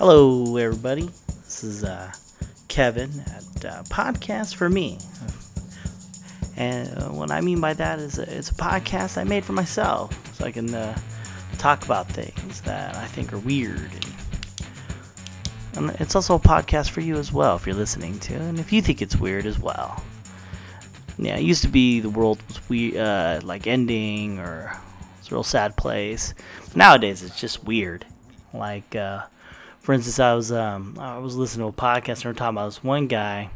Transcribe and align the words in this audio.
Hello, 0.00 0.56
everybody. 0.56 1.10
This 1.44 1.62
is 1.62 1.84
uh, 1.84 2.10
Kevin 2.68 3.10
at 3.26 3.64
uh, 3.66 3.82
Podcast 3.82 4.54
for 4.54 4.70
Me. 4.70 4.96
And 6.56 6.88
uh, 6.96 7.08
what 7.10 7.30
I 7.30 7.42
mean 7.42 7.60
by 7.60 7.74
that 7.74 7.98
is 7.98 8.18
a, 8.18 8.22
it's 8.34 8.48
a 8.48 8.54
podcast 8.54 9.18
I 9.18 9.24
made 9.24 9.44
for 9.44 9.52
myself 9.52 10.34
so 10.34 10.46
I 10.46 10.52
can 10.52 10.74
uh, 10.74 10.98
talk 11.58 11.84
about 11.84 12.08
things 12.08 12.62
that 12.62 12.96
I 12.96 13.04
think 13.08 13.34
are 13.34 13.40
weird. 13.40 13.90
And, 15.74 15.90
it's 16.00 16.16
also 16.16 16.36
a 16.36 16.40
podcast 16.40 16.88
for 16.88 17.02
you 17.02 17.16
as 17.16 17.30
well 17.30 17.56
if 17.56 17.66
you're 17.66 17.76
listening 17.76 18.18
to, 18.20 18.36
and 18.36 18.58
if 18.58 18.72
you 18.72 18.80
think 18.80 19.02
it's 19.02 19.16
weird 19.16 19.44
as 19.44 19.58
well. 19.58 20.02
Yeah, 21.18 21.36
it 21.36 21.42
used 21.42 21.60
to 21.60 21.68
be 21.68 22.00
the 22.00 22.08
world 22.08 22.42
was 22.48 22.66
we 22.70 22.98
uh, 22.98 23.42
like 23.42 23.66
ending 23.66 24.38
or 24.38 24.74
it's 25.18 25.30
a 25.30 25.34
real 25.34 25.42
sad 25.42 25.76
place. 25.76 26.32
Nowadays, 26.74 27.22
it's 27.22 27.38
just 27.38 27.64
weird. 27.64 28.06
Like, 28.54 28.96
uh, 28.96 29.24
for 29.80 29.94
instance, 29.94 30.20
I 30.20 30.34
was 30.34 30.52
um, 30.52 30.96
I 30.98 31.18
was 31.18 31.36
listening 31.36 31.64
to 31.64 31.76
a 31.76 31.80
podcast 31.80 32.18
and 32.18 32.26
we 32.26 32.30
are 32.30 32.34
talking 32.34 32.56
about 32.56 32.66
this 32.66 32.84
one 32.84 33.06
guy 33.06 33.50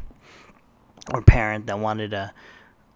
or 1.13 1.21
parent 1.21 1.67
that 1.67 1.79
wanted 1.79 2.11
to 2.11 2.33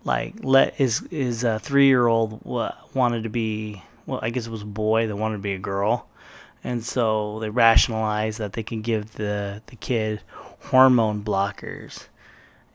like 0.04 0.36
let 0.42 0.76
his 0.76 1.06
his 1.12 1.46
uh, 1.46 1.60
three 1.60 1.88
year 1.88 2.08
old 2.08 2.42
wanted 2.44 3.24
to 3.24 3.30
be 3.30 3.84
well, 4.06 4.20
I 4.22 4.32
guess 4.32 4.48
it 4.48 4.52
was 4.52 4.64
a 4.64 4.66
boy 4.66 5.08
that 5.08 5.16
wanted 5.16 5.38
to 5.38 5.42
be 5.42 5.54
a 5.54 5.60
girl, 5.60 6.08
and 6.64 6.84
so 6.84 7.40
they 7.40 7.50
rationalized 7.50 8.40
that 8.40 8.54
they 8.54 8.64
can 8.64 8.82
give 8.82 9.14
the 9.14 9.62
the 9.68 9.76
kid 9.76 10.22
hormone 10.60 11.24
blockers 11.24 12.08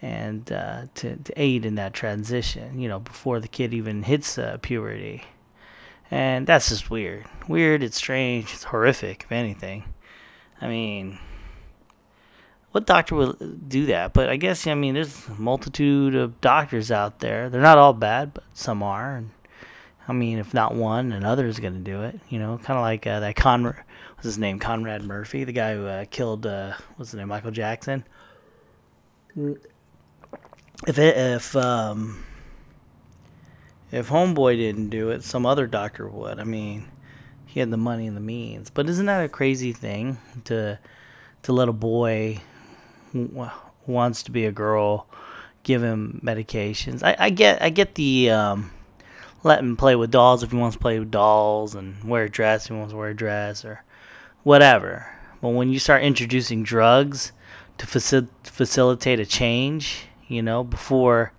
and 0.00 0.52
uh, 0.52 0.82
to, 0.94 1.16
to 1.16 1.32
aid 1.40 1.64
in 1.64 1.76
that 1.76 1.94
transition, 1.94 2.78
you 2.78 2.88
know, 2.88 3.00
before 3.00 3.40
the 3.40 3.48
kid 3.48 3.72
even 3.72 4.02
hits 4.02 4.36
uh, 4.36 4.58
puberty. 4.60 5.24
And 6.10 6.46
that's 6.46 6.68
just 6.68 6.90
weird. 6.90 7.24
Weird, 7.48 7.82
it's 7.82 7.96
strange, 7.96 8.52
it's 8.52 8.64
horrific, 8.64 9.22
if 9.24 9.32
anything. 9.32 9.84
I 10.60 10.68
mean, 10.68 11.18
what 12.72 12.86
doctor 12.86 13.14
would 13.14 13.68
do 13.68 13.86
that? 13.86 14.12
But 14.12 14.28
I 14.28 14.36
guess, 14.36 14.66
I 14.66 14.74
mean, 14.74 14.94
there's 14.94 15.28
a 15.28 15.32
multitude 15.32 16.14
of 16.14 16.40
doctors 16.40 16.90
out 16.90 17.20
there. 17.20 17.48
They're 17.50 17.60
not 17.60 17.78
all 17.78 17.92
bad, 17.92 18.34
but 18.34 18.44
some 18.54 18.82
are. 18.82 19.16
And 19.16 19.30
I 20.08 20.12
mean, 20.12 20.38
if 20.38 20.54
not 20.54 20.74
one, 20.74 21.12
another 21.12 21.46
is 21.46 21.60
going 21.60 21.74
to 21.74 21.80
do 21.80 22.02
it. 22.02 22.18
You 22.28 22.38
know, 22.38 22.58
kind 22.58 22.78
of 22.78 22.82
like 22.82 23.06
uh, 23.06 23.20
that 23.20 23.36
Conrad, 23.36 23.84
what's 24.14 24.24
his 24.24 24.38
name? 24.38 24.58
Conrad 24.58 25.02
Murphy, 25.02 25.44
the 25.44 25.52
guy 25.52 25.74
who 25.74 25.86
uh, 25.86 26.04
killed, 26.10 26.46
uh, 26.46 26.74
what's 26.96 27.10
his 27.10 27.18
name, 27.18 27.28
Michael 27.28 27.50
Jackson 27.50 28.04
if 30.86 30.98
it, 30.98 31.16
if 31.16 31.56
um 31.56 32.24
if 33.90 34.08
homeboy 34.08 34.56
didn't 34.56 34.88
do 34.90 35.10
it, 35.10 35.22
some 35.22 35.46
other 35.46 35.66
doctor 35.66 36.08
would. 36.08 36.40
I 36.40 36.44
mean, 36.44 36.88
he 37.54 37.60
had 37.60 37.70
the 37.70 37.76
money 37.76 38.08
and 38.08 38.16
the 38.16 38.20
means. 38.20 38.68
But 38.68 38.88
isn't 38.88 39.06
that 39.06 39.24
a 39.24 39.28
crazy 39.28 39.72
thing 39.72 40.18
to 40.44 40.78
to 41.44 41.52
let 41.52 41.68
a 41.68 41.72
boy 41.72 42.40
who 43.12 43.48
wants 43.86 44.24
to 44.24 44.32
be 44.32 44.44
a 44.44 44.50
girl 44.50 45.06
give 45.62 45.80
him 45.80 46.20
medications? 46.24 47.04
I, 47.04 47.14
I 47.16 47.30
get 47.30 47.62
I 47.62 47.70
get 47.70 47.94
the 47.94 48.30
um, 48.30 48.72
let 49.44 49.60
him 49.60 49.76
play 49.76 49.94
with 49.94 50.10
dolls 50.10 50.42
if 50.42 50.50
he 50.50 50.56
wants 50.56 50.74
to 50.74 50.80
play 50.80 50.98
with 50.98 51.12
dolls 51.12 51.76
and 51.76 52.02
wear 52.02 52.24
a 52.24 52.28
dress 52.28 52.64
if 52.64 52.72
he 52.72 52.76
wants 52.76 52.92
to 52.92 52.96
wear 52.96 53.10
a 53.10 53.14
dress 53.14 53.64
or 53.64 53.84
whatever. 54.42 55.06
But 55.40 55.50
when 55.50 55.70
you 55.70 55.78
start 55.78 56.02
introducing 56.02 56.64
drugs 56.64 57.30
to 57.78 57.86
facil- 57.86 58.28
facilitate 58.42 59.20
a 59.20 59.26
change 59.26 60.08
you 60.28 60.42
know, 60.42 60.64
before 60.64 61.32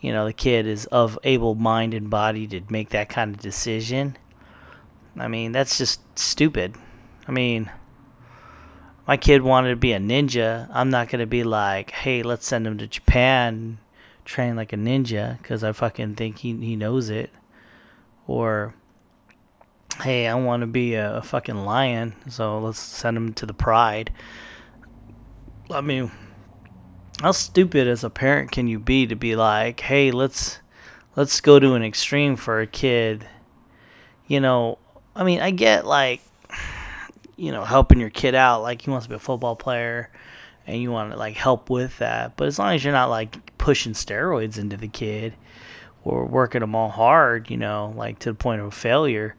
you 0.00 0.12
know 0.12 0.24
the 0.24 0.32
kid 0.32 0.66
is 0.66 0.86
of 0.86 1.18
able 1.24 1.54
mind 1.54 1.94
and 1.94 2.08
body 2.10 2.46
to 2.48 2.62
make 2.68 2.90
that 2.90 3.08
kind 3.08 3.34
of 3.34 3.40
decision. 3.40 4.16
I 5.16 5.28
mean, 5.28 5.52
that's 5.52 5.78
just 5.78 6.00
stupid. 6.18 6.74
I 7.26 7.32
mean, 7.32 7.70
my 9.06 9.16
kid 9.16 9.42
wanted 9.42 9.70
to 9.70 9.76
be 9.76 9.92
a 9.92 9.98
ninja. 9.98 10.68
I'm 10.72 10.90
not 10.90 11.08
going 11.08 11.20
to 11.20 11.26
be 11.26 11.42
like, 11.42 11.90
"Hey, 11.90 12.22
let's 12.22 12.46
send 12.46 12.66
him 12.66 12.78
to 12.78 12.86
Japan 12.86 13.78
train 14.24 14.54
like 14.54 14.72
a 14.72 14.76
ninja" 14.76 15.42
cuz 15.42 15.64
I 15.64 15.72
fucking 15.72 16.14
think 16.14 16.38
he 16.38 16.56
he 16.56 16.76
knows 16.76 17.10
it. 17.10 17.30
Or 18.26 18.74
hey, 20.02 20.26
I 20.26 20.34
want 20.34 20.62
to 20.62 20.66
be 20.66 20.94
a, 20.94 21.16
a 21.16 21.22
fucking 21.22 21.64
lion, 21.64 22.14
so 22.28 22.58
let's 22.58 22.78
send 22.78 23.16
him 23.16 23.32
to 23.34 23.46
the 23.46 23.54
pride. 23.54 24.12
I 25.70 25.80
mean, 25.80 26.10
how 27.20 27.32
stupid 27.32 27.86
as 27.86 28.02
a 28.02 28.10
parent 28.10 28.50
can 28.50 28.66
you 28.66 28.78
be 28.78 29.06
to 29.06 29.14
be 29.14 29.36
like, 29.36 29.80
hey, 29.80 30.10
let's 30.10 30.60
let's 31.16 31.40
go 31.40 31.58
to 31.58 31.74
an 31.74 31.82
extreme 31.82 32.36
for 32.36 32.60
a 32.60 32.66
kid. 32.66 33.26
You 34.26 34.40
know, 34.40 34.78
I 35.20 35.22
mean, 35.22 35.40
I 35.40 35.50
get 35.50 35.84
like, 35.84 36.22
you 37.36 37.52
know, 37.52 37.62
helping 37.62 38.00
your 38.00 38.08
kid 38.08 38.34
out, 38.34 38.62
like 38.62 38.80
he 38.80 38.90
wants 38.90 39.04
to 39.04 39.10
be 39.10 39.16
a 39.16 39.18
football 39.18 39.54
player, 39.54 40.10
and 40.66 40.80
you 40.80 40.90
want 40.90 41.12
to 41.12 41.18
like 41.18 41.36
help 41.36 41.68
with 41.68 41.98
that. 41.98 42.38
But 42.38 42.48
as 42.48 42.58
long 42.58 42.74
as 42.74 42.82
you're 42.82 42.94
not 42.94 43.10
like 43.10 43.58
pushing 43.58 43.92
steroids 43.92 44.56
into 44.56 44.78
the 44.78 44.88
kid 44.88 45.34
or 46.04 46.24
working 46.24 46.62
them 46.62 46.74
all 46.74 46.88
hard, 46.88 47.50
you 47.50 47.58
know, 47.58 47.92
like 47.94 48.18
to 48.20 48.30
the 48.30 48.34
point 48.34 48.62
of 48.62 48.72
failure, 48.72 49.36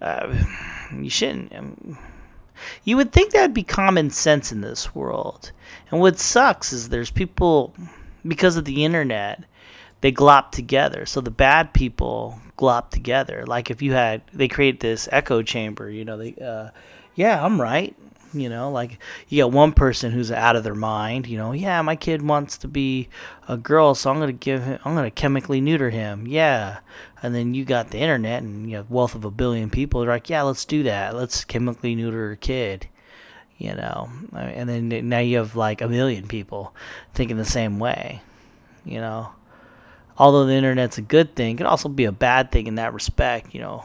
uh, 0.00 0.32
you 0.94 1.10
shouldn't. 1.10 1.52
Um, 1.52 1.98
you 2.84 2.96
would 2.96 3.12
think 3.12 3.32
that'd 3.32 3.52
be 3.52 3.64
common 3.64 4.10
sense 4.10 4.52
in 4.52 4.60
this 4.60 4.94
world. 4.94 5.50
And 5.90 6.00
what 6.00 6.20
sucks 6.20 6.72
is 6.72 6.88
there's 6.88 7.10
people 7.10 7.74
because 8.26 8.56
of 8.56 8.64
the 8.64 8.84
internet, 8.84 9.42
they 10.02 10.12
glop 10.12 10.52
together. 10.52 11.04
So 11.04 11.20
the 11.20 11.32
bad 11.32 11.72
people 11.72 12.40
glop 12.56 12.90
together. 12.90 13.44
Like 13.46 13.70
if 13.70 13.82
you 13.82 13.92
had 13.92 14.22
they 14.32 14.48
create 14.48 14.80
this 14.80 15.08
echo 15.12 15.42
chamber, 15.42 15.90
you 15.90 16.04
know, 16.04 16.16
they 16.16 16.34
uh 16.34 16.70
yeah, 17.14 17.44
I'm 17.44 17.60
right. 17.60 17.96
You 18.32 18.48
know, 18.48 18.70
like 18.70 18.98
you 19.28 19.42
got 19.42 19.52
one 19.52 19.72
person 19.72 20.12
who's 20.12 20.30
out 20.30 20.56
of 20.56 20.64
their 20.64 20.74
mind. 20.74 21.26
You 21.26 21.38
know, 21.38 21.52
yeah, 21.52 21.80
my 21.82 21.96
kid 21.96 22.22
wants 22.22 22.58
to 22.58 22.68
be 22.68 23.08
a 23.48 23.56
girl, 23.56 23.94
so 23.94 24.10
I'm 24.10 24.18
gonna 24.18 24.32
give 24.32 24.62
him, 24.62 24.78
I'm 24.84 24.94
gonna 24.94 25.10
chemically 25.10 25.60
neuter 25.60 25.90
him. 25.90 26.26
Yeah, 26.26 26.80
and 27.22 27.34
then 27.34 27.54
you 27.54 27.64
got 27.64 27.90
the 27.90 27.98
internet 27.98 28.42
and 28.42 28.68
you 28.68 28.76
have 28.76 28.90
wealth 28.90 29.14
of 29.14 29.24
a 29.24 29.30
billion 29.30 29.70
people. 29.70 30.00
They're 30.00 30.10
like, 30.10 30.28
yeah, 30.28 30.42
let's 30.42 30.64
do 30.64 30.82
that. 30.82 31.14
Let's 31.14 31.44
chemically 31.44 31.94
neuter 31.94 32.32
a 32.32 32.36
kid. 32.36 32.88
You 33.58 33.74
know, 33.74 34.10
and 34.34 34.68
then 34.68 35.08
now 35.08 35.20
you 35.20 35.38
have 35.38 35.56
like 35.56 35.80
a 35.80 35.88
million 35.88 36.28
people 36.28 36.74
thinking 37.14 37.38
the 37.38 37.44
same 37.46 37.78
way. 37.78 38.20
You 38.84 39.00
know, 39.00 39.30
although 40.18 40.46
the 40.46 40.54
internet's 40.54 40.98
a 40.98 41.02
good 41.02 41.34
thing, 41.34 41.54
it 41.54 41.58
can 41.58 41.66
also 41.66 41.88
be 41.88 42.04
a 42.04 42.12
bad 42.12 42.50
thing 42.50 42.66
in 42.66 42.76
that 42.76 42.94
respect. 42.94 43.54
You 43.54 43.60
know, 43.60 43.84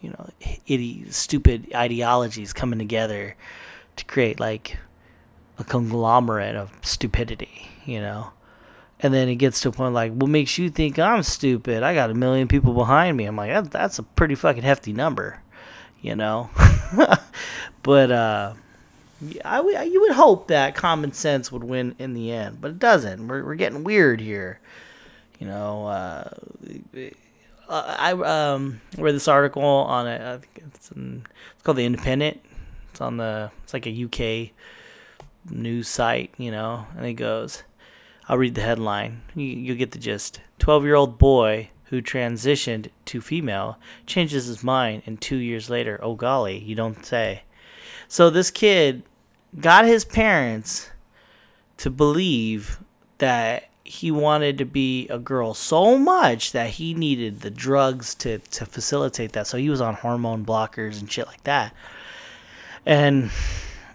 you 0.00 0.10
know, 0.10 0.28
idiot, 0.66 1.12
stupid 1.12 1.72
ideologies 1.74 2.52
coming 2.52 2.78
together 2.78 3.36
to 3.96 4.04
create 4.04 4.40
like 4.40 4.78
a 5.58 5.64
conglomerate 5.64 6.56
of 6.56 6.70
stupidity, 6.82 7.68
you 7.84 8.00
know. 8.00 8.30
And 9.00 9.12
then 9.12 9.28
it 9.28 9.36
gets 9.36 9.60
to 9.60 9.68
a 9.68 9.72
point 9.72 9.94
like, 9.94 10.12
what 10.12 10.30
makes 10.30 10.56
you 10.56 10.70
think 10.70 10.98
I'm 10.98 11.22
stupid? 11.22 11.82
I 11.82 11.94
got 11.94 12.10
a 12.10 12.14
million 12.14 12.48
people 12.48 12.72
behind 12.72 13.16
me. 13.16 13.26
I'm 13.26 13.36
like, 13.36 13.50
that, 13.50 13.70
that's 13.70 13.98
a 13.98 14.02
pretty 14.02 14.34
fucking 14.34 14.62
hefty 14.62 14.92
number, 14.92 15.42
you 16.00 16.16
know. 16.16 16.48
but 17.82 18.10
uh, 18.10 18.54
I, 19.44 19.60
I, 19.60 19.82
you 19.82 20.00
would 20.02 20.12
hope 20.12 20.48
that 20.48 20.74
common 20.74 21.12
sense 21.12 21.52
would 21.52 21.64
win 21.64 21.94
in 21.98 22.14
the 22.14 22.32
end, 22.32 22.60
but 22.60 22.70
it 22.70 22.78
doesn't. 22.78 23.28
We're, 23.28 23.44
we're 23.44 23.54
getting 23.54 23.84
weird 23.84 24.20
here, 24.20 24.60
you 25.38 25.46
know. 25.46 25.86
Uh, 25.86 26.30
I 27.68 28.12
um, 28.12 28.80
read 28.96 29.16
this 29.16 29.26
article 29.26 29.62
on 29.62 30.06
it. 30.06 30.42
It's, 30.54 30.90
it's 30.90 31.64
called 31.64 31.78
the 31.78 31.84
Independent 31.84 32.40
it's 32.96 33.02
on 33.02 33.18
the 33.18 33.50
it's 33.62 33.74
like 33.74 33.86
a 33.86 34.04
UK 34.04 34.52
news 35.50 35.86
site, 35.86 36.32
you 36.38 36.50
know, 36.50 36.86
and 36.96 37.04
it 37.04 37.12
goes. 37.12 37.62
I'll 38.26 38.38
read 38.38 38.54
the 38.54 38.62
headline. 38.62 39.20
You, 39.34 39.44
you'll 39.44 39.76
get 39.76 39.90
the 39.90 39.98
gist. 39.98 40.40
12 40.60 40.84
year 40.84 40.94
old 40.94 41.18
boy 41.18 41.68
who 41.84 42.00
transitioned 42.00 42.88
to 43.04 43.20
female 43.20 43.78
changes 44.06 44.46
his 44.46 44.64
mind, 44.64 45.02
and 45.04 45.20
two 45.20 45.36
years 45.36 45.68
later, 45.68 46.00
oh 46.02 46.14
golly, 46.14 46.58
you 46.58 46.74
don't 46.74 47.04
say. 47.04 47.42
So 48.08 48.30
this 48.30 48.50
kid 48.50 49.02
got 49.60 49.84
his 49.84 50.06
parents 50.06 50.88
to 51.76 51.90
believe 51.90 52.80
that 53.18 53.68
he 53.86 54.10
wanted 54.10 54.58
to 54.58 54.64
be 54.64 55.08
a 55.08 55.18
girl 55.18 55.54
so 55.54 55.96
much 55.96 56.52
that 56.52 56.70
he 56.70 56.94
needed 56.94 57.40
the 57.40 57.50
drugs 57.50 58.14
to, 58.16 58.38
to 58.38 58.66
facilitate 58.66 59.32
that. 59.32 59.46
So 59.46 59.56
he 59.56 59.70
was 59.70 59.80
on 59.80 59.94
hormone 59.94 60.44
blockers 60.44 61.00
and 61.00 61.10
shit 61.10 61.26
like 61.26 61.44
that. 61.44 61.74
And 62.84 63.30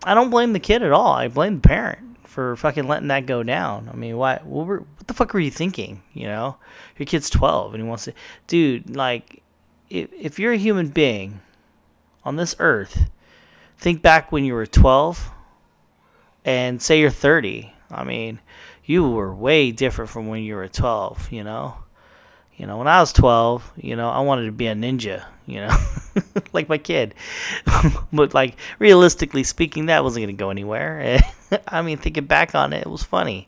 I 0.03 0.13
don't 0.13 0.29
blame 0.29 0.53
the 0.53 0.59
kid 0.59 0.81
at 0.83 0.91
all. 0.91 1.13
I 1.13 1.27
blame 1.27 1.55
the 1.61 1.67
parent 1.67 2.17
for 2.27 2.55
fucking 2.55 2.88
letting 2.88 3.09
that 3.09 3.25
go 3.25 3.43
down. 3.43 3.89
I 3.91 3.95
mean, 3.95 4.17
why? 4.17 4.39
What, 4.43 4.65
were, 4.65 4.79
what 4.79 5.07
the 5.07 5.13
fuck 5.13 5.33
were 5.33 5.39
you 5.39 5.51
thinking? 5.51 6.01
You 6.13 6.27
know, 6.27 6.57
your 6.97 7.05
kid's 7.05 7.29
twelve 7.29 7.73
and 7.73 7.83
he 7.83 7.88
wants 7.88 8.05
to, 8.05 8.13
dude. 8.47 8.95
Like, 8.95 9.43
if 9.89 10.09
if 10.13 10.39
you're 10.39 10.53
a 10.53 10.57
human 10.57 10.88
being 10.88 11.41
on 12.23 12.38
this 12.38 12.55
earth, 12.59 13.09
think 13.77 14.01
back 14.01 14.31
when 14.31 14.45
you 14.45 14.53
were 14.53 14.65
twelve, 14.65 15.29
and 16.45 16.81
say 16.81 16.99
you're 16.99 17.09
thirty. 17.09 17.73
I 17.89 18.05
mean, 18.05 18.39
you 18.86 19.10
were 19.10 19.33
way 19.33 19.72
different 19.72 20.10
from 20.12 20.28
when 20.28 20.44
you 20.44 20.56
were 20.56 20.68
twelve. 20.68 21.31
You 21.31 21.44
know, 21.44 21.75
You 22.57 22.68
know, 22.68 22.78
when 22.78 22.88
I 22.88 23.00
was 23.00 23.12
12, 23.13 23.72
you 23.78 23.95
know, 23.95 24.10
I 24.10 24.19
wanted 24.19 24.45
to 24.45 24.51
be 24.51 24.68
a 24.68 24.75
ninja, 24.75 25.25
you 25.48 25.62
know, 25.62 25.75
like 26.54 26.69
my 26.69 26.78
kid. 26.78 27.16
but, 28.13 28.36
like, 28.36 28.56
realistically 28.78 29.44
speaking, 29.44 29.88
that 29.88 30.04
wasn't 30.04 30.25
going 30.25 30.38
to 30.38 30.39
go 30.39 30.51
anywhere. 30.51 31.19
I 31.68 31.81
mean, 31.81 31.98
thinking 31.98 32.25
back 32.25 32.54
on 32.54 32.72
it, 32.74 32.81
it 32.86 32.89
was 32.89 33.01
funny, 33.04 33.48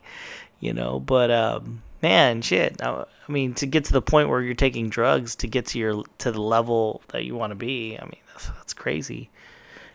you 0.58 0.72
know, 0.72 0.98
but, 0.98 1.30
um, 1.30 1.82
man, 2.02 2.42
shit. 2.42 2.82
I, 2.82 3.04
I 3.28 3.32
mean, 3.32 3.54
to 3.54 3.66
get 3.66 3.84
to 3.84 3.92
the 3.92 4.02
point 4.02 4.30
where 4.30 4.42
you're 4.42 4.54
taking 4.54 4.88
drugs 4.88 5.36
to 5.36 5.46
get 5.46 5.66
to 5.66 5.78
your 5.78 6.02
to 6.18 6.32
the 6.32 6.42
level 6.42 7.02
that 7.08 7.24
you 7.24 7.36
want 7.36 7.52
to 7.52 7.56
be, 7.56 7.96
I 7.96 8.04
mean, 8.04 8.20
that's, 8.32 8.48
that's 8.48 8.74
crazy. 8.74 9.30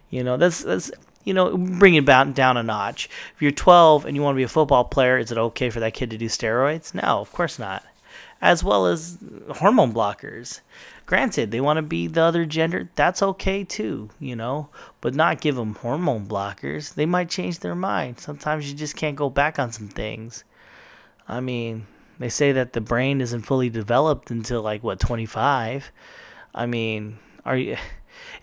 You 0.09 0.23
know, 0.23 0.37
that's 0.37 0.63
that's 0.63 0.91
you 1.23 1.33
know, 1.33 1.57
bring 1.57 1.95
it 1.95 2.05
down 2.05 2.33
down 2.33 2.57
a 2.57 2.63
notch. 2.63 3.09
If 3.35 3.41
you're 3.41 3.51
12 3.51 4.05
and 4.05 4.15
you 4.15 4.21
want 4.21 4.35
to 4.35 4.39
be 4.39 4.43
a 4.43 4.47
football 4.47 4.85
player, 4.85 5.17
is 5.17 5.31
it 5.31 5.37
okay 5.37 5.69
for 5.69 5.79
that 5.79 5.93
kid 5.93 6.09
to 6.11 6.17
do 6.17 6.27
steroids? 6.27 6.93
No, 6.93 7.19
of 7.19 7.31
course 7.31 7.59
not 7.59 7.83
as 8.41 8.63
well 8.63 8.85
as 8.85 9.17
hormone 9.57 9.93
blockers. 9.93 10.61
Granted, 11.05 11.51
they 11.51 11.61
want 11.61 11.77
to 11.77 11.81
be 11.81 12.07
the 12.07 12.21
other 12.21 12.45
gender, 12.45 12.89
that's 12.95 13.21
okay 13.21 13.63
too, 13.63 14.09
you 14.19 14.35
know, 14.35 14.69
but 15.01 15.15
not 15.15 15.41
give 15.41 15.55
them 15.55 15.75
hormone 15.75 16.27
blockers. 16.27 16.93
They 16.93 17.05
might 17.05 17.29
change 17.29 17.59
their 17.59 17.75
mind. 17.75 18.19
Sometimes 18.19 18.69
you 18.69 18.77
just 18.77 18.95
can't 18.95 19.15
go 19.15 19.29
back 19.29 19.57
on 19.59 19.71
some 19.71 19.87
things. 19.87 20.43
I 21.27 21.39
mean, 21.39 21.87
they 22.19 22.29
say 22.29 22.51
that 22.51 22.73
the 22.73 22.81
brain 22.81 23.21
isn't 23.21 23.41
fully 23.41 23.69
developed 23.69 24.29
until 24.31 24.61
like 24.61 24.83
what 24.83 24.99
25. 24.99 25.91
I 26.53 26.65
mean, 26.65 27.17
are 27.45 27.57
you 27.57 27.77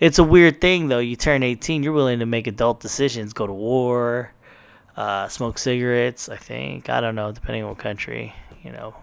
It's 0.01 0.19
a 0.19 0.25
weird 0.25 0.61
thing 0.61 0.89
though. 0.89 0.99
You 0.99 1.17
turn 1.17 1.43
18, 1.43 1.83
you're 1.83 1.93
willing 1.93 2.19
to 2.19 2.27
make 2.27 2.47
adult 2.47 2.81
decisions, 2.81 3.33
go 3.33 3.47
to 3.47 3.53
war, 3.53 4.33
uh, 4.97 5.29
smoke 5.29 5.59
cigarettes, 5.59 6.29
I 6.29 6.37
think. 6.37 6.91
I 6.91 7.01
don't 7.01 7.15
know, 7.15 7.33
depending 7.33 7.63
on 7.63 7.71
what 7.71 7.79
country, 7.79 8.35
you 8.63 8.73
know, 8.73 8.95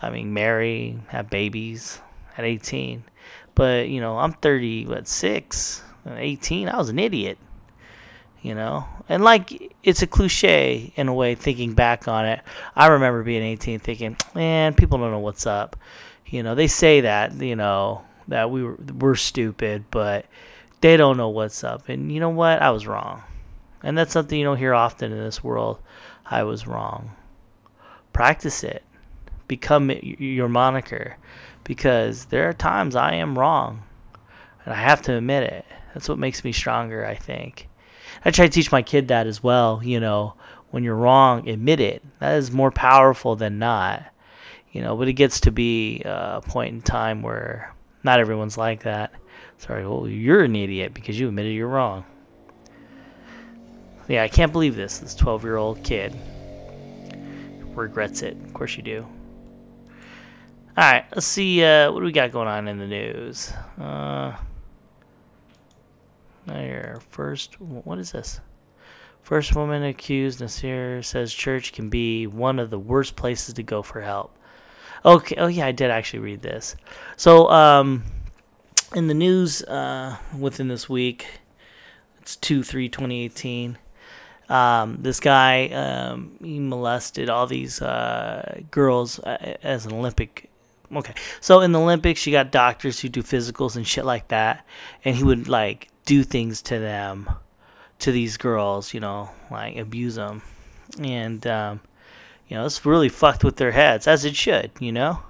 I 0.00 0.10
mean, 0.10 0.34
marry, 0.34 0.98
have 1.08 1.30
babies 1.30 2.00
at 2.36 2.44
18. 2.44 3.04
But, 3.54 3.88
you 3.88 4.00
know, 4.00 4.18
I'm 4.18 4.32
30, 4.32 4.86
what, 4.86 5.06
6, 5.06 5.82
18. 6.08 6.68
I 6.68 6.76
was 6.76 6.88
an 6.88 6.98
idiot, 6.98 7.38
you 8.40 8.54
know? 8.54 8.86
And, 9.08 9.22
like, 9.22 9.74
it's 9.82 10.02
a 10.02 10.06
cliche 10.06 10.92
in 10.96 11.06
a 11.06 11.14
way, 11.14 11.34
thinking 11.34 11.74
back 11.74 12.08
on 12.08 12.24
it. 12.24 12.40
I 12.74 12.88
remember 12.88 13.22
being 13.22 13.42
18 13.42 13.78
thinking, 13.78 14.16
man, 14.34 14.74
people 14.74 14.98
don't 14.98 15.10
know 15.12 15.18
what's 15.18 15.46
up. 15.46 15.76
You 16.26 16.42
know, 16.42 16.54
they 16.54 16.66
say 16.66 17.02
that, 17.02 17.34
you 17.34 17.56
know, 17.56 18.02
that 18.28 18.50
we 18.50 18.62
were, 18.62 18.76
we're 18.98 19.14
stupid, 19.14 19.84
but 19.90 20.26
they 20.80 20.96
don't 20.96 21.16
know 21.16 21.28
what's 21.28 21.62
up. 21.64 21.88
And 21.88 22.12
you 22.12 22.20
know 22.20 22.30
what? 22.30 22.60
I 22.62 22.70
was 22.70 22.86
wrong. 22.86 23.22
And 23.82 23.96
that's 23.98 24.12
something 24.12 24.38
you 24.38 24.44
don't 24.44 24.58
hear 24.58 24.74
often 24.74 25.12
in 25.12 25.18
this 25.18 25.42
world. 25.42 25.80
I 26.24 26.44
was 26.44 26.66
wrong. 26.66 27.16
Practice 28.12 28.62
it 28.62 28.82
become 29.48 29.90
your 30.00 30.48
moniker 30.48 31.18
because 31.64 32.26
there 32.26 32.48
are 32.48 32.54
times 32.54 32.96
I 32.96 33.14
am 33.14 33.38
wrong 33.38 33.82
and 34.64 34.72
I 34.72 34.78
have 34.78 35.02
to 35.02 35.16
admit 35.16 35.42
it. 35.42 35.66
That's 35.92 36.08
what 36.08 36.18
makes 36.18 36.42
me 36.42 36.52
stronger, 36.52 37.04
I 37.04 37.16
think. 37.16 37.68
I 38.24 38.30
try 38.30 38.46
to 38.46 38.52
teach 38.52 38.72
my 38.72 38.80
kid 38.80 39.08
that 39.08 39.26
as 39.26 39.42
well, 39.42 39.80
you 39.84 40.00
know, 40.00 40.34
when 40.70 40.84
you're 40.84 40.96
wrong, 40.96 41.48
admit 41.48 41.80
it. 41.80 42.02
That 42.18 42.36
is 42.36 42.50
more 42.50 42.70
powerful 42.70 43.36
than 43.36 43.58
not. 43.58 44.04
You 44.70 44.80
know, 44.80 44.96
but 44.96 45.08
it 45.08 45.14
gets 45.14 45.38
to 45.40 45.50
be 45.50 46.00
a 46.04 46.40
point 46.40 46.74
in 46.74 46.80
time 46.80 47.20
where 47.20 47.74
not 48.04 48.20
everyone's 48.20 48.58
like 48.58 48.82
that. 48.82 49.12
Sorry, 49.58 49.86
well, 49.86 50.08
you're 50.08 50.44
an 50.44 50.56
idiot 50.56 50.94
because 50.94 51.18
you 51.18 51.28
admitted 51.28 51.54
you're 51.54 51.68
wrong. 51.68 52.04
Yeah, 54.08 54.22
I 54.22 54.28
can't 54.28 54.52
believe 54.52 54.74
this. 54.74 54.98
This 54.98 55.14
12 55.14 55.44
year 55.44 55.56
old 55.56 55.82
kid 55.82 56.16
regrets 57.74 58.22
it. 58.22 58.36
Of 58.44 58.52
course 58.52 58.76
you 58.76 58.82
do. 58.82 59.06
All 60.76 60.90
right, 60.90 61.04
let's 61.14 61.26
see 61.26 61.62
uh, 61.62 61.92
what 61.92 62.00
do 62.00 62.06
we 62.06 62.12
got 62.12 62.32
going 62.32 62.48
on 62.48 62.66
in 62.66 62.78
the 62.78 62.86
news. 62.86 63.52
Uh, 63.78 64.34
here, 66.46 67.00
first, 67.10 67.60
what 67.60 67.98
is 67.98 68.12
this? 68.12 68.40
First 69.20 69.54
woman 69.54 69.84
accused, 69.84 70.40
Nassar 70.40 71.04
says 71.04 71.32
church 71.32 71.72
can 71.72 71.88
be 71.88 72.26
one 72.26 72.58
of 72.58 72.70
the 72.70 72.78
worst 72.78 73.16
places 73.16 73.54
to 73.54 73.62
go 73.62 73.82
for 73.82 74.00
help. 74.00 74.36
Okay, 75.04 75.34
oh 75.38 75.48
yeah, 75.48 75.66
I 75.66 75.72
did 75.72 75.90
actually 75.90 76.20
read 76.20 76.42
this. 76.42 76.76
So, 77.16 77.50
um, 77.50 78.04
in 78.94 79.08
the 79.08 79.14
news 79.14 79.62
uh, 79.62 80.16
within 80.38 80.68
this 80.68 80.88
week, 80.88 81.26
it's 82.20 82.36
2 82.36 82.62
3 82.62 82.88
2018. 82.88 83.78
Um, 84.48 84.98
this 85.00 85.18
guy, 85.18 85.68
um, 85.68 86.36
he 86.42 86.60
molested 86.60 87.30
all 87.30 87.46
these 87.46 87.80
uh, 87.80 88.60
girls 88.70 89.18
uh, 89.20 89.56
as 89.62 89.86
an 89.86 89.92
Olympic 89.92 90.50
okay. 90.94 91.14
So 91.40 91.60
in 91.60 91.72
the 91.72 91.80
Olympics, 91.80 92.26
you 92.26 92.32
got 92.32 92.50
doctors 92.50 93.00
who 93.00 93.08
do 93.08 93.22
physicals 93.22 93.76
and 93.76 93.86
shit 93.86 94.04
like 94.04 94.28
that, 94.28 94.64
and 95.04 95.16
he 95.16 95.24
would 95.24 95.48
like 95.48 95.88
do 96.04 96.22
things 96.22 96.62
to 96.62 96.78
them, 96.78 97.28
to 98.00 98.12
these 98.12 98.36
girls, 98.36 98.94
you 98.94 99.00
know, 99.00 99.30
like 99.50 99.76
abuse 99.76 100.16
them, 100.16 100.42
and 101.00 101.46
um, 101.46 101.80
you 102.52 102.58
know, 102.58 102.66
it's 102.66 102.84
really 102.84 103.08
fucked 103.08 103.44
with 103.44 103.56
their 103.56 103.70
heads, 103.72 104.06
as 104.06 104.26
it 104.26 104.36
should, 104.36 104.72
you 104.78 104.92
know. 104.92 105.20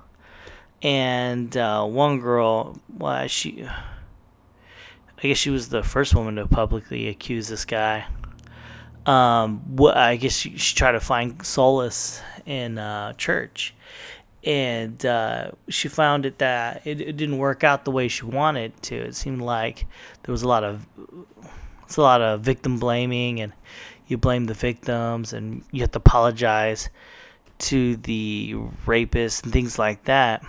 And 0.83 1.57
uh, 1.57 1.85
one 1.85 2.19
girl, 2.19 2.81
well, 2.99 3.29
she, 3.29 3.65
I 3.65 5.23
guess 5.23 5.39
she 5.39 5.51
was 5.51 5.69
the 5.69 5.85
first 5.85 6.17
woman 6.17 6.35
to 6.35 6.49
publicly 6.49 7.07
accuse 7.07 7.47
this 7.47 7.65
guy. 7.65 8.07
Um, 9.07 9.61
what 9.77 9.97
I 9.97 10.17
guess 10.17 10.37
she, 10.37 10.59
she 10.59 10.75
tried 10.75 10.93
to 10.93 11.01
find 11.01 11.47
solace 11.47 12.21
in 12.45 12.79
uh, 12.79 13.13
church 13.13 13.73
and 14.43 15.07
uh, 15.07 15.53
she 15.69 15.87
found 15.87 16.27
it 16.27 16.39
that 16.39 16.85
it, 16.85 17.01
it, 17.01 17.17
didn't 17.17 17.39
work 17.39 17.63
out 17.63 17.85
the 17.85 17.93
way 17.93 18.09
she 18.09 18.25
wanted 18.25 18.83
to. 18.83 18.97
It 18.97 19.15
seemed 19.15 19.43
like 19.43 19.87
there 20.25 20.33
was 20.33 20.43
a 20.43 20.49
lot 20.49 20.65
of 20.65 20.85
it's 21.85 21.97
a 21.97 22.03
lot 22.03 22.21
of 22.21 22.41
victim 22.41 22.81
blaming, 22.81 23.41
and 23.41 23.53
you 24.09 24.19
blame 24.19 24.47
the 24.47 24.55
victims, 24.55 25.33
and 25.33 25.63
you 25.71 25.83
have 25.83 25.93
to 25.93 25.99
apologize 25.99 26.89
to 27.62 27.97
the 27.97 28.55
rapists 28.87 29.43
and 29.43 29.53
things 29.53 29.79
like 29.79 30.05
that. 30.05 30.44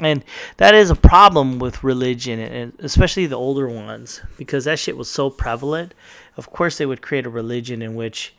And 0.00 0.24
that 0.58 0.74
is 0.74 0.90
a 0.90 0.96
problem 0.96 1.58
with 1.58 1.82
religion, 1.82 2.38
and 2.38 2.72
especially 2.78 3.26
the 3.26 3.36
older 3.36 3.68
ones, 3.68 4.20
because 4.36 4.64
that 4.64 4.78
shit 4.78 4.96
was 4.96 5.10
so 5.10 5.28
prevalent. 5.28 5.92
Of 6.36 6.50
course, 6.50 6.78
they 6.78 6.86
would 6.86 7.02
create 7.02 7.26
a 7.26 7.30
religion 7.30 7.82
in 7.82 7.96
which 7.96 8.34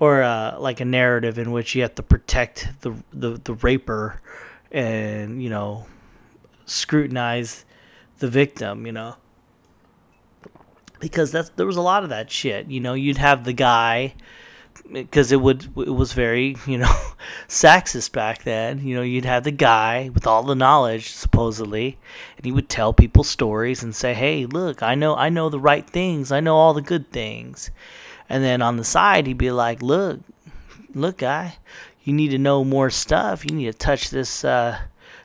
or 0.00 0.22
uh, 0.22 0.58
like 0.58 0.80
a 0.80 0.84
narrative 0.84 1.38
in 1.38 1.52
which 1.52 1.76
you 1.76 1.82
have 1.82 1.94
to 1.94 2.02
protect 2.02 2.68
the, 2.80 2.94
the 3.12 3.40
the 3.44 3.54
raper 3.54 4.20
and 4.72 5.42
you 5.42 5.50
know 5.50 5.86
scrutinize 6.64 7.64
the 8.18 8.28
victim 8.28 8.86
you 8.86 8.92
know 8.92 9.16
because 10.98 11.30
that's 11.30 11.50
there 11.50 11.66
was 11.66 11.76
a 11.76 11.82
lot 11.82 12.02
of 12.02 12.08
that 12.08 12.30
shit 12.30 12.66
you 12.66 12.80
know 12.80 12.94
you'd 12.94 13.18
have 13.18 13.44
the 13.44 13.52
guy 13.52 14.14
because 14.92 15.32
it 15.32 15.40
would 15.40 15.64
it 15.76 15.94
was 15.94 16.12
very 16.12 16.56
you 16.66 16.78
know 16.78 16.94
sexist 17.48 18.12
back 18.12 18.42
then 18.42 18.80
you 18.86 18.94
know 18.94 19.02
you'd 19.02 19.24
have 19.24 19.44
the 19.44 19.50
guy 19.50 20.10
with 20.12 20.26
all 20.26 20.42
the 20.42 20.54
knowledge 20.54 21.10
supposedly 21.10 21.98
and 22.36 22.44
he 22.44 22.52
would 22.52 22.68
tell 22.68 22.92
people 22.92 23.22
stories 23.22 23.82
and 23.82 23.94
say 23.94 24.14
hey 24.14 24.46
look 24.46 24.82
i 24.82 24.94
know 24.94 25.14
i 25.16 25.28
know 25.28 25.48
the 25.48 25.60
right 25.60 25.88
things 25.88 26.32
i 26.32 26.40
know 26.40 26.56
all 26.56 26.74
the 26.74 26.82
good 26.82 27.10
things 27.12 27.70
and 28.30 28.44
then 28.44 28.62
on 28.62 28.76
the 28.76 28.84
side, 28.84 29.26
he'd 29.26 29.36
be 29.36 29.50
like, 29.50 29.82
"Look, 29.82 30.20
look, 30.94 31.18
guy, 31.18 31.56
you 32.04 32.12
need 32.12 32.28
to 32.28 32.38
know 32.38 32.62
more 32.62 32.88
stuff. 32.88 33.44
You 33.44 33.56
need 33.56 33.66
to 33.66 33.72
touch 33.76 34.08
this 34.10 34.44
uh, 34.44 34.78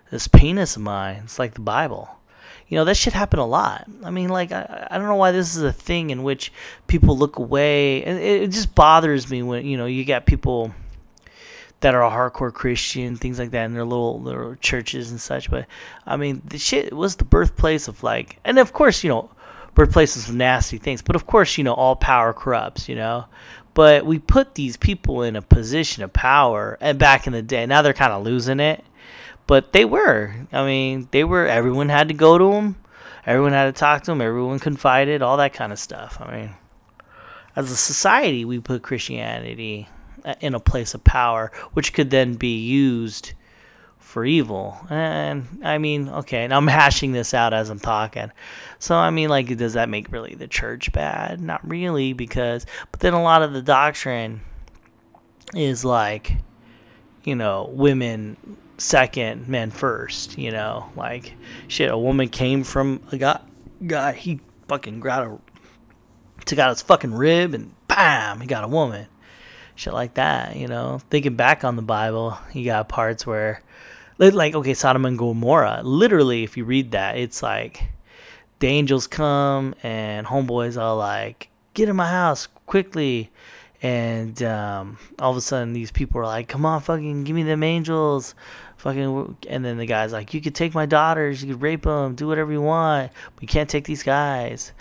this 0.09 0.27
penis 0.27 0.75
of 0.75 0.81
mine. 0.81 1.21
It's 1.23 1.37
like 1.37 1.53
the 1.53 1.61
Bible." 1.61 2.14
You 2.67 2.77
know 2.77 2.85
that 2.85 2.97
should 2.97 3.13
happen 3.13 3.39
a 3.39 3.45
lot. 3.45 3.87
I 4.03 4.09
mean, 4.09 4.29
like 4.29 4.51
I, 4.51 4.87
I 4.89 4.97
don't 4.97 5.07
know 5.07 5.15
why 5.15 5.31
this 5.31 5.55
is 5.55 5.61
a 5.61 5.73
thing 5.73 6.09
in 6.09 6.23
which 6.23 6.51
people 6.87 7.17
look 7.17 7.37
away, 7.37 8.03
and 8.03 8.17
it, 8.17 8.43
it 8.43 8.51
just 8.51 8.73
bothers 8.73 9.29
me 9.29 9.43
when 9.43 9.65
you 9.65 9.77
know 9.77 9.85
you 9.85 10.03
got 10.03 10.25
people 10.25 10.73
that 11.81 11.93
are 11.93 12.03
a 12.03 12.09
hardcore 12.09 12.51
Christian, 12.51 13.15
things 13.15 13.37
like 13.37 13.51
that, 13.51 13.65
in 13.65 13.73
their 13.73 13.85
little 13.85 14.19
little 14.19 14.55
churches 14.55 15.11
and 15.11 15.21
such. 15.21 15.51
But 15.51 15.67
I 16.05 16.17
mean, 16.17 16.41
the 16.43 16.57
shit 16.57 16.93
was 16.93 17.17
the 17.17 17.25
birthplace 17.25 17.87
of 17.87 18.01
like, 18.01 18.39
and 18.43 18.57
of 18.57 18.73
course, 18.73 19.03
you 19.03 19.09
know, 19.09 19.29
birthplaces 19.75 20.23
of 20.23 20.27
some 20.29 20.37
nasty 20.37 20.79
things. 20.79 21.03
But 21.03 21.15
of 21.15 21.27
course, 21.27 21.59
you 21.59 21.63
know, 21.63 21.73
all 21.73 21.95
power 21.95 22.33
corrupts, 22.33 22.89
you 22.89 22.95
know. 22.95 23.25
But 23.75 24.05
we 24.05 24.19
put 24.19 24.55
these 24.55 24.77
people 24.77 25.21
in 25.21 25.35
a 25.35 25.41
position 25.41 26.01
of 26.01 26.13
power, 26.13 26.77
and 26.81 26.97
back 26.97 27.27
in 27.27 27.33
the 27.33 27.41
day, 27.41 27.65
now 27.65 27.81
they're 27.81 27.93
kind 27.93 28.13
of 28.13 28.23
losing 28.23 28.59
it. 28.59 28.83
But 29.47 29.73
they 29.73 29.85
were. 29.85 30.33
I 30.51 30.65
mean, 30.65 31.07
they 31.11 31.23
were. 31.23 31.45
Everyone 31.45 31.89
had 31.89 32.07
to 32.07 32.13
go 32.13 32.37
to 32.37 32.51
them. 32.51 32.75
Everyone 33.25 33.53
had 33.53 33.65
to 33.65 33.79
talk 33.79 34.03
to 34.03 34.11
them. 34.11 34.21
Everyone 34.21 34.59
confided. 34.59 35.21
All 35.21 35.37
that 35.37 35.53
kind 35.53 35.71
of 35.71 35.79
stuff. 35.79 36.17
I 36.19 36.35
mean, 36.35 36.55
as 37.55 37.71
a 37.71 37.75
society, 37.75 38.45
we 38.45 38.59
put 38.59 38.83
Christianity 38.83 39.87
uh, 40.23 40.35
in 40.41 40.55
a 40.55 40.59
place 40.59 40.93
of 40.93 41.03
power, 41.03 41.51
which 41.73 41.93
could 41.93 42.09
then 42.09 42.35
be 42.35 42.57
used 42.57 43.33
for 43.99 44.23
evil. 44.23 44.77
And 44.89 45.59
I 45.63 45.77
mean, 45.77 46.09
okay, 46.09 46.43
and 46.43 46.53
I'm 46.53 46.67
hashing 46.67 47.11
this 47.11 47.33
out 47.33 47.53
as 47.53 47.69
I'm 47.69 47.79
talking. 47.79 48.31
So 48.79 48.95
I 48.95 49.09
mean, 49.09 49.29
like, 49.29 49.55
does 49.57 49.73
that 49.73 49.89
make 49.89 50.11
really 50.11 50.35
the 50.35 50.47
church 50.47 50.91
bad? 50.91 51.41
Not 51.41 51.67
really, 51.67 52.13
because 52.13 52.65
but 52.91 52.99
then 52.99 53.13
a 53.13 53.21
lot 53.21 53.41
of 53.41 53.53
the 53.53 53.61
doctrine 53.61 54.41
is 55.53 55.83
like, 55.83 56.33
you 57.23 57.35
know, 57.35 57.69
women 57.73 58.37
second, 58.77 59.47
men 59.47 59.71
first. 59.71 60.37
You 60.37 60.51
know, 60.51 60.89
like 60.95 61.33
shit. 61.67 61.91
A 61.91 61.97
woman 61.97 62.29
came 62.29 62.63
from 62.63 63.01
a 63.11 63.17
guy. 63.17 63.39
Guy 63.85 64.13
he 64.13 64.39
fucking 64.67 64.99
got 64.99 65.27
a 65.27 65.37
took 66.45 66.59
out 66.59 66.69
his 66.69 66.81
fucking 66.81 67.13
rib 67.13 67.53
and 67.53 67.73
bam, 67.87 68.41
he 68.41 68.47
got 68.47 68.63
a 68.63 68.67
woman. 68.67 69.07
Shit 69.75 69.93
like 69.93 70.13
that. 70.13 70.55
You 70.55 70.67
know, 70.67 71.01
thinking 71.09 71.35
back 71.35 71.63
on 71.63 71.75
the 71.75 71.81
Bible, 71.81 72.37
you 72.53 72.65
got 72.65 72.87
parts 72.87 73.25
where, 73.27 73.61
like, 74.17 74.55
okay, 74.55 74.73
Sodom 74.73 75.05
and 75.05 75.17
Gomorrah. 75.17 75.81
Literally, 75.83 76.43
if 76.43 76.55
you 76.55 76.63
read 76.63 76.91
that, 76.91 77.17
it's 77.17 77.43
like 77.43 77.83
the 78.59 78.67
angels 78.67 79.07
come 79.07 79.75
and 79.83 80.25
homeboys 80.27 80.81
are 80.81 80.95
like, 80.95 81.49
get 81.73 81.89
in 81.89 81.95
my 81.95 82.07
house 82.07 82.47
quickly 82.65 83.31
and 83.81 84.41
um, 84.41 84.97
all 85.19 85.29
of 85.29 85.37
a 85.37 85.41
sudden 85.41 85.73
these 85.73 85.91
people 85.91 86.19
are 86.19 86.25
like, 86.25 86.47
"Come 86.47 86.65
on, 86.65 86.81
fucking 86.81 87.23
give 87.23 87.35
me 87.35 87.43
them 87.43 87.61
angels." 87.61 88.33
Fucking, 88.85 89.37
and 89.49 89.65
then 89.65 89.77
the 89.77 89.87
guy's 89.87 90.13
like, 90.13 90.35
"You 90.35 90.41
could 90.41 90.53
take 90.53 90.75
my 90.75 90.85
daughters, 90.85 91.43
you 91.43 91.51
could 91.51 91.63
rape 91.63 91.81
them, 91.81 92.13
do 92.13 92.27
whatever 92.27 92.51
you 92.51 92.61
want. 92.61 93.11
But 93.33 93.41
you 93.41 93.47
can't 93.47 93.67
take 93.67 93.85
these 93.85 94.03
guys." 94.03 94.73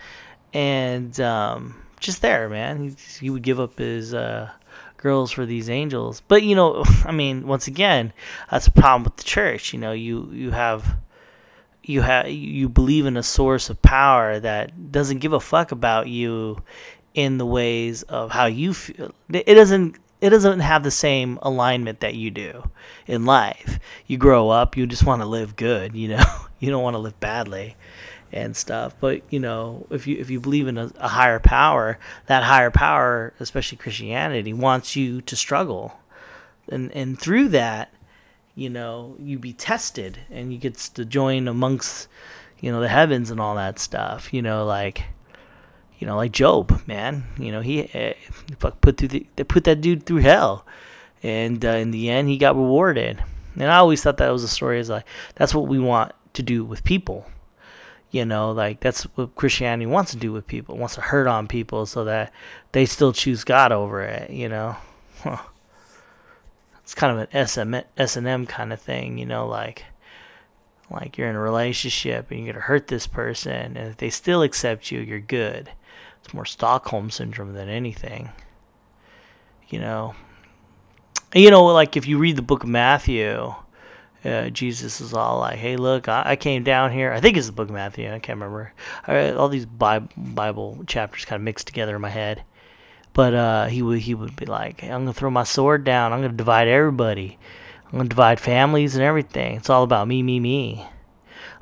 And 0.52 1.18
um, 1.20 1.82
just 2.00 2.20
there, 2.20 2.50
man, 2.50 2.82
he, 2.82 2.96
he 3.18 3.30
would 3.30 3.40
give 3.40 3.58
up 3.58 3.78
his 3.78 4.12
uh, 4.12 4.50
girls 4.98 5.30
for 5.30 5.46
these 5.46 5.70
angels. 5.70 6.20
But 6.28 6.42
you 6.42 6.54
know, 6.54 6.84
I 7.06 7.12
mean, 7.12 7.46
once 7.46 7.66
again, 7.66 8.12
that's 8.50 8.66
a 8.66 8.70
problem 8.70 9.04
with 9.04 9.16
the 9.16 9.24
church. 9.24 9.72
You 9.72 9.78
know, 9.78 9.92
you 9.92 10.28
you 10.34 10.50
have 10.50 10.96
you 11.82 12.02
have 12.02 12.28
you 12.28 12.68
believe 12.68 13.06
in 13.06 13.16
a 13.16 13.22
source 13.22 13.70
of 13.70 13.80
power 13.80 14.38
that 14.38 14.92
doesn't 14.92 15.20
give 15.20 15.32
a 15.32 15.40
fuck 15.40 15.72
about 15.72 16.08
you 16.08 16.62
in 17.14 17.38
the 17.38 17.46
ways 17.46 18.02
of 18.02 18.32
how 18.32 18.44
you 18.44 18.74
feel. 18.74 19.14
It 19.32 19.54
doesn't 19.54 19.96
it 20.24 20.30
doesn't 20.30 20.60
have 20.60 20.82
the 20.82 20.90
same 20.90 21.38
alignment 21.42 22.00
that 22.00 22.14
you 22.14 22.30
do 22.30 22.70
in 23.06 23.26
life. 23.26 23.78
You 24.06 24.16
grow 24.16 24.48
up, 24.48 24.74
you 24.74 24.86
just 24.86 25.04
want 25.04 25.20
to 25.20 25.26
live 25.26 25.54
good, 25.54 25.94
you 25.94 26.08
know. 26.08 26.24
you 26.58 26.70
don't 26.70 26.82
want 26.82 26.94
to 26.94 26.98
live 26.98 27.20
badly 27.20 27.76
and 28.32 28.56
stuff. 28.56 28.96
But, 28.98 29.20
you 29.28 29.38
know, 29.38 29.86
if 29.90 30.06
you 30.06 30.16
if 30.16 30.30
you 30.30 30.40
believe 30.40 30.66
in 30.66 30.78
a, 30.78 30.90
a 30.96 31.08
higher 31.08 31.38
power, 31.38 31.98
that 32.24 32.42
higher 32.42 32.70
power, 32.70 33.34
especially 33.38 33.76
Christianity, 33.76 34.54
wants 34.54 34.96
you 34.96 35.20
to 35.20 35.36
struggle. 35.36 36.00
And 36.70 36.90
and 36.92 37.20
through 37.20 37.48
that, 37.48 37.92
you 38.54 38.70
know, 38.70 39.16
you 39.20 39.38
be 39.38 39.52
tested 39.52 40.20
and 40.30 40.54
you 40.54 40.58
get 40.58 40.76
to 40.76 41.04
join 41.04 41.48
amongst, 41.48 42.08
you 42.60 42.72
know, 42.72 42.80
the 42.80 42.88
heavens 42.88 43.30
and 43.30 43.40
all 43.40 43.56
that 43.56 43.78
stuff, 43.78 44.32
you 44.32 44.40
know, 44.40 44.64
like 44.64 45.04
you 45.98 46.06
know, 46.06 46.16
like 46.16 46.32
Job, 46.32 46.86
man. 46.86 47.24
You 47.38 47.52
know, 47.52 47.60
he 47.60 47.88
uh, 47.94 48.14
put 48.58 48.96
through 48.96 49.08
the, 49.08 49.26
they 49.36 49.44
put 49.44 49.64
that 49.64 49.80
dude 49.80 50.04
through 50.04 50.18
hell, 50.18 50.66
and 51.22 51.64
uh, 51.64 51.68
in 51.70 51.90
the 51.90 52.10
end, 52.10 52.28
he 52.28 52.36
got 52.36 52.56
rewarded. 52.56 53.22
And 53.54 53.70
I 53.70 53.76
always 53.76 54.02
thought 54.02 54.16
that 54.16 54.30
was 54.30 54.42
a 54.42 54.48
story 54.48 54.80
is 54.80 54.90
like 54.90 55.06
that's 55.36 55.54
what 55.54 55.68
we 55.68 55.78
want 55.78 56.12
to 56.34 56.42
do 56.42 56.64
with 56.64 56.84
people. 56.84 57.26
You 58.10 58.24
know, 58.24 58.52
like 58.52 58.80
that's 58.80 59.02
what 59.16 59.34
Christianity 59.34 59.86
wants 59.86 60.12
to 60.12 60.16
do 60.16 60.32
with 60.32 60.46
people. 60.46 60.74
It 60.74 60.78
wants 60.78 60.94
to 60.96 61.00
hurt 61.00 61.26
on 61.26 61.48
people 61.48 61.86
so 61.86 62.04
that 62.04 62.32
they 62.72 62.86
still 62.86 63.12
choose 63.12 63.42
God 63.44 63.72
over 63.72 64.02
it. 64.02 64.30
You 64.30 64.48
know, 64.48 64.76
huh. 65.22 65.38
it's 66.82 66.94
kind 66.94 67.18
of 67.18 67.28
an 67.28 67.46
SM 67.46 67.74
S 67.96 68.16
and 68.16 68.26
M 68.26 68.46
kind 68.46 68.72
of 68.72 68.80
thing. 68.80 69.18
You 69.18 69.26
know, 69.26 69.46
like 69.46 69.84
like 70.90 71.16
you're 71.16 71.28
in 71.28 71.36
a 71.36 71.40
relationship 71.40 72.30
and 72.30 72.44
you're 72.44 72.52
gonna 72.52 72.64
hurt 72.64 72.88
this 72.88 73.06
person, 73.06 73.76
and 73.76 73.88
if 73.88 73.96
they 73.96 74.10
still 74.10 74.42
accept 74.42 74.90
you, 74.90 75.00
you're 75.00 75.20
good. 75.20 75.70
It's 76.24 76.32
more 76.32 76.46
Stockholm 76.46 77.10
syndrome 77.10 77.52
than 77.52 77.68
anything. 77.68 78.30
You 79.68 79.80
know. 79.80 80.14
You 81.34 81.50
know, 81.50 81.66
like 81.66 81.96
if 81.96 82.06
you 82.06 82.18
read 82.18 82.36
the 82.36 82.42
book 82.42 82.62
of 82.62 82.68
Matthew, 82.68 83.54
uh, 84.24 84.48
Jesus 84.48 85.00
is 85.00 85.12
all 85.12 85.40
like, 85.40 85.58
"Hey, 85.58 85.76
look, 85.76 86.08
I, 86.08 86.22
I, 86.24 86.36
came 86.36 86.62
down 86.62 86.92
here. 86.92 87.12
I 87.12 87.20
think 87.20 87.36
it's 87.36 87.46
the 87.46 87.52
book 87.52 87.68
of 87.68 87.74
Matthew. 87.74 88.06
I 88.10 88.20
can't 88.20 88.40
remember. 88.40 88.72
all 89.36 89.48
these 89.48 89.66
Bible, 89.66 90.08
Bible 90.16 90.84
chapters 90.86 91.24
kind 91.24 91.40
of 91.40 91.44
mixed 91.44 91.66
together 91.66 91.96
in 91.96 92.00
my 92.00 92.08
head. 92.08 92.44
But 93.12 93.34
uh, 93.34 93.66
he 93.66 93.82
would 93.82 94.00
he 94.00 94.14
would 94.14 94.34
be 94.36 94.46
like, 94.46 94.82
"I'm 94.82 95.02
gonna 95.02 95.12
throw 95.12 95.30
my 95.30 95.44
sword 95.44 95.84
down. 95.84 96.12
I'm 96.12 96.22
gonna 96.22 96.32
divide 96.32 96.68
everybody. 96.68 97.38
I'm 97.86 97.98
gonna 97.98 98.08
divide 98.08 98.40
families 98.40 98.94
and 98.94 99.04
everything. 99.04 99.56
It's 99.56 99.68
all 99.68 99.82
about 99.82 100.08
me, 100.08 100.22
me, 100.22 100.40
me." 100.40 100.86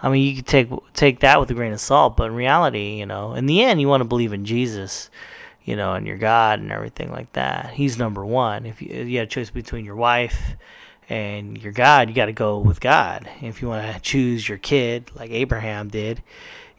I 0.02 0.10
mean, 0.10 0.26
you 0.26 0.36
could 0.36 0.46
take 0.46 0.68
take 0.94 1.20
that 1.20 1.38
with 1.38 1.50
a 1.50 1.54
grain 1.54 1.72
of 1.72 1.80
salt, 1.80 2.16
but 2.16 2.24
in 2.24 2.34
reality, 2.34 2.96
you 2.96 3.06
know, 3.06 3.34
in 3.34 3.46
the 3.46 3.62
end, 3.62 3.80
you 3.80 3.88
want 3.88 4.00
to 4.00 4.08
believe 4.08 4.32
in 4.32 4.44
Jesus, 4.44 5.10
you 5.64 5.76
know, 5.76 5.94
and 5.94 6.06
your 6.06 6.18
God 6.18 6.58
and 6.58 6.72
everything 6.72 7.12
like 7.12 7.32
that. 7.34 7.74
He's 7.74 7.96
number 7.96 8.26
one. 8.26 8.66
If 8.66 8.82
you, 8.82 8.88
you 8.88 9.18
had 9.18 9.28
a 9.28 9.30
choice 9.30 9.50
between 9.50 9.84
your 9.84 9.94
wife 9.94 10.56
and 11.08 11.56
your 11.56 11.72
God, 11.72 12.08
you 12.08 12.16
got 12.16 12.26
to 12.26 12.32
go 12.32 12.58
with 12.58 12.80
God. 12.80 13.28
If 13.40 13.62
you 13.62 13.68
want 13.68 13.94
to 13.94 14.00
choose 14.00 14.48
your 14.48 14.58
kid, 14.58 15.10
like 15.14 15.30
Abraham 15.30 15.88
did, 15.88 16.20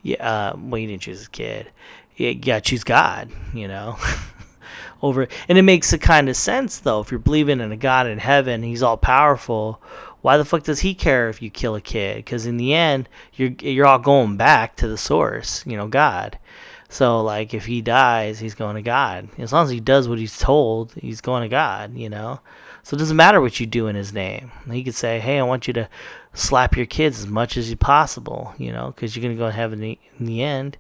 yeah, 0.02 0.52
uh, 0.52 0.58
well, 0.58 0.82
he 0.82 0.88
didn't 0.88 1.04
choose 1.04 1.20
his 1.20 1.28
kid. 1.30 1.72
You 2.18 2.36
got 2.36 2.64
to 2.64 2.70
choose 2.70 2.84
God, 2.84 3.30
you 3.54 3.70
know. 3.70 3.98
Over, 5.02 5.28
and 5.50 5.58
it 5.58 5.64
makes 5.64 5.92
a 5.92 5.98
kind 5.98 6.30
of 6.30 6.38
sense 6.38 6.80
though. 6.80 7.02
If 7.02 7.12
you're 7.12 7.20
believing 7.20 7.60
in 7.60 7.74
a 7.74 7.78
God 7.78 8.08
in 8.08 8.20
heaven, 8.20 8.64
He's 8.64 8.82
all 8.82 8.96
powerful 8.96 9.82
why 10.24 10.38
the 10.38 10.46
fuck 10.46 10.64
does 10.64 10.80
he 10.80 10.96
care 10.96 11.28
if 11.28 11.42
you 11.42 11.50
kill 11.50 11.76
a 11.76 11.82
kid? 11.82 12.16
Because 12.16 12.46
in 12.46 12.56
the 12.56 12.74
end, 12.74 13.10
you're 13.34 13.52
you're 13.60 13.86
all 13.86 14.00
going 14.00 14.38
back 14.38 14.78
to 14.78 14.88
the 14.88 14.98
source, 14.98 15.64
you 15.68 15.76
know, 15.76 15.88
God. 15.88 16.40
So 16.88 17.22
like, 17.22 17.54
if 17.54 17.66
he 17.66 17.82
dies, 17.82 18.40
he's 18.40 18.56
going 18.56 18.76
to 18.76 18.82
God. 18.82 19.28
As 19.38 19.52
long 19.52 19.66
as 19.66 19.72
he 19.72 19.82
does 19.82 20.08
what 20.08 20.20
he's 20.20 20.40
told, 20.40 20.94
he's 20.94 21.20
going 21.20 21.44
to 21.44 21.50
God. 21.50 21.98
You 21.98 22.10
know. 22.10 22.40
So 22.84 22.96
it 22.96 23.00
doesn't 23.00 23.18
matter 23.18 23.42
what 23.42 23.60
you 23.60 23.66
do 23.66 23.88
in 23.88 23.98
his 23.98 24.14
name. 24.14 24.52
He 24.72 24.84
could 24.84 24.96
say, 24.96 25.20
"Hey, 25.20 25.40
I 25.40 25.44
want 25.44 25.68
you 25.68 25.74
to 25.74 25.90
slap 26.34 26.78
your 26.78 26.86
kids 26.86 27.20
as 27.20 27.28
much 27.28 27.58
as 27.58 27.70
you 27.70 27.76
possible," 27.76 28.54
you 28.58 28.72
know, 28.72 28.94
because 28.96 29.16
you're 29.16 29.24
gonna 29.24 29.36
go 29.36 29.48
to 29.48 29.52
heaven 29.52 29.84
in 29.84 30.26
the 30.26 30.42
end, 30.42 30.78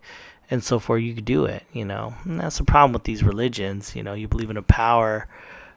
and 0.49 0.63
so 0.63 0.79
forth. 0.79 1.01
You 1.01 1.15
could 1.15 1.25
do 1.25 1.43
it, 1.43 1.63
you 1.73 1.83
know. 1.83 2.13
And 2.23 2.39
that's 2.39 2.59
the 2.59 2.63
problem 2.63 2.93
with 2.93 3.03
these 3.03 3.23
religions. 3.23 3.93
You 3.93 4.03
know, 4.03 4.13
you 4.13 4.29
believe 4.29 4.49
in 4.49 4.57
a 4.57 4.61
power, 4.61 5.27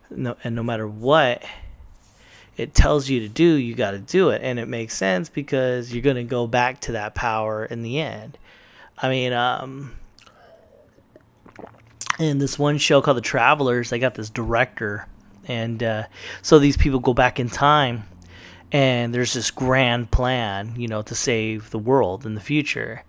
no, 0.09 0.37
and 0.45 0.55
no 0.55 0.63
matter 0.63 0.87
what 0.87 1.43
it 2.57 2.75
tells 2.75 3.09
you 3.09 3.21
to 3.21 3.29
do, 3.29 3.55
you 3.55 3.75
got 3.75 3.91
to 3.93 3.99
do 3.99 4.31
it. 4.31 4.41
And 4.43 4.59
it 4.59 4.67
makes 4.67 4.95
sense 4.95 5.29
because 5.29 5.93
you're 5.93 6.03
going 6.03 6.17
to 6.17 6.25
go 6.25 6.47
back 6.47 6.81
to 6.83 6.93
that 6.93 7.15
power 7.15 7.65
in 7.65 7.83
the 7.83 8.01
end. 8.01 8.39
I 8.99 9.11
mean, 9.11 9.33
um, 9.35 9.95
in 12.19 12.39
this 12.39 12.59
one 12.59 12.79
show 12.79 13.03
called 13.03 13.19
The 13.19 13.23
Travelers, 13.23 13.91
they 13.91 13.99
got 13.99 14.15
this 14.15 14.31
director. 14.31 15.07
And 15.47 15.83
uh, 15.83 16.05
so 16.43 16.59
these 16.59 16.77
people 16.77 16.99
go 16.99 17.15
back 17.15 17.39
in 17.39 17.49
time, 17.49 18.05
and 18.73 19.15
there's 19.15 19.35
this 19.35 19.51
grand 19.51 20.11
plan, 20.11 20.75
you 20.77 20.89
know, 20.89 21.03
to 21.03 21.15
save 21.15 21.71
the 21.71 21.79
world 21.79 22.27
in 22.27 22.35
the 22.35 22.41
future. 22.41 23.05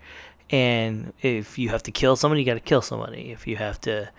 And 0.49 1.13
if 1.21 1.57
you 1.57 1.69
have 1.69 1.83
to 1.83 1.91
kill 1.91 2.15
somebody, 2.15 2.41
you 2.41 2.45
got 2.45 2.53
to 2.53 2.59
kill 2.59 2.81
somebody. 2.81 3.31
If 3.31 3.47
you 3.47 3.55
have 3.55 3.81
to 3.81 4.09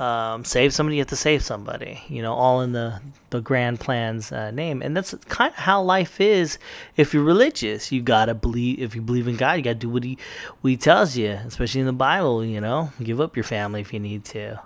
um, 0.00 0.44
save 0.44 0.72
somebody, 0.74 0.96
you 0.96 1.00
have 1.00 1.08
to 1.08 1.16
save 1.16 1.42
somebody. 1.42 2.02
You 2.08 2.22
know, 2.22 2.34
all 2.34 2.60
in 2.60 2.72
the 2.72 3.00
the 3.30 3.40
grand 3.40 3.80
plan's 3.80 4.30
uh, 4.32 4.50
name, 4.50 4.82
and 4.82 4.96
that's 4.96 5.14
kind 5.28 5.52
of 5.52 5.58
how 5.58 5.82
life 5.82 6.20
is. 6.20 6.58
If 6.96 7.14
you're 7.14 7.22
religious, 7.22 7.92
you 7.92 8.02
gotta 8.02 8.34
believe. 8.34 8.80
If 8.80 8.94
you 8.94 9.02
believe 9.02 9.28
in 9.28 9.36
God, 9.36 9.54
you 9.54 9.62
gotta 9.62 9.74
do 9.74 9.88
what 9.88 10.04
he 10.04 10.18
what 10.60 10.70
he 10.70 10.76
tells 10.76 11.16
you, 11.16 11.30
especially 11.30 11.80
in 11.80 11.86
the 11.86 11.92
Bible. 11.92 12.44
You 12.44 12.60
know, 12.60 12.92
give 13.02 13.20
up 13.20 13.36
your 13.36 13.44
family 13.44 13.80
if 13.80 13.92
you 13.92 14.00
need 14.00 14.24
to, 14.26 14.60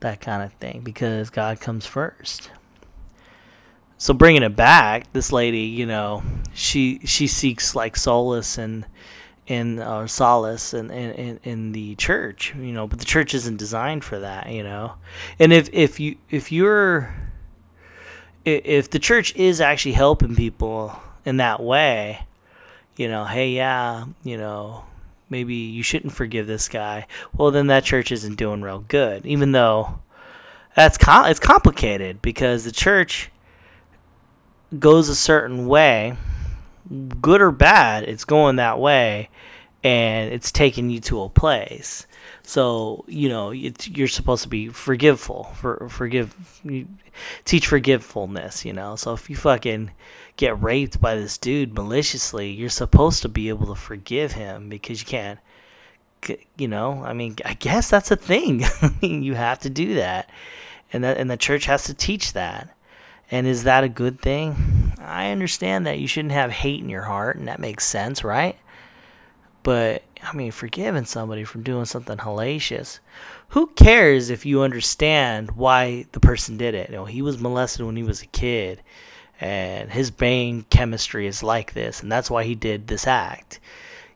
that 0.00 0.20
kind 0.20 0.42
of 0.42 0.52
thing, 0.54 0.80
because 0.82 1.30
God 1.30 1.60
comes 1.60 1.86
first. 1.86 2.50
So 4.00 4.14
bringing 4.14 4.44
it 4.44 4.54
back, 4.54 5.12
this 5.12 5.32
lady, 5.32 5.62
you 5.62 5.84
know, 5.84 6.22
she 6.54 7.00
she 7.04 7.26
seeks 7.26 7.74
like 7.74 7.96
solace 7.96 8.56
and 8.56 8.86
in 9.48 9.80
or 9.80 10.06
solace 10.06 10.74
in, 10.74 10.90
in 10.90 11.40
in 11.42 11.72
the 11.72 11.94
church 11.96 12.54
you 12.54 12.70
know 12.70 12.86
but 12.86 12.98
the 12.98 13.04
church 13.04 13.32
isn't 13.32 13.56
designed 13.56 14.04
for 14.04 14.18
that 14.18 14.50
you 14.50 14.62
know. 14.62 14.92
And 15.38 15.52
if 15.52 15.70
if 15.72 15.98
you 15.98 16.16
if 16.30 16.52
you're 16.52 17.14
if 18.44 18.90
the 18.90 18.98
church 18.98 19.34
is 19.34 19.60
actually 19.60 19.92
helping 19.92 20.36
people 20.36 20.98
in 21.24 21.38
that 21.38 21.60
way 21.60 22.26
you 22.96 23.08
know 23.08 23.24
hey 23.24 23.50
yeah 23.50 24.04
you 24.22 24.36
know 24.36 24.84
maybe 25.30 25.54
you 25.54 25.82
shouldn't 25.82 26.12
forgive 26.12 26.46
this 26.46 26.68
guy 26.68 27.06
well 27.36 27.50
then 27.50 27.68
that 27.68 27.84
church 27.84 28.12
isn't 28.12 28.36
doing 28.36 28.60
real 28.60 28.84
good 28.88 29.24
even 29.24 29.52
though 29.52 29.98
that's 30.76 30.98
com- 30.98 31.26
it's 31.26 31.40
complicated 31.40 32.20
because 32.20 32.64
the 32.64 32.72
church 32.72 33.30
goes 34.78 35.08
a 35.08 35.14
certain 35.14 35.66
way 35.66 36.16
good 37.20 37.40
or 37.40 37.50
bad, 37.50 38.04
it's 38.04 38.24
going 38.24 38.56
that 38.56 38.78
way, 38.78 39.28
and 39.84 40.32
it's 40.32 40.50
taking 40.50 40.90
you 40.90 41.00
to 41.00 41.22
a 41.22 41.28
place. 41.28 42.06
So 42.42 43.04
you 43.08 43.28
know 43.28 43.50
you're 43.50 44.08
supposed 44.08 44.42
to 44.42 44.48
be 44.48 44.68
forgiveful, 44.68 45.44
for 45.60 45.88
forgive, 45.88 46.34
teach 47.44 47.66
forgivefulness. 47.66 48.64
You 48.64 48.72
know, 48.72 48.96
so 48.96 49.12
if 49.12 49.28
you 49.28 49.36
fucking 49.36 49.90
get 50.36 50.60
raped 50.62 51.00
by 51.00 51.14
this 51.14 51.36
dude 51.38 51.74
maliciously, 51.74 52.50
you're 52.50 52.68
supposed 52.68 53.22
to 53.22 53.28
be 53.28 53.48
able 53.48 53.66
to 53.66 53.74
forgive 53.74 54.32
him 54.32 54.68
because 54.68 55.00
you 55.00 55.06
can't. 55.06 55.38
You 56.56 56.66
know, 56.66 57.04
I 57.04 57.12
mean, 57.12 57.36
I 57.44 57.54
guess 57.54 57.90
that's 57.90 58.10
a 58.10 58.16
thing. 58.16 58.64
you 59.00 59.34
have 59.34 59.60
to 59.60 59.70
do 59.70 59.94
that, 59.94 60.28
and 60.92 61.04
that 61.04 61.18
and 61.18 61.30
the 61.30 61.36
church 61.36 61.66
has 61.66 61.84
to 61.84 61.94
teach 61.94 62.32
that. 62.32 62.74
And 63.30 63.46
is 63.46 63.64
that 63.64 63.84
a 63.84 63.88
good 63.88 64.20
thing? 64.20 64.87
I 65.08 65.30
understand 65.30 65.86
that 65.86 65.98
you 65.98 66.06
shouldn't 66.06 66.32
have 66.32 66.50
hate 66.50 66.80
in 66.80 66.88
your 66.88 67.02
heart, 67.02 67.36
and 67.36 67.48
that 67.48 67.60
makes 67.60 67.86
sense, 67.86 68.22
right? 68.22 68.56
But 69.62 70.02
I 70.22 70.34
mean, 70.34 70.50
forgiving 70.50 71.04
somebody 71.04 71.44
for 71.44 71.58
doing 71.58 71.84
something 71.84 72.18
hellacious, 72.18 73.00
who 73.48 73.68
cares 73.68 74.30
if 74.30 74.44
you 74.46 74.62
understand 74.62 75.52
why 75.52 76.06
the 76.12 76.20
person 76.20 76.56
did 76.56 76.74
it? 76.74 76.90
You 76.90 76.96
know, 76.96 77.04
he 77.04 77.22
was 77.22 77.38
molested 77.38 77.84
when 77.84 77.96
he 77.96 78.02
was 78.02 78.22
a 78.22 78.26
kid, 78.26 78.82
and 79.40 79.90
his 79.90 80.10
brain 80.10 80.64
chemistry 80.70 81.26
is 81.26 81.42
like 81.42 81.72
this, 81.72 82.02
and 82.02 82.10
that's 82.10 82.30
why 82.30 82.44
he 82.44 82.54
did 82.54 82.86
this 82.86 83.06
act. 83.06 83.60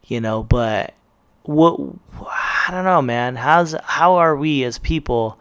You 0.04 0.20
know, 0.20 0.42
but 0.42 0.94
what 1.42 1.80
I 2.20 2.68
don't 2.70 2.84
know, 2.84 3.02
man. 3.02 3.36
How's 3.36 3.74
how 3.84 4.14
are 4.14 4.36
we 4.36 4.64
as 4.64 4.78
people 4.78 5.38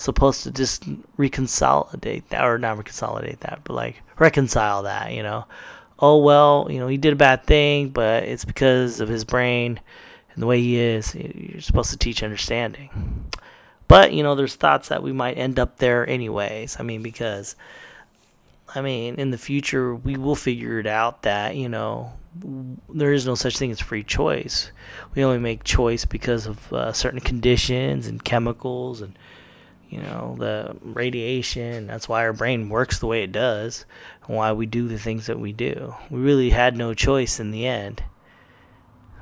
supposed 0.00 0.42
to 0.44 0.50
just 0.50 0.84
reconsolidate 1.16 2.28
that, 2.28 2.44
or 2.44 2.58
not 2.58 2.78
reconsolidate 2.78 3.40
that, 3.40 3.60
but 3.64 3.74
like 3.74 4.02
reconcile 4.18 4.82
that? 4.84 5.12
You 5.12 5.22
know, 5.22 5.44
oh 5.98 6.18
well, 6.18 6.66
you 6.70 6.78
know 6.78 6.88
he 6.88 6.96
did 6.96 7.12
a 7.12 7.16
bad 7.16 7.44
thing, 7.44 7.90
but 7.90 8.24
it's 8.24 8.44
because 8.44 9.00
of 9.00 9.08
his 9.08 9.24
brain 9.24 9.80
and 10.32 10.42
the 10.42 10.46
way 10.46 10.60
he 10.60 10.78
is. 10.78 11.14
You're 11.14 11.60
supposed 11.60 11.90
to 11.90 11.96
teach 11.98 12.22
understanding. 12.22 13.30
But 13.88 14.12
you 14.12 14.22
know, 14.22 14.34
there's 14.34 14.54
thoughts 14.54 14.88
that 14.88 15.02
we 15.02 15.12
might 15.12 15.38
end 15.38 15.58
up 15.58 15.78
there 15.78 16.08
anyways. 16.08 16.78
I 16.78 16.82
mean, 16.82 17.02
because 17.02 17.56
I 18.74 18.80
mean, 18.80 19.16
in 19.16 19.30
the 19.30 19.38
future, 19.38 19.94
we 19.94 20.16
will 20.16 20.36
figure 20.36 20.78
it 20.78 20.86
out 20.86 21.22
that, 21.22 21.56
you 21.56 21.68
know, 21.68 22.12
there 22.88 23.12
is 23.12 23.26
no 23.26 23.34
such 23.34 23.58
thing 23.58 23.70
as 23.70 23.80
free 23.80 24.04
choice. 24.04 24.70
We 25.14 25.24
only 25.24 25.38
make 25.38 25.64
choice 25.64 26.04
because 26.04 26.46
of 26.46 26.72
uh, 26.72 26.92
certain 26.92 27.20
conditions 27.20 28.06
and 28.06 28.22
chemicals 28.22 29.00
and, 29.00 29.18
you 29.90 30.00
know, 30.00 30.36
the 30.38 30.76
radiation. 30.82 31.86
That's 31.86 32.08
why 32.08 32.22
our 32.22 32.32
brain 32.32 32.68
works 32.68 33.00
the 33.00 33.06
way 33.06 33.22
it 33.22 33.32
does 33.32 33.84
and 34.26 34.36
why 34.36 34.52
we 34.52 34.64
do 34.66 34.88
the 34.88 34.98
things 34.98 35.26
that 35.26 35.38
we 35.38 35.52
do. 35.52 35.94
We 36.10 36.20
really 36.20 36.50
had 36.50 36.76
no 36.76 36.94
choice 36.94 37.40
in 37.40 37.50
the 37.50 37.66
end. 37.66 38.02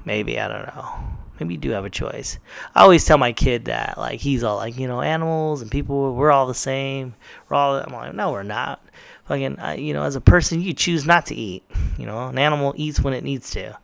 Maybe, 0.04 0.38
I 0.38 0.46
don't 0.46 0.66
know. 0.74 0.94
Maybe 1.40 1.54
you 1.54 1.60
do 1.60 1.70
have 1.70 1.84
a 1.84 1.90
choice. 1.90 2.38
I 2.74 2.82
always 2.82 3.04
tell 3.04 3.16
my 3.16 3.32
kid 3.32 3.66
that, 3.66 3.96
like, 3.96 4.20
he's 4.20 4.44
all 4.44 4.56
like, 4.56 4.76
you 4.76 4.88
know, 4.88 5.00
animals 5.00 5.62
and 5.62 5.70
people, 5.70 6.14
we're 6.14 6.32
all 6.32 6.46
the 6.46 6.54
same. 6.54 7.14
We're 7.48 7.56
all, 7.56 7.76
I'm 7.76 7.92
like, 7.92 8.14
no, 8.14 8.32
we're 8.32 8.42
not 8.42 8.84
fucking, 9.24 9.58
uh, 9.58 9.76
you 9.78 9.94
know, 9.94 10.02
as 10.02 10.16
a 10.16 10.20
person, 10.20 10.60
you 10.60 10.74
choose 10.74 11.06
not 11.06 11.26
to 11.26 11.34
eat. 11.34 11.62
You 11.96 12.06
know, 12.06 12.28
an 12.28 12.38
animal 12.38 12.74
eats 12.76 13.00
when 13.00 13.14
it 13.14 13.24
needs 13.24 13.50
to. 13.52 13.78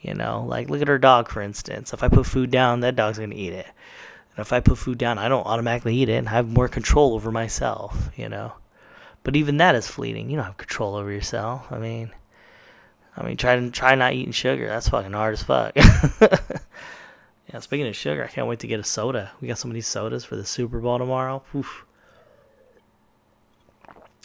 You 0.00 0.14
know, 0.14 0.44
like 0.46 0.70
look 0.70 0.82
at 0.82 0.88
our 0.88 0.98
dog, 0.98 1.28
for 1.28 1.42
instance. 1.42 1.92
If 1.92 2.02
I 2.02 2.08
put 2.08 2.26
food 2.26 2.50
down, 2.50 2.80
that 2.80 2.96
dog's 2.96 3.18
gonna 3.18 3.34
eat 3.34 3.52
it. 3.52 3.66
And 4.36 4.44
if 4.44 4.52
I 4.52 4.60
put 4.60 4.78
food 4.78 4.98
down, 4.98 5.18
I 5.18 5.28
don't 5.28 5.46
automatically 5.46 5.96
eat 5.96 6.10
it 6.10 6.16
and 6.16 6.28
I 6.28 6.32
have 6.32 6.48
more 6.48 6.68
control 6.68 7.14
over 7.14 7.32
myself. 7.32 8.10
You 8.16 8.28
know, 8.28 8.52
but 9.22 9.34
even 9.34 9.56
that 9.56 9.74
is 9.74 9.88
fleeting. 9.88 10.28
You 10.28 10.36
don't 10.36 10.44
have 10.44 10.56
control 10.58 10.94
over 10.94 11.10
yourself. 11.10 11.72
I 11.72 11.78
mean, 11.78 12.10
I 13.16 13.24
mean, 13.24 13.36
try 13.36 13.68
try 13.70 13.94
not 13.94 14.12
eating 14.12 14.32
sugar. 14.32 14.68
That's 14.68 14.88
fucking 14.90 15.12
hard 15.12 15.32
as 15.32 15.42
fuck. 15.42 15.74
yeah. 17.50 17.60
Speaking 17.60 17.86
of 17.86 17.96
sugar, 17.96 18.24
I 18.24 18.28
can't 18.28 18.46
wait 18.46 18.58
to 18.60 18.66
get 18.66 18.78
a 18.78 18.84
soda. 18.84 19.32
We 19.40 19.48
got 19.48 19.58
so 19.58 19.68
many 19.68 19.80
sodas 19.80 20.24
for 20.24 20.36
the 20.36 20.44
Super 20.44 20.80
Bowl 20.80 20.98
tomorrow. 20.98 21.42
Oof. 21.54 21.86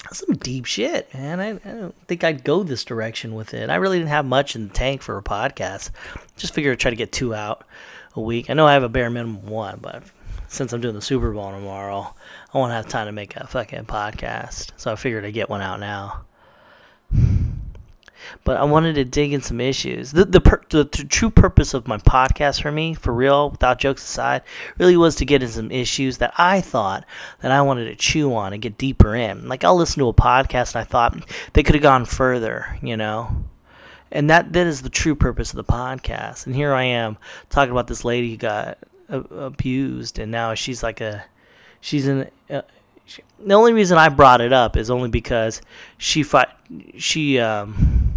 That's 0.04 0.26
some 0.26 0.36
deep 0.36 0.66
shit, 0.66 1.14
man. 1.14 1.40
I, 1.40 1.50
I, 1.52 1.74
don't 1.74 2.08
think 2.08 2.24
I'd 2.24 2.44
go 2.44 2.64
this 2.64 2.84
direction 2.84 3.36
with 3.36 3.54
it. 3.54 3.70
I 3.70 3.76
really 3.76 4.00
didn't 4.00 4.10
have 4.10 4.26
much 4.26 4.56
in 4.56 4.68
the 4.68 4.74
tank 4.74 5.04
for 5.04 5.18
a 5.18 5.24
podcast. 5.24 5.92
Just 6.36 6.56
figured 6.56 6.74
I'd 6.74 6.80
try 6.80 6.90
to 6.90 6.98
get 6.98 7.12
two 7.12 7.36
out 7.36 7.64
a 8.16 8.22
week. 8.22 8.50
I 8.50 8.54
know 8.54 8.68
I 8.68 8.74
have 8.74 8.84
a 8.84 8.90
bare 8.90 9.10
minimum 9.10 9.46
one, 9.46 9.80
but 9.82 10.04
since 10.48 10.74
I'm 10.74 10.82
doing 10.82 10.96
the 10.96 11.02
Super 11.02 11.32
Bowl 11.32 11.52
tomorrow, 11.52 12.14
I 12.54 12.58
won't 12.58 12.74
have 12.74 12.88
time 12.88 13.08
to 13.08 13.12
make 13.12 13.36
a 13.36 13.48
fucking 13.48 13.86
podcast. 13.86 14.72
So 14.78 14.92
I 14.92 14.96
figured 14.96 15.26
I'd 15.26 15.34
get 15.34 15.50
one 15.50 15.62
out 15.62 15.80
now 15.80 16.26
but 18.44 18.58
I 18.58 18.64
wanted 18.64 18.96
to 18.96 19.06
dig 19.06 19.34
in 19.34 19.42
some 19.42 19.60
issues. 19.60 20.12
The 20.12 20.26
the, 20.26 20.42
per, 20.42 20.62
the, 20.70 20.84
the 20.84 21.06
true 21.06 21.30
purpose 21.30 21.74
of 21.74 21.88
my 21.88 21.98
podcast 21.98 22.62
for 22.62 22.72
me, 22.72 22.94
for 22.94 23.14
real, 23.14 23.50
without 23.50 23.80
jokes 23.80 24.04
aside, 24.04 24.44
really 24.78 24.98
was 24.98 25.16
to 25.16 25.26
get 25.26 25.44
in 25.44 25.50
some 25.50 25.72
issues 25.72 26.18
that 26.18 26.34
I 26.38 26.62
thought 26.62 27.06
that 27.42 27.52
I 27.52 27.62
wanted 27.62 27.86
to 27.86 27.96
chew 27.96 28.34
on 28.34 28.54
and 28.54 28.62
get 28.62 28.78
deeper 28.78 29.16
in. 29.16 29.48
Like 29.48 29.64
I'll 29.64 29.76
listen 29.76 30.00
to 30.00 30.10
a 30.10 30.14
podcast 30.14 30.76
and 30.76 30.82
I 30.82 30.86
thought 30.86 31.18
they 31.54 31.64
could 31.64 31.76
have 31.76 31.84
gone 31.84 32.06
further, 32.06 32.78
you 32.82 32.98
know. 32.98 33.46
And 34.12 34.30
that 34.30 34.54
that 34.54 34.68
is 34.68 34.82
the 34.82 34.90
true 34.90 35.16
purpose 35.16 35.52
of 35.52 35.58
the 35.58 35.64
podcast. 35.64 36.46
And 36.46 36.56
here 36.56 36.74
I 36.74 36.84
am 36.84 37.18
talking 37.50 37.72
about 37.72 37.88
this 37.88 38.04
lady 38.04 38.32
who 38.32 38.38
got 38.38 38.78
abused, 39.10 40.20
and 40.20 40.32
now 40.32 40.54
she's 40.54 40.84
like 40.84 41.02
a 41.02 41.24
she's 41.80 42.08
in. 42.08 42.30
Uh, 42.50 42.62
the 43.40 43.54
only 43.54 43.74
reason 43.74 43.98
I 43.98 44.10
brought 44.10 44.42
it 44.42 44.54
up 44.54 44.78
is 44.78 44.90
only 44.90 45.10
because 45.10 45.62
she 45.98 46.24
fought, 46.24 46.58
she 46.98 47.40
um 47.40 48.12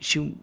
she 0.00 0.34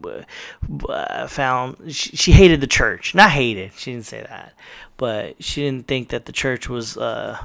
uh, 0.89 1.27
found 1.27 1.93
she, 1.93 2.15
she, 2.15 2.31
hated 2.31 2.61
the 2.61 2.67
church. 2.67 3.13
Not 3.13 3.31
hated. 3.31 3.73
She 3.75 3.91
didn't 3.91 4.05
say 4.05 4.21
that, 4.21 4.53
but 4.97 5.41
she 5.43 5.63
didn't 5.63 5.87
think 5.87 6.09
that 6.09 6.25
the 6.25 6.31
church 6.31 6.69
was, 6.69 6.97
uh, 6.97 7.37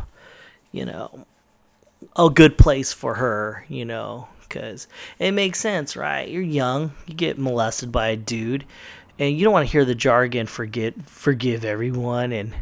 you 0.73 0.85
know, 0.85 1.27
a 2.17 2.31
good 2.31 2.59
place 2.59 2.93
for 2.93 3.15
her. 3.15 3.65
You 3.69 3.85
know, 3.85 4.29
because 4.48 4.88
it 5.18 5.32
makes 5.32 5.61
sense, 5.61 5.96
right? 5.96 6.28
You're 6.28 6.42
young, 6.42 6.92
you 7.06 7.14
get 7.14 7.38
molested 7.38 7.92
by 7.92 8.09
a 8.09 8.16
dude, 8.16 8.64
and 9.18 9.37
you 9.37 9.44
don't 9.44 9.52
want 9.52 9.66
to 9.66 9.72
hear 9.72 9.85
the 9.85 9.94
jargon. 9.94 10.46
Forget, 10.46 10.94
forgive 11.02 11.64
everyone, 11.64 12.32
and 12.32 12.54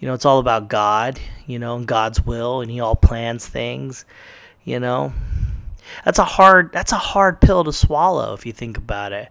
you 0.00 0.08
know 0.08 0.14
it's 0.14 0.24
all 0.24 0.38
about 0.38 0.68
God. 0.68 1.20
You 1.46 1.58
know, 1.58 1.76
and 1.76 1.86
God's 1.86 2.20
will, 2.24 2.60
and 2.60 2.70
He 2.70 2.80
all 2.80 2.96
plans 2.96 3.46
things. 3.46 4.04
You 4.64 4.80
know 4.80 5.12
that's 6.04 6.18
a 6.18 6.24
hard 6.24 6.72
that's 6.72 6.92
a 6.92 6.96
hard 6.96 7.40
pill 7.40 7.64
to 7.64 7.72
swallow 7.72 8.34
if 8.34 8.46
you 8.46 8.52
think 8.52 8.76
about 8.78 9.12
it. 9.12 9.28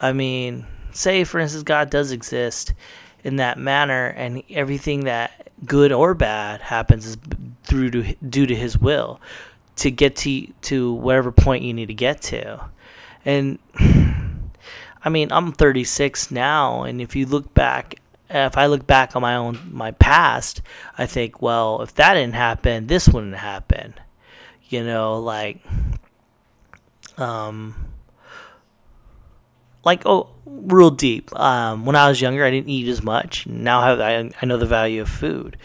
I 0.00 0.12
mean, 0.12 0.66
say 0.92 1.24
for 1.24 1.38
instance 1.38 1.62
God 1.62 1.90
does 1.90 2.12
exist 2.12 2.74
in 3.22 3.36
that 3.36 3.58
manner 3.58 4.06
and 4.08 4.42
everything 4.50 5.04
that 5.04 5.48
good 5.66 5.92
or 5.92 6.14
bad 6.14 6.60
happens 6.60 7.06
is 7.06 7.18
through 7.64 7.90
to 7.90 8.14
due 8.28 8.46
to 8.46 8.54
his 8.54 8.78
will 8.78 9.20
to 9.80 9.90
get 9.90 10.16
to 10.16 10.46
to 10.62 10.94
whatever 10.94 11.32
point 11.32 11.64
you 11.64 11.74
need 11.74 11.86
to 11.86 11.94
get 11.94 12.22
to. 12.22 12.68
And 13.24 13.58
I 15.02 15.08
mean, 15.08 15.32
I'm 15.32 15.52
36 15.52 16.30
now 16.30 16.84
and 16.84 17.00
if 17.00 17.16
you 17.16 17.26
look 17.26 17.52
back 17.54 17.96
if 18.30 18.56
I 18.56 18.66
look 18.66 18.86
back 18.86 19.16
on 19.16 19.22
my 19.22 19.34
own 19.34 19.58
my 19.72 19.90
past, 19.92 20.62
I 20.96 21.06
think, 21.06 21.42
well, 21.42 21.82
if 21.82 21.94
that 21.94 22.14
didn't 22.14 22.34
happen, 22.34 22.86
this 22.86 23.08
wouldn't 23.08 23.34
happen. 23.34 23.94
You 24.68 24.84
know, 24.84 25.18
like 25.18 25.58
um, 27.18 27.74
like 29.84 30.02
oh, 30.06 30.28
real 30.46 30.90
deep. 30.90 31.38
Um, 31.38 31.84
when 31.84 31.96
I 31.96 32.08
was 32.08 32.20
younger, 32.20 32.44
I 32.44 32.50
didn't 32.50 32.68
eat 32.68 32.88
as 32.88 33.02
much. 33.02 33.46
Now 33.46 33.80
I, 33.80 34.30
I 34.40 34.46
know 34.46 34.58
the 34.58 34.66
value 34.66 35.02
of 35.02 35.08
food. 35.08 35.56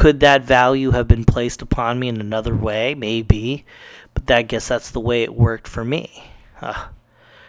Could 0.00 0.20
that 0.20 0.44
value 0.44 0.92
have 0.92 1.06
been 1.06 1.26
placed 1.26 1.60
upon 1.60 1.98
me 1.98 2.08
in 2.08 2.22
another 2.22 2.56
way? 2.56 2.94
Maybe, 2.94 3.66
but 4.14 4.24
that, 4.28 4.38
I 4.38 4.40
guess 4.40 4.66
that's 4.66 4.92
the 4.92 4.98
way 4.98 5.24
it 5.24 5.34
worked 5.34 5.68
for 5.68 5.84
me. 5.84 6.24
Uh, 6.58 6.86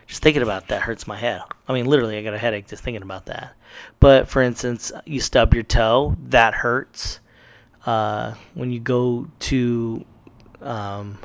just 0.06 0.22
thinking 0.22 0.42
about 0.42 0.68
that 0.68 0.82
hurts 0.82 1.08
my 1.08 1.16
head. 1.16 1.40
I 1.70 1.72
mean, 1.72 1.86
literally, 1.86 2.18
I 2.18 2.24
got 2.24 2.34
a 2.34 2.38
headache 2.38 2.68
just 2.68 2.84
thinking 2.84 3.04
about 3.04 3.28
that. 3.28 3.56
But 4.02 4.28
for 4.28 4.42
instance, 4.42 4.92
you 5.06 5.22
stub 5.22 5.54
your 5.54 5.64
toe, 5.64 6.18
that 6.24 6.54
hurts. 6.54 7.22
Uh, 7.86 8.34
when 8.54 8.70
you 8.70 8.82
go 8.82 9.30
to 9.40 10.06
um, 10.60 11.20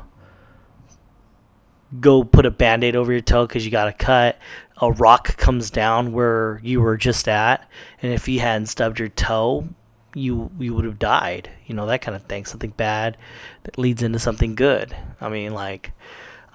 go 1.99 2.23
put 2.23 2.45
a 2.45 2.51
band-aid 2.51 2.95
over 2.95 3.11
your 3.11 3.19
toe 3.19 3.45
because 3.45 3.65
you 3.65 3.71
got 3.71 3.89
a 3.89 3.93
cut 3.93 4.39
a 4.81 4.91
rock 4.93 5.35
comes 5.35 5.71
down 5.71 6.13
where 6.13 6.61
you 6.63 6.79
were 6.79 6.95
just 6.95 7.27
at 7.27 7.69
and 8.01 8.13
if 8.13 8.29
you 8.29 8.39
hadn't 8.39 8.67
stubbed 8.67 8.97
your 8.97 9.09
toe 9.09 9.67
you 10.13 10.49
you 10.57 10.73
would 10.73 10.85
have 10.85 10.99
died 10.99 11.49
you 11.67 11.75
know 11.75 11.85
that 11.87 12.01
kind 12.01 12.15
of 12.15 12.23
thing. 12.23 12.45
Something 12.45 12.71
bad 12.71 13.17
that 13.63 13.77
leads 13.77 14.01
into 14.01 14.19
something 14.19 14.55
good. 14.55 14.95
I 15.21 15.29
mean 15.29 15.53
like 15.53 15.91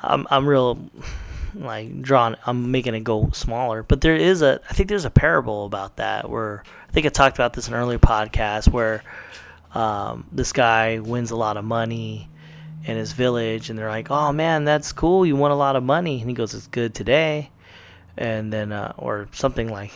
i'm 0.05 0.27
i'm 0.31 0.49
real 0.49 0.91
like 1.55 2.03
drawn 2.03 2.37
i'm 2.47 2.71
making 2.71 2.95
it 2.95 3.05
go 3.05 3.31
smaller. 3.33 3.83
But 3.83 4.01
there 4.01 4.17
is 4.17 4.43
a 4.43 4.61
i 4.69 4.73
think 4.73 4.89
there's 4.89 5.05
a 5.05 5.11
parable 5.11 5.67
about 5.67 5.97
that 5.97 6.29
where 6.29 6.65
i 6.89 6.93
think 6.93 7.07
i 7.07 7.11
talked 7.11 7.37
about 7.37 7.53
this 7.53 7.69
in 7.69 7.75
an 7.75 7.81
earlier 7.81 7.99
podcast 7.99 8.69
where 8.69 9.05
um, 9.75 10.27
this 10.33 10.53
guy 10.53 10.99
wins 10.99 11.31
a 11.31 11.37
lot 11.37 11.57
of 11.57 11.65
money 11.65 12.29
in 12.85 12.97
his 12.97 13.13
village 13.13 13.71
and 13.71 13.79
they're 13.79 13.89
like 13.89 14.11
oh 14.11 14.33
man 14.33 14.65
that's 14.65 14.93
cool. 14.93 15.25
You 15.25 15.37
won 15.37 15.51
a 15.51 15.57
lot 15.57 15.77
of 15.77 15.83
money. 15.83 16.21
And 16.21 16.29
he 16.29 16.35
goes 16.35 16.55
it's 16.55 16.67
good 16.67 16.95
today. 16.95 17.51
And 18.17 18.53
then 18.53 18.73
uh, 18.73 18.93
or 18.99 19.29
something 19.33 19.69
like 19.71 19.93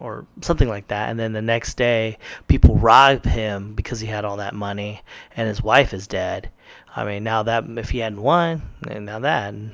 or 0.00 0.26
something 0.40 0.68
like 0.68 0.88
that. 0.88 1.10
And 1.10 1.20
then 1.20 1.32
the 1.32 1.42
next 1.42 1.76
day 1.76 2.18
people 2.48 2.76
rob 2.76 3.24
him 3.24 3.74
because 3.74 4.00
he 4.00 4.06
had 4.06 4.24
all 4.24 4.38
that 4.38 4.54
money 4.54 5.02
and 5.36 5.46
his 5.46 5.62
wife 5.62 5.94
is 5.94 6.06
dead. 6.06 6.50
I 6.96 7.04
mean 7.04 7.22
now 7.22 7.42
that 7.44 7.64
if 7.76 7.90
he 7.90 7.98
hadn't 7.98 8.22
won 8.22 8.62
and 8.88 9.06
now 9.06 9.20
that 9.20 9.54
and, 9.54 9.72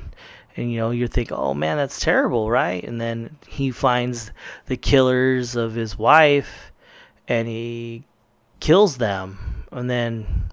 and 0.57 0.71
you 0.71 0.79
know 0.79 0.91
you 0.91 1.07
think 1.07 1.31
oh 1.33 1.55
man 1.55 1.77
that's 1.77 2.01
terrible 2.01 2.51
right? 2.51 2.83
And 2.83 3.01
then 3.01 3.37
he 3.47 3.71
finds 3.71 4.33
the 4.67 4.77
killers 4.77 5.57
of 5.57 5.75
his 5.75 5.97
wife 5.97 6.73
and 7.29 7.49
he 7.49 8.05
kills 8.61 8.99
them. 8.99 9.65
And 9.73 9.89
then 9.89 10.51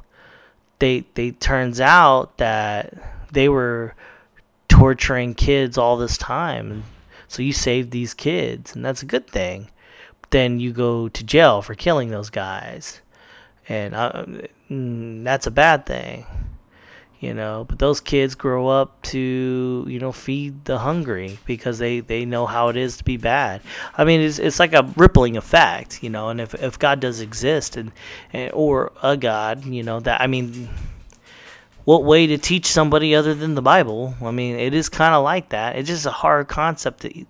they 0.80 1.06
they 1.16 1.32
turns 1.32 1.82
out 1.82 2.38
that 2.38 2.94
they 3.32 3.50
were 3.50 3.96
torturing 4.68 5.34
kids 5.34 5.78
all 5.78 5.98
this 5.98 6.18
time. 6.18 6.84
So 7.34 7.42
you 7.42 7.52
saved 7.52 7.90
these 7.90 8.14
kids, 8.14 8.76
and 8.76 8.86
that's 8.86 9.02
a 9.02 9.08
good 9.08 9.28
thing. 9.28 9.70
But 10.22 10.30
then 10.30 10.60
you 10.60 10.72
go 10.72 11.10
to 11.10 11.24
jail 11.24 11.64
for 11.64 11.74
killing 11.74 12.12
those 12.12 12.30
guys, 12.30 13.02
and 13.68 13.96
uh, 13.96 14.26
mm, 14.70 15.24
that's 15.24 15.48
a 15.48 15.52
bad 15.52 15.88
thing 15.88 16.26
you 17.24 17.34
know. 17.34 17.66
But 17.68 17.80
those 17.80 18.02
kids 18.02 18.36
grow 18.36 18.68
up 18.68 19.02
to 19.04 19.86
you 19.88 20.00
know 20.00 20.12
feed 20.12 20.66
the 20.66 20.80
hungry 20.80 21.40
because 21.46 21.80
they 21.80 22.02
they 22.02 22.26
know 22.26 22.46
how 22.46 22.68
it 22.68 22.76
is 22.76 22.98
to 22.98 23.04
be 23.04 23.18
bad. 23.18 23.62
I 23.98 24.04
mean 24.04 24.20
it's, 24.20 24.38
it's 24.38 24.60
like 24.60 24.74
a 24.74 24.84
rippling 24.98 25.38
effect 25.38 26.04
you 26.04 26.10
know. 26.10 26.30
And 26.30 26.42
if, 26.42 26.54
if 26.54 26.78
god 26.78 27.00
does 27.00 27.22
exist 27.22 27.78
and, 27.78 27.92
and 28.34 28.52
or 28.54 28.92
a 29.02 29.16
god 29.16 29.66
you 29.66 29.84
know 29.84 30.02
that 30.02 30.20
i 30.22 30.28
mean 30.28 30.70
what 31.86 32.04
way 32.04 32.28
to 32.28 32.38
teach 32.38 32.66
somebody 32.66 33.14
other 33.14 33.34
than 33.34 33.56
the 33.56 33.62
bible. 33.62 34.16
I 34.22 34.32
mean 34.32 34.56
it 34.56 34.74
is 34.74 34.90
kind 34.90 35.14
of 35.14 35.24
like 35.24 35.50
that. 35.50 35.76
It's 35.76 35.90
just 35.90 36.06
a 36.06 36.12
hard 36.12 36.48
concept 36.48 37.02
to 37.02 37.26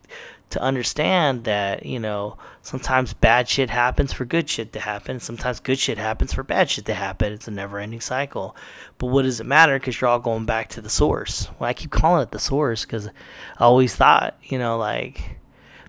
to 0.51 0.61
understand 0.61 1.45
that 1.45 1.83
you 1.83 1.99
know 1.99 2.37
sometimes 2.61 3.13
bad 3.13 3.49
shit 3.49 3.71
happens 3.71 4.13
for 4.13 4.25
good 4.25 4.47
shit 4.49 4.71
to 4.73 4.79
happen. 4.79 5.19
Sometimes 5.19 5.59
good 5.59 5.79
shit 5.79 5.97
happens 5.97 6.33
for 6.33 6.43
bad 6.43 6.69
shit 6.69 6.85
to 6.85 6.93
happen. 6.93 7.33
It's 7.33 7.47
a 7.47 7.51
never 7.51 7.79
ending 7.79 8.01
cycle. 8.01 8.55
But 8.99 9.07
what 9.07 9.23
does 9.23 9.39
it 9.39 9.45
matter 9.45 9.79
because 9.79 9.99
you're 9.99 10.09
all 10.09 10.19
going 10.19 10.45
back 10.45 10.69
to 10.69 10.81
the 10.81 10.89
source? 10.89 11.47
Well 11.59 11.69
i 11.69 11.73
keep 11.73 11.91
calling 11.91 12.21
it 12.21 12.31
the 12.31 12.39
source 12.39 12.85
because 12.85 13.07
i 13.07 13.63
always 13.63 13.95
thought 13.95 14.37
you 14.43 14.59
know 14.59 14.77
like 14.77 15.37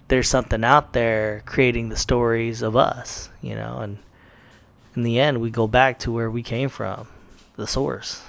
there's 0.09 0.29
something 0.29 0.65
out 0.65 0.93
there 0.93 1.43
creating 1.47 1.89
the 1.89 1.97
stories 1.97 2.63
of 2.63 2.77
us 2.77 3.31
you 3.41 3.55
know 3.55 3.79
and 3.79 3.99
in 4.97 5.03
the 5.03 5.19
end 5.19 5.41
we 5.41 5.51
go 5.51 5.67
back 5.67 5.99
to 5.99 6.13
where 6.13 6.31
we 6.31 6.43
came 6.43 6.69
from 6.69 7.09
the 7.57 7.67
source 7.67 8.23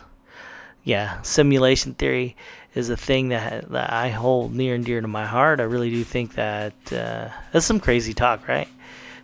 yeah 0.86 1.21
simulation 1.24 1.93
theory 1.93 2.38
is 2.76 2.89
a 2.89 2.98
thing 2.98 3.30
that 3.30 3.69
that 3.71 3.91
I 3.91 4.10
hold 4.10 4.54
near 4.54 4.76
and 4.76 4.86
dear 4.86 5.02
to 5.02 5.08
my 5.08 5.26
heart. 5.26 5.60
I 5.60 5.63
really 5.63 5.89
do 5.89 6.04
think 6.04 6.36
that 6.36 6.74
uh, 6.91 7.30
that's 7.52 7.65
some 7.65 7.80
crazy 7.80 8.13
talk, 8.13 8.48
right? 8.48 8.67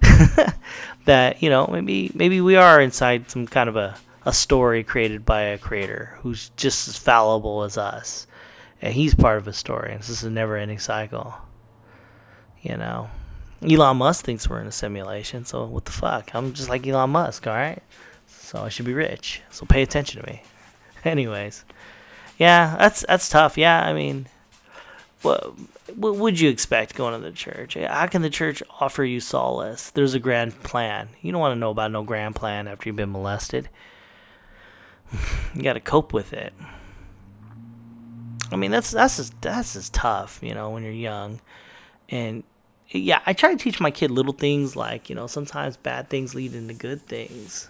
that 1.06 1.44
you 1.44 1.50
know 1.50 1.68
maybe 1.68 2.12
maybe 2.16 2.42
we 2.42 2.56
are 2.56 2.82
inside 2.82 3.30
some 3.30 3.46
kind 3.46 3.70
of 3.70 3.76
a 3.76 3.98
a 4.26 4.34
story 4.34 4.84
created 4.84 5.26
by 5.26 5.42
a 5.42 5.58
creator 5.58 6.18
who's 6.22 6.50
just 6.56 6.88
as 6.88 6.98
fallible 6.98 7.64
as 7.64 7.78
us, 7.78 8.26
and 8.82 8.94
he's 8.94 9.14
part 9.14 9.38
of 9.38 9.48
a 9.48 9.54
story. 9.54 9.92
And 9.92 10.00
this 10.00 10.10
is 10.10 10.24
a 10.24 10.30
never-ending 10.30 10.80
cycle. 10.80 11.36
You 12.62 12.78
know, 12.78 13.10
Elon 13.68 13.98
Musk 13.98 14.24
thinks 14.24 14.48
we're 14.48 14.62
in 14.62 14.68
a 14.68 14.72
simulation, 14.72 15.46
so 15.46 15.66
what 15.66 15.86
the 15.86 15.92
fuck? 15.92 16.36
I'm 16.36 16.54
just 16.54 16.70
like 16.70 16.86
Elon 16.86 17.10
Musk, 17.10 17.48
all 17.48 17.54
right? 17.54 17.82
So 18.28 18.64
I 18.64 18.70
should 18.70 18.86
be 18.86 18.94
rich. 18.94 19.42
So 19.50 19.66
pay 19.66 19.82
attention 19.82 20.22
to 20.22 20.32
me. 20.32 20.44
Anyways. 21.06 21.66
Yeah, 22.38 22.76
that's 22.78 23.06
that's 23.08 23.30
tough. 23.30 23.58
Yeah, 23.58 23.86
I 23.86 23.94
mean, 23.94 24.28
what 25.22 25.54
what 25.96 26.16
would 26.16 26.40
you 26.40 26.50
expect 26.50 26.96
going 26.96 27.14
to 27.14 27.20
the 27.20 27.32
church? 27.32 27.76
How 27.76 28.08
can 28.08 28.22
the 28.22 28.30
church 28.30 28.64
offer 28.80 29.04
you 29.04 29.20
solace? 29.20 29.92
There's 29.92 30.14
a 30.14 30.20
grand 30.20 30.64
plan. 30.64 31.10
You 31.22 31.32
don't 31.32 31.42
want 31.42 31.56
to 31.56 31.60
know 31.60 31.70
about 31.70 31.92
no 31.92 32.04
grand 32.04 32.36
plan 32.36 32.68
after 32.68 32.90
you've 32.90 32.96
been 32.96 33.12
molested. 33.12 33.70
You 35.54 35.62
got 35.62 35.74
to 35.74 35.82
cope 35.82 36.14
with 36.14 36.32
it. 36.32 36.54
I 38.50 38.56
mean, 38.56 38.72
that's 38.72 38.92
that's 38.92 39.18
just, 39.18 39.42
that's 39.42 39.74
just 39.74 39.94
tough, 39.94 40.40
you 40.42 40.54
know, 40.54 40.70
when 40.70 40.84
you're 40.84 40.94
young, 40.94 41.42
and 42.08 42.44
yeah, 42.90 43.22
I 43.26 43.34
try 43.34 43.52
to 43.52 43.58
teach 43.58 43.80
my 43.80 43.92
kid 43.92 44.12
little 44.12 44.34
things 44.34 44.76
like 44.76 45.10
you 45.10 45.16
know 45.16 45.28
sometimes 45.28 45.78
bad 45.78 46.10
things 46.10 46.36
lead 46.36 46.56
into 46.56 46.74
good 46.74 47.02
things 47.02 47.70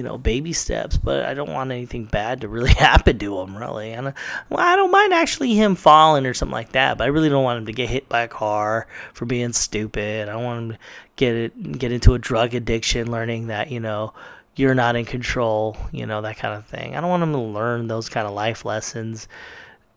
you 0.00 0.04
know, 0.04 0.16
baby 0.16 0.54
steps, 0.54 0.96
but 0.96 1.26
I 1.26 1.34
don't 1.34 1.52
want 1.52 1.72
anything 1.72 2.06
bad 2.06 2.40
to 2.40 2.48
really 2.48 2.70
happen 2.78 3.18
to 3.18 3.38
him, 3.38 3.54
really. 3.54 3.92
And 3.92 4.14
well, 4.48 4.66
I 4.66 4.74
don't 4.74 4.90
mind 4.90 5.12
actually 5.12 5.54
him 5.54 5.74
falling 5.74 6.24
or 6.24 6.32
something 6.32 6.54
like 6.54 6.72
that, 6.72 6.96
but 6.96 7.04
I 7.04 7.08
really 7.08 7.28
don't 7.28 7.44
want 7.44 7.58
him 7.58 7.66
to 7.66 7.72
get 7.74 7.90
hit 7.90 8.08
by 8.08 8.22
a 8.22 8.28
car 8.28 8.86
for 9.12 9.26
being 9.26 9.52
stupid. 9.52 10.26
I 10.26 10.32
don't 10.32 10.44
want 10.44 10.58
him 10.58 10.70
to 10.70 10.78
get 11.16 11.34
it 11.34 11.78
get 11.78 11.92
into 11.92 12.14
a 12.14 12.18
drug 12.18 12.54
addiction, 12.54 13.10
learning 13.10 13.48
that 13.48 13.70
you 13.70 13.78
know 13.78 14.14
you're 14.56 14.74
not 14.74 14.96
in 14.96 15.04
control, 15.04 15.76
you 15.92 16.06
know 16.06 16.22
that 16.22 16.38
kind 16.38 16.54
of 16.54 16.64
thing. 16.64 16.96
I 16.96 17.02
don't 17.02 17.10
want 17.10 17.22
him 17.22 17.32
to 17.32 17.38
learn 17.38 17.86
those 17.86 18.08
kind 18.08 18.26
of 18.26 18.32
life 18.32 18.64
lessons 18.64 19.28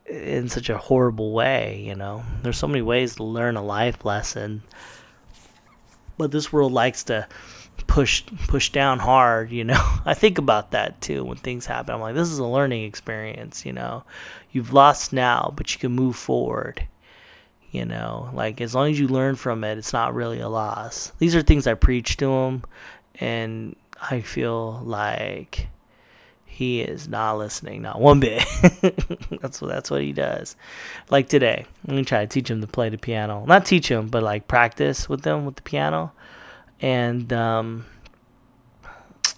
in 0.05 0.49
such 0.49 0.69
a 0.69 0.77
horrible 0.77 1.31
way. 1.31 1.81
You 1.87 1.95
know, 1.95 2.25
there's 2.41 2.57
so 2.57 2.67
many 2.67 2.81
ways 2.81 3.15
to 3.15 3.23
learn 3.23 3.55
a 3.55 3.63
life 3.63 4.03
lesson, 4.03 4.63
but 6.17 6.31
this 6.31 6.51
world 6.51 6.73
likes 6.73 7.05
to 7.05 7.25
pushed 7.93 8.35
pushed 8.47 8.73
down 8.73 8.97
hard 8.97 9.51
you 9.51 9.63
know? 9.63 9.99
I 10.05 10.15
think 10.15 10.39
about 10.39 10.71
that 10.71 10.99
too 10.99 11.23
when 11.23 11.37
things 11.37 11.67
happen. 11.67 11.93
I'm 11.93 12.01
like 12.01 12.15
this 12.15 12.31
is 12.31 12.39
a 12.39 12.45
learning 12.45 12.85
experience 12.85 13.67
you 13.67 13.71
know? 13.71 14.03
You've 14.51 14.73
lost 14.73 15.13
now 15.13 15.53
but 15.55 15.71
you 15.71 15.79
can 15.79 15.91
move 15.91 16.15
forward 16.15 16.87
you 17.69 17.85
know? 17.85 18.31
Like 18.33 18.59
as 18.61 18.73
long 18.73 18.89
as 18.89 18.99
you 18.99 19.07
learn 19.07 19.35
from 19.35 19.63
it 19.63 19.77
it's 19.77 19.93
not 19.93 20.15
really 20.15 20.39
a 20.39 20.49
loss. 20.49 21.11
These 21.19 21.35
are 21.35 21.43
things 21.43 21.67
i 21.67 21.75
preach 21.75 22.17
to 22.17 22.31
him 22.31 22.63
and 23.19 23.75
i 24.09 24.21
feel 24.21 24.81
like 24.83 25.67
he 26.47 26.81
is 26.81 27.07
not 27.07 27.37
listening 27.37 27.83
not 27.83 28.01
one 28.01 28.19
bit. 28.19 28.43
That's 29.39 29.61
what 29.61 29.67
that's 29.67 29.91
what 29.91 30.01
he 30.01 30.13
does. 30.13 30.55
Like 31.11 31.29
today 31.29 31.67
i'm 31.87 31.93
gonna 31.93 32.05
try 32.05 32.21
to 32.21 32.27
teach 32.27 32.49
him 32.49 32.59
to 32.61 32.65
play 32.67 32.89
the 32.89 32.97
piano. 32.97 33.45
Not 33.45 33.67
teach 33.67 33.91
him 33.91 34.07
but 34.07 34.23
like 34.23 34.47
practice 34.47 35.07
with 35.07 35.21
them 35.21 35.45
with 35.45 35.57
the 35.57 35.61
piano 35.61 36.11
and 36.83 37.31
um, 37.31 37.85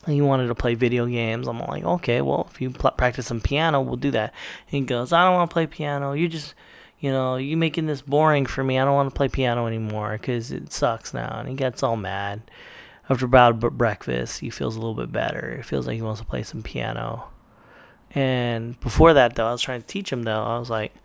he 0.08 0.20
wanted 0.20 0.48
to 0.48 0.56
play 0.56 0.74
video 0.74 1.06
games. 1.06 1.48
I'm 1.48 1.60
like, 1.60 1.84
okay, 1.84 2.22
well, 2.22 2.48
if 2.52 2.60
you 2.60 2.72
pl- 2.72 2.92
practice 2.92 3.28
some 3.28 3.40
piano, 3.40 3.82
we'll 3.82 3.98
do 3.98 4.10
that. 4.12 4.34
And 4.72 4.72
he 4.72 4.82
goes, 4.82 5.14
I 5.14 5.24
don't 5.24 5.36
want 5.36 5.52
to 5.52 5.54
play 5.54 5.68
piano. 5.68 6.14
You 6.14 6.28
just, 6.28 6.56
you 7.00 7.12
know, 7.12 7.36
you 7.36 7.56
making 7.56 7.86
this 7.86 8.02
boring 8.02 8.48
for 8.48 8.64
me. 8.64 8.80
I 8.80 8.84
don't 8.84 8.96
want 8.96 9.12
to 9.12 9.16
play 9.16 9.28
piano 9.28 9.68
anymore 9.68 10.14
because 10.14 10.52
it 10.52 10.74
sucks 10.74 11.14
now. 11.14 11.40
And 11.40 11.48
he 11.48 11.54
gets 11.54 11.84
all 11.84 11.96
mad. 11.96 12.50
After 13.12 13.26
about 13.28 13.60
breakfast, 13.60 14.40
he 14.40 14.50
feels 14.50 14.76
a 14.76 14.80
little 14.80 14.96
bit 14.96 15.12
better. 15.12 15.58
He 15.58 15.62
feels 15.62 15.86
like 15.86 15.98
he 15.98 16.02
wants 16.02 16.22
to 16.22 16.26
play 16.26 16.42
some 16.42 16.64
piano. 16.64 17.26
And 18.10 18.80
before 18.80 19.14
that, 19.14 19.36
though, 19.36 19.46
I 19.46 19.52
was 19.52 19.62
trying 19.62 19.82
to 19.82 19.88
teach 19.88 20.12
him, 20.12 20.24
though. 20.24 20.44
I 20.44 20.58
was 20.58 20.72
like, 20.72 20.96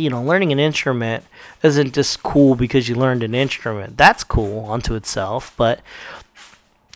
you 0.00 0.10
know, 0.10 0.22
learning 0.22 0.52
an 0.52 0.58
instrument 0.58 1.24
isn't 1.62 1.94
just 1.94 2.22
cool 2.22 2.54
because 2.54 2.88
you 2.88 2.94
learned 2.94 3.22
an 3.22 3.34
instrument. 3.34 3.96
That's 3.96 4.24
cool 4.24 4.70
unto 4.70 4.94
itself, 4.94 5.52
but 5.56 5.80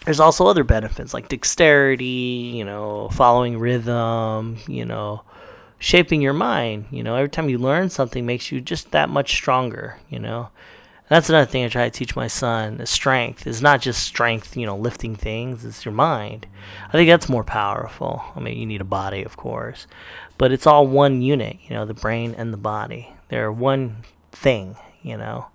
there's 0.05 0.21
also 0.21 0.47
other 0.47 0.65
benefits 0.65 1.15
like 1.15 1.29
dexterity, 1.29 2.53
you 2.55 2.65
know, 2.65 3.09
following 3.11 3.59
rhythm, 3.59 4.59
you 4.69 4.85
know, 4.85 5.23
shaping 5.79 6.21
your 6.21 6.33
mind. 6.33 6.87
You 6.91 7.03
know, 7.03 7.15
every 7.17 7.31
time 7.31 7.49
you 7.49 7.59
learn 7.59 7.91
something 7.91 8.27
makes 8.27 8.53
you 8.53 8.61
just 8.61 8.91
that 8.91 9.09
much 9.09 9.33
stronger, 9.33 9.99
you 10.11 10.19
know. 10.19 10.49
That's 11.09 11.29
another 11.29 11.51
thing 11.51 11.65
I 11.65 11.69
try 11.69 11.89
to 11.89 11.97
teach 11.97 12.17
my 12.17 12.29
son. 12.29 12.81
is 12.81 12.89
Strength 12.89 13.47
is 13.47 13.61
not 13.61 13.83
just 13.83 14.03
strength, 14.03 14.57
you 14.57 14.65
know, 14.65 14.77
lifting 14.77 15.15
things, 15.15 15.65
it's 15.65 15.85
your 15.85 15.93
mind. 15.93 16.47
I 16.89 16.93
think 16.93 17.09
that's 17.09 17.29
more 17.29 17.45
powerful. 17.45 18.25
I 18.35 18.41
mean, 18.41 18.59
you 18.59 18.65
need 18.65 18.81
a 18.81 18.85
body, 18.85 19.23
of 19.23 19.37
course, 19.37 19.87
but 20.39 20.53
it's 20.53 20.67
all 20.67 20.87
one 20.87 21.23
unit, 21.23 21.59
you 21.63 21.71
know, 21.71 21.85
the 21.85 21.95
brain 21.95 22.35
and 22.37 22.53
the 22.53 22.59
body. 22.59 23.13
They're 23.29 23.53
one 23.53 24.05
thing, 24.33 24.77
you 25.03 25.17
know. 25.17 25.47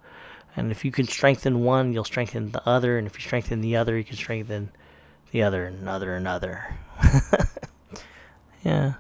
And 0.56 0.72
if 0.72 0.84
you 0.84 0.92
can 0.92 1.08
strengthen 1.08 1.64
one, 1.64 1.94
you'll 1.94 2.04
strengthen 2.04 2.52
the 2.52 2.68
other, 2.68 2.98
and 2.98 3.08
if 3.08 3.16
you 3.16 3.22
strengthen 3.22 3.62
the 3.62 3.76
other, 3.76 3.98
you 3.98 4.04
can 4.04 4.16
strengthen 4.16 4.72
the 5.32 5.44
other, 5.44 5.66
and 5.66 5.80
another, 5.80 6.16
another. 6.16 6.76
yeah. 8.64 8.94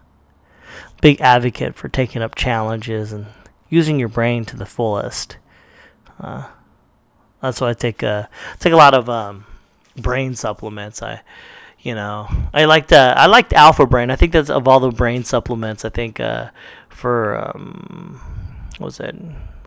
Big 1.01 1.19
advocate 1.21 1.75
for 1.75 1.89
taking 1.89 2.21
up 2.21 2.35
challenges 2.35 3.11
and 3.11 3.27
using 3.69 3.99
your 3.99 4.09
brain 4.09 4.45
to 4.45 4.57
the 4.57 4.65
fullest. 4.65 5.37
Uh, 6.19 6.47
that's 7.41 7.61
why 7.61 7.69
I 7.69 7.73
take 7.73 8.03
uh, 8.03 8.27
take 8.59 8.73
a 8.73 8.77
lot 8.77 8.93
of 8.93 9.09
um, 9.09 9.45
brain 9.95 10.35
supplements. 10.35 11.01
I 11.01 11.21
you 11.81 11.95
know 11.95 12.27
i 12.53 12.65
liked 12.65 12.91
uh, 12.91 13.13
i 13.17 13.25
liked 13.25 13.53
alpha 13.53 13.85
brain. 13.85 14.09
I 14.11 14.15
think 14.15 14.33
that's 14.33 14.49
of 14.49 14.67
all 14.67 14.79
the 14.79 14.91
brain 14.91 15.23
supplements 15.23 15.85
i 15.85 15.89
think 15.89 16.19
uh, 16.19 16.49
for 16.89 17.37
um, 17.37 18.19
what 18.77 18.85
was 18.85 18.99
it? 18.99 19.15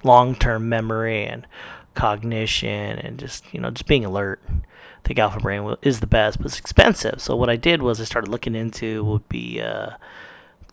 Long-term 0.05 0.69
memory 0.69 1.25
and 1.25 1.47
cognition 1.95 2.99
and 2.99 3.19
just 3.19 3.45
you 3.53 3.61
know 3.61 3.71
just 3.71 3.87
being 3.87 4.05
alert. 4.05 4.41
I 4.49 5.09
think 5.09 5.19
alpha 5.19 5.41
brain 5.41 5.77
is 5.83 6.01
the 6.01 6.07
best 6.07 6.39
but 6.39 6.47
it's 6.47 6.59
expensive. 6.59 7.21
So 7.21 7.37
what 7.37 7.51
i 7.51 7.57
did 7.57 7.83
was 7.83 8.01
i 8.01 8.05
started 8.05 8.31
looking 8.31 8.55
into 8.55 9.05
would 9.05 9.29
be 9.29 9.61
uh, 9.61 9.91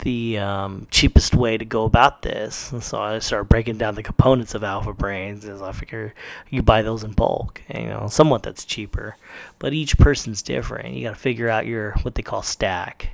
the 0.00 0.38
um, 0.38 0.86
cheapest 0.90 1.34
way 1.34 1.56
to 1.56 1.64
go 1.64 1.84
about 1.84 2.22
this. 2.22 2.72
And 2.72 2.82
so 2.82 3.00
I 3.00 3.18
started 3.18 3.48
breaking 3.48 3.78
down 3.78 3.94
the 3.94 4.02
components 4.02 4.54
of 4.54 4.64
Alpha 4.64 4.92
Brains. 4.92 5.44
As 5.44 5.62
I 5.62 5.72
figure 5.72 6.14
you 6.48 6.62
buy 6.62 6.82
those 6.82 7.04
in 7.04 7.12
bulk, 7.12 7.62
and, 7.68 7.84
you 7.84 7.90
know, 7.90 8.08
somewhat 8.08 8.42
that's 8.42 8.64
cheaper, 8.64 9.16
but 9.58 9.72
each 9.72 9.98
person's 9.98 10.42
different. 10.42 10.94
You 10.94 11.04
got 11.04 11.14
to 11.14 11.20
figure 11.20 11.48
out 11.48 11.66
your 11.66 11.92
what 12.02 12.14
they 12.14 12.22
call 12.22 12.42
stack. 12.42 13.10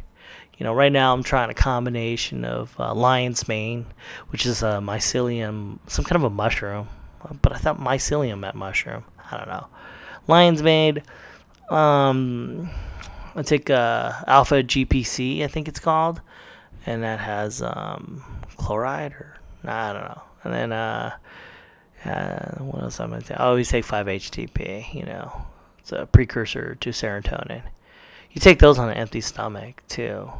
You 0.58 0.64
know, 0.64 0.72
right 0.72 0.92
now 0.92 1.12
I'm 1.12 1.22
trying 1.22 1.50
a 1.50 1.54
combination 1.54 2.44
of 2.44 2.74
uh, 2.80 2.94
lion's 2.94 3.46
mane, 3.46 3.86
which 4.28 4.46
is 4.46 4.62
a 4.62 4.80
mycelium, 4.82 5.78
some 5.86 6.04
kind 6.04 6.16
of 6.16 6.24
a 6.24 6.34
mushroom, 6.34 6.88
but 7.42 7.52
I 7.52 7.58
thought 7.58 7.78
mycelium 7.78 8.38
meant 8.38 8.54
mushroom. 8.54 9.04
I 9.30 9.36
don't 9.36 9.48
know. 9.48 9.66
Lion's 10.28 10.62
mane. 10.62 11.02
Um, 11.68 12.70
I 13.34 13.42
take 13.42 13.68
uh, 13.68 14.12
alpha 14.26 14.62
GPC, 14.62 15.42
I 15.42 15.48
think 15.48 15.68
it's 15.68 15.80
called 15.80 16.22
and 16.86 17.02
that 17.02 17.18
has 17.18 17.60
um, 17.60 18.22
chloride 18.56 19.12
or 19.12 19.36
I 19.64 19.92
don't 19.92 20.02
know. 20.02 20.22
And 20.44 20.52
then 20.54 20.72
uh, 20.72 21.16
uh, 22.04 22.58
what 22.62 22.82
else 22.84 23.00
am 23.00 23.12
I 23.12 23.20
take? 23.20 23.38
I 23.38 23.44
always 23.44 23.68
take 23.68 23.84
5-HTP. 23.84 24.94
You 24.94 25.04
know, 25.04 25.46
it's 25.80 25.92
a 25.92 26.06
precursor 26.06 26.76
to 26.76 26.90
serotonin. 26.90 27.62
You 28.30 28.40
take 28.40 28.60
those 28.60 28.78
on 28.78 28.88
an 28.88 28.96
empty 28.96 29.20
stomach 29.20 29.82
too, 29.88 30.30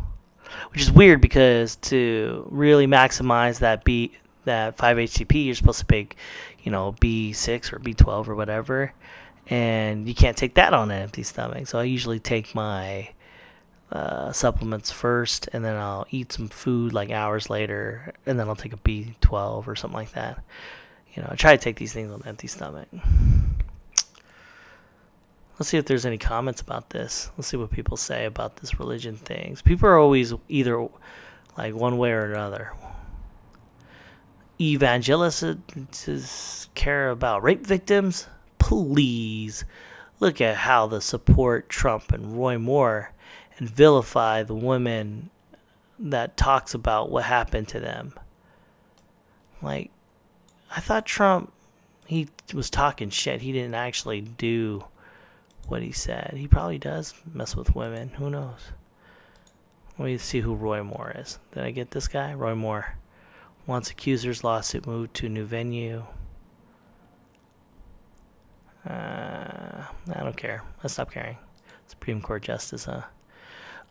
which 0.70 0.80
is 0.80 0.92
weird 0.92 1.20
because 1.20 1.76
to 1.76 2.46
really 2.50 2.86
maximize 2.86 3.58
that 3.60 3.84
B 3.84 4.12
that 4.44 4.76
5-HTP, 4.76 5.46
you're 5.46 5.56
supposed 5.56 5.80
to 5.80 5.86
take, 5.86 6.16
you 6.62 6.70
know, 6.70 6.94
B6 7.00 7.72
or 7.72 7.80
B12 7.80 8.28
or 8.28 8.36
whatever, 8.36 8.92
and 9.48 10.06
you 10.06 10.14
can't 10.14 10.36
take 10.36 10.54
that 10.54 10.72
on 10.72 10.92
an 10.92 11.02
empty 11.02 11.24
stomach. 11.24 11.66
So 11.66 11.80
I 11.80 11.82
usually 11.82 12.20
take 12.20 12.54
my 12.54 13.10
uh, 13.92 14.32
supplements 14.32 14.90
first, 14.90 15.48
and 15.52 15.64
then 15.64 15.76
I'll 15.76 16.06
eat 16.10 16.32
some 16.32 16.48
food 16.48 16.92
like 16.92 17.10
hours 17.10 17.48
later, 17.48 18.12
and 18.26 18.38
then 18.38 18.48
I'll 18.48 18.56
take 18.56 18.72
a 18.72 18.78
B12 18.78 19.66
or 19.66 19.76
something 19.76 19.96
like 19.96 20.12
that. 20.12 20.42
You 21.14 21.22
know, 21.22 21.28
I 21.30 21.36
try 21.36 21.56
to 21.56 21.62
take 21.62 21.76
these 21.76 21.92
things 21.92 22.10
on 22.10 22.20
an 22.20 22.28
empty 22.28 22.48
stomach. 22.48 22.88
Let's 25.58 25.70
see 25.70 25.78
if 25.78 25.86
there's 25.86 26.04
any 26.04 26.18
comments 26.18 26.60
about 26.60 26.90
this. 26.90 27.30
Let's 27.38 27.48
see 27.48 27.56
what 27.56 27.70
people 27.70 27.96
say 27.96 28.26
about 28.26 28.56
this 28.56 28.78
religion 28.78 29.16
things. 29.16 29.62
People 29.62 29.88
are 29.88 29.98
always 29.98 30.34
either 30.48 30.86
like 31.56 31.74
one 31.74 31.96
way 31.96 32.12
or 32.12 32.30
another. 32.30 32.72
Evangelists 34.60 36.68
care 36.74 37.10
about 37.10 37.42
rape 37.42 37.66
victims? 37.66 38.26
Please 38.58 39.64
look 40.20 40.40
at 40.40 40.56
how 40.56 40.86
the 40.86 41.00
support 41.00 41.68
Trump 41.68 42.12
and 42.12 42.38
Roy 42.38 42.58
Moore 42.58 43.12
and 43.58 43.68
vilify 43.68 44.42
the 44.42 44.54
women 44.54 45.30
that 45.98 46.36
talks 46.36 46.74
about 46.74 47.10
what 47.10 47.24
happened 47.24 47.68
to 47.68 47.80
them. 47.80 48.12
Like, 49.62 49.90
I 50.74 50.80
thought 50.80 51.06
Trump, 51.06 51.52
he 52.06 52.28
was 52.52 52.70
talking 52.70 53.10
shit. 53.10 53.40
He 53.40 53.52
didn't 53.52 53.74
actually 53.74 54.20
do 54.20 54.84
what 55.68 55.82
he 55.82 55.92
said. 55.92 56.34
He 56.36 56.46
probably 56.46 56.78
does 56.78 57.14
mess 57.32 57.56
with 57.56 57.74
women. 57.74 58.10
Who 58.10 58.30
knows? 58.30 58.60
Let 59.98 60.04
me 60.06 60.18
see 60.18 60.40
who 60.40 60.54
Roy 60.54 60.82
Moore 60.82 61.14
is. 61.16 61.38
Did 61.52 61.64
I 61.64 61.70
get 61.70 61.90
this 61.90 62.08
guy? 62.08 62.34
Roy 62.34 62.54
Moore. 62.54 62.94
Wants 63.66 63.90
accusers 63.90 64.44
lawsuit 64.44 64.86
moved 64.86 65.14
to 65.14 65.28
new 65.28 65.44
venue. 65.44 66.04
Uh, 68.88 69.82
I 70.14 70.20
don't 70.20 70.36
care. 70.36 70.62
I 70.84 70.86
stop 70.86 71.10
caring. 71.10 71.38
Supreme 71.88 72.20
Court 72.20 72.42
Justice, 72.42 72.84
huh? 72.84 73.02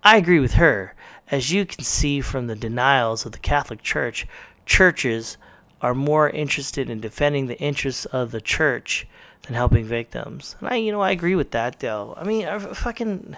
I 0.06 0.18
agree 0.18 0.40
with 0.40 0.54
her. 0.54 0.94
As 1.32 1.52
you 1.52 1.66
can 1.66 1.84
see 1.84 2.22
from 2.22 2.46
the 2.46 2.56
denials 2.56 3.26
of 3.26 3.32
the 3.32 3.40
Catholic 3.40 3.82
Church, 3.82 4.28
churches 4.68 5.38
are 5.82 5.96
more 5.96 6.30
interested 6.30 6.92
in 6.92 7.00
defending 7.00 7.48
the 7.48 7.60
interests 7.60 8.06
of 8.06 8.30
the 8.30 8.40
church 8.40 9.08
than 9.42 9.56
helping 9.56 9.84
victims. 9.84 10.56
And 10.60 10.70
I, 10.70 10.76
you 10.76 10.92
know, 10.92 11.02
I 11.02 11.10
agree 11.10 11.34
with 11.34 11.50
that 11.52 11.80
though. 11.80 12.14
I 12.18 12.24
mean, 12.24 12.46
uh, 12.46 12.68
I 12.70 12.74
fucking 12.76 13.36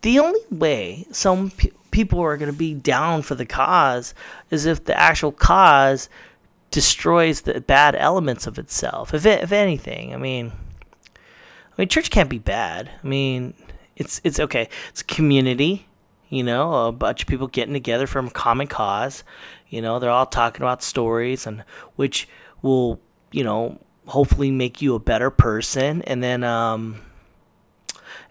the 0.00 0.18
only 0.18 0.40
way 0.50 1.06
some 1.12 1.50
pe- 1.50 1.70
people 1.92 2.20
are 2.20 2.36
going 2.36 2.50
to 2.50 2.58
be 2.58 2.74
down 2.74 3.22
for 3.22 3.36
the 3.36 3.46
cause 3.46 4.12
is 4.50 4.66
if 4.66 4.84
the 4.84 4.98
actual 4.98 5.30
cause 5.30 6.08
destroys 6.72 7.42
the 7.42 7.60
bad 7.60 7.94
elements 7.94 8.48
of 8.48 8.58
itself. 8.58 9.14
If 9.14 9.24
it, 9.24 9.44
if 9.44 9.52
anything, 9.52 10.12
I 10.12 10.16
mean, 10.16 10.50
I 11.14 11.74
mean, 11.78 11.88
church 11.88 12.10
can't 12.10 12.28
be 12.28 12.40
bad. 12.40 12.90
I 13.02 13.06
mean, 13.06 13.54
it's 13.94 14.20
it's 14.24 14.40
okay. 14.40 14.68
It's 14.90 15.02
a 15.02 15.04
community 15.04 15.86
you 16.32 16.42
know, 16.42 16.86
a 16.86 16.92
bunch 16.92 17.20
of 17.20 17.28
people 17.28 17.46
getting 17.46 17.74
together 17.74 18.06
from 18.06 18.28
a 18.28 18.30
common 18.30 18.66
cause. 18.66 19.22
You 19.68 19.82
know, 19.82 19.98
they're 19.98 20.08
all 20.08 20.24
talking 20.24 20.62
about 20.62 20.82
stories 20.82 21.46
and 21.46 21.62
which 21.96 22.26
will, 22.62 22.98
you 23.32 23.44
know, 23.44 23.78
hopefully 24.06 24.50
make 24.50 24.80
you 24.80 24.94
a 24.94 24.98
better 24.98 25.30
person 25.30 26.00
and 26.02 26.22
then 26.24 26.42
um 26.42 27.00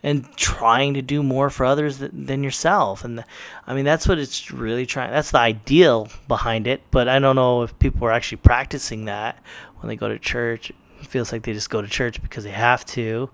and 0.03 0.35
trying 0.35 0.95
to 0.95 1.01
do 1.01 1.21
more 1.21 1.49
for 1.49 1.65
others 1.65 1.99
than 1.99 2.43
yourself 2.43 3.05
and 3.05 3.19
the, 3.19 3.25
i 3.65 3.73
mean 3.73 3.85
that's 3.85 4.05
what 4.05 4.19
it's 4.19 4.51
really 4.51 4.85
trying 4.85 5.09
that's 5.11 5.31
the 5.31 5.37
ideal 5.37 6.09
behind 6.27 6.67
it 6.67 6.81
but 6.91 7.07
i 7.07 7.19
don't 7.19 7.37
know 7.37 7.61
if 7.61 7.79
people 7.79 8.05
are 8.05 8.11
actually 8.11 8.37
practicing 8.37 9.05
that 9.05 9.41
when 9.79 9.87
they 9.87 9.95
go 9.95 10.09
to 10.09 10.19
church 10.19 10.71
it 10.71 11.07
feels 11.07 11.31
like 11.31 11.43
they 11.43 11.53
just 11.53 11.69
go 11.69 11.81
to 11.81 11.87
church 11.87 12.21
because 12.21 12.43
they 12.43 12.51
have 12.51 12.83
to 12.83 13.29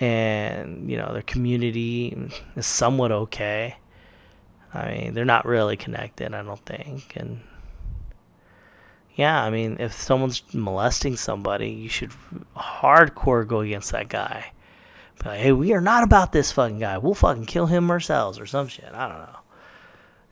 and 0.00 0.90
you 0.90 0.96
know 0.96 1.12
their 1.12 1.22
community 1.22 2.16
is 2.56 2.66
somewhat 2.66 3.12
okay. 3.12 3.76
I 4.72 4.90
mean, 4.90 5.14
they're 5.14 5.24
not 5.24 5.46
really 5.46 5.76
connected, 5.76 6.32
I 6.32 6.42
don't 6.42 6.64
think. 6.64 7.16
And 7.16 7.40
yeah, 9.14 9.42
I 9.42 9.50
mean, 9.50 9.76
if 9.80 9.92
someone's 9.92 10.42
molesting 10.54 11.16
somebody, 11.16 11.70
you 11.70 11.88
should 11.88 12.12
hardcore 12.56 13.46
go 13.46 13.60
against 13.60 13.92
that 13.92 14.08
guy. 14.08 14.52
Be 15.22 15.28
like, 15.28 15.40
hey, 15.40 15.52
we 15.52 15.72
are 15.72 15.80
not 15.80 16.04
about 16.04 16.32
this 16.32 16.52
fucking 16.52 16.78
guy. 16.78 16.98
We'll 16.98 17.14
fucking 17.14 17.46
kill 17.46 17.66
him 17.66 17.90
ourselves 17.90 18.38
or 18.38 18.46
some 18.46 18.68
shit. 18.68 18.90
I 18.94 19.08
don't 19.08 19.18
know. 19.18 19.38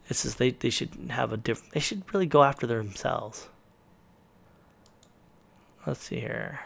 It's 0.08 0.22
just 0.22 0.38
they, 0.38 0.52
they 0.52 0.70
should 0.70 0.90
have 1.10 1.32
a 1.32 1.36
different. 1.36 1.74
They 1.74 1.80
should 1.80 2.02
really 2.14 2.26
go 2.26 2.42
after 2.42 2.66
themselves. 2.66 3.48
Let's 5.86 6.00
see 6.00 6.20
here. 6.20 6.60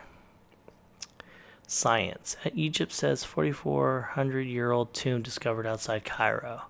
Science. 1.66 2.36
Egypt 2.54 2.92
says 2.92 3.24
4,400 3.24 4.42
year 4.42 4.70
old 4.70 4.94
tomb 4.94 5.22
discovered 5.22 5.66
outside 5.66 6.04
Cairo. 6.04 6.62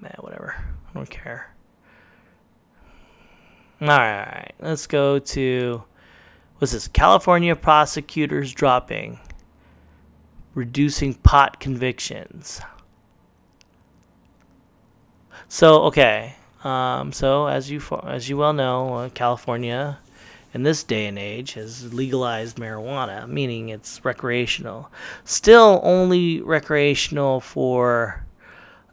Man, 0.00 0.14
whatever. 0.20 0.54
I 0.58 0.92
don't 0.94 1.10
care. 1.10 1.54
All 3.80 3.88
right. 3.88 4.52
Let's 4.60 4.86
go 4.86 5.18
to 5.18 5.82
what's 6.58 6.72
this? 6.72 6.88
California 6.88 7.56
prosecutors 7.56 8.52
dropping, 8.52 9.18
reducing 10.54 11.14
pot 11.14 11.60
convictions. 11.60 12.60
So 15.48 15.82
okay, 15.84 16.34
um, 16.62 17.12
so 17.12 17.46
as 17.46 17.70
you 17.70 17.82
as 18.04 18.28
you 18.28 18.36
well 18.36 18.52
know, 18.52 18.94
uh, 18.94 19.08
California 19.10 19.98
in 20.52 20.62
this 20.62 20.82
day 20.82 21.06
and 21.06 21.18
age 21.18 21.54
has 21.54 21.92
legalized 21.94 22.56
marijuana, 22.56 23.28
meaning 23.28 23.68
it's 23.68 24.04
recreational. 24.04 24.90
Still 25.24 25.80
only 25.82 26.40
recreational 26.40 27.40
for 27.40 28.24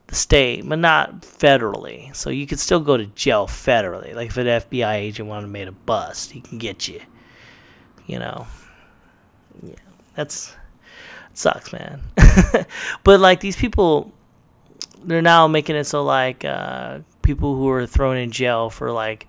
the 0.08 0.15
state, 0.15 0.67
but 0.67 0.80
not 0.80 1.22
federally. 1.22 2.15
So 2.15 2.30
you 2.30 2.48
could 2.48 2.60
still 2.60 2.80
go 2.80 2.98
to 2.98 3.06
jail 3.08 3.48
federally. 3.48 4.15
Like 4.15 4.30
if 4.30 4.38
an 4.38 4.48
FBI 4.48 4.96
agent 4.96 5.28
wanted 5.28 5.48
to 5.48 5.52
make 5.52 5.67
a 5.67 5.72
bust, 5.72 6.32
he 6.32 6.41
can 6.41 6.58
get 6.58 6.88
you. 6.88 7.02
You 8.06 8.20
know. 8.20 8.48
Yeah. 9.62 9.76
That's 10.15 10.56
sucks, 11.34 11.72
man. 11.72 12.02
but 13.04 13.20
like 13.20 13.41
these 13.41 13.56
people 13.56 14.12
they're 15.04 15.22
now 15.22 15.48
making 15.48 15.76
it 15.76 15.86
so 15.86 16.04
like 16.04 16.43
uh, 16.43 17.00
people 17.22 17.56
who 17.56 17.70
are 17.70 17.86
thrown 17.86 18.17
in 18.17 18.32
jail 18.32 18.70
for 18.70 18.91
like 18.91 19.28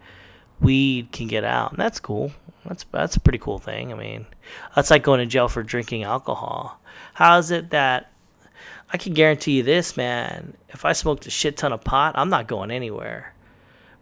weed 0.61 1.13
can 1.13 1.29
get 1.29 1.45
out, 1.45 1.71
and 1.73 1.79
that's 1.79 2.01
cool. 2.01 2.33
That's 2.65 2.85
that's 2.93 3.17
a 3.17 3.21
pretty 3.21 3.39
cool 3.39 3.59
thing. 3.59 3.93
I 3.93 3.97
mean, 3.97 4.27
that's 4.75 4.91
like 4.91 5.03
going 5.03 5.21
to 5.21 5.27
jail 5.27 5.49
for 5.49 5.63
drinking 5.63 6.03
alcohol. 6.03 6.81
How 7.15 7.39
is 7.39 7.51
it 7.51 7.71
that 7.71 8.11
I 8.91 8.97
can 8.97 9.13
guarantee 9.15 9.53
you 9.59 9.63
this, 9.63 9.97
man? 9.97 10.57
If 10.71 10.85
I 10.85 10.93
smoked 10.93 11.27
a 11.27 11.31
shit 11.31 11.57
ton 11.57 11.73
of 11.73 11.85
pot, 11.85 12.15
I'm 12.17 12.31
not 12.31 12.49
going 12.49 12.71
anywhere. 12.71 13.35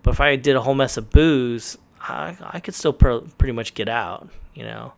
But 0.02 0.12
if 0.12 0.20
I 0.20 0.36
did 0.36 0.54
a 0.54 0.60
whole 0.60 0.74
mess 0.74 0.96
of 0.96 1.10
booze, 1.10 1.76
I, 2.00 2.36
I 2.40 2.60
could 2.60 2.74
still 2.74 2.92
pr- 2.92 3.26
pretty 3.38 3.52
much 3.52 3.74
get 3.74 3.88
out. 3.88 4.28
You 4.54 4.62
know, 4.62 4.92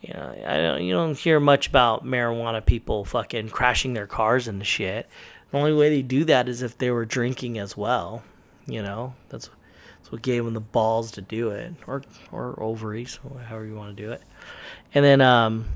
you 0.00 0.14
know, 0.14 0.34
I 0.46 0.56
don't, 0.56 0.84
you 0.84 0.94
don't 0.94 1.18
hear 1.18 1.40
much 1.40 1.66
about 1.66 2.04
marijuana 2.04 2.64
people 2.64 3.04
fucking 3.04 3.48
crashing 3.48 3.94
their 3.94 4.06
cars 4.06 4.46
into 4.46 4.64
shit. 4.64 5.08
The 5.50 5.58
only 5.58 5.74
way 5.74 5.90
they 5.90 6.02
do 6.02 6.24
that 6.24 6.48
is 6.48 6.62
if 6.62 6.78
they 6.78 6.90
were 6.90 7.04
drinking 7.04 7.58
as 7.58 7.76
well. 7.76 8.22
You 8.66 8.82
know, 8.82 9.14
that's 9.28 9.50
that's 9.98 10.12
what 10.12 10.22
gave 10.22 10.44
them 10.44 10.54
the 10.54 10.60
balls 10.60 11.10
to 11.12 11.20
do 11.20 11.50
it, 11.50 11.74
or 11.86 12.02
or 12.30 12.62
ovaries, 12.62 13.18
however 13.48 13.66
you 13.66 13.74
want 13.74 13.96
to 13.96 14.02
do 14.02 14.12
it. 14.12 14.22
And 14.94 15.04
then, 15.04 15.20
um, 15.20 15.66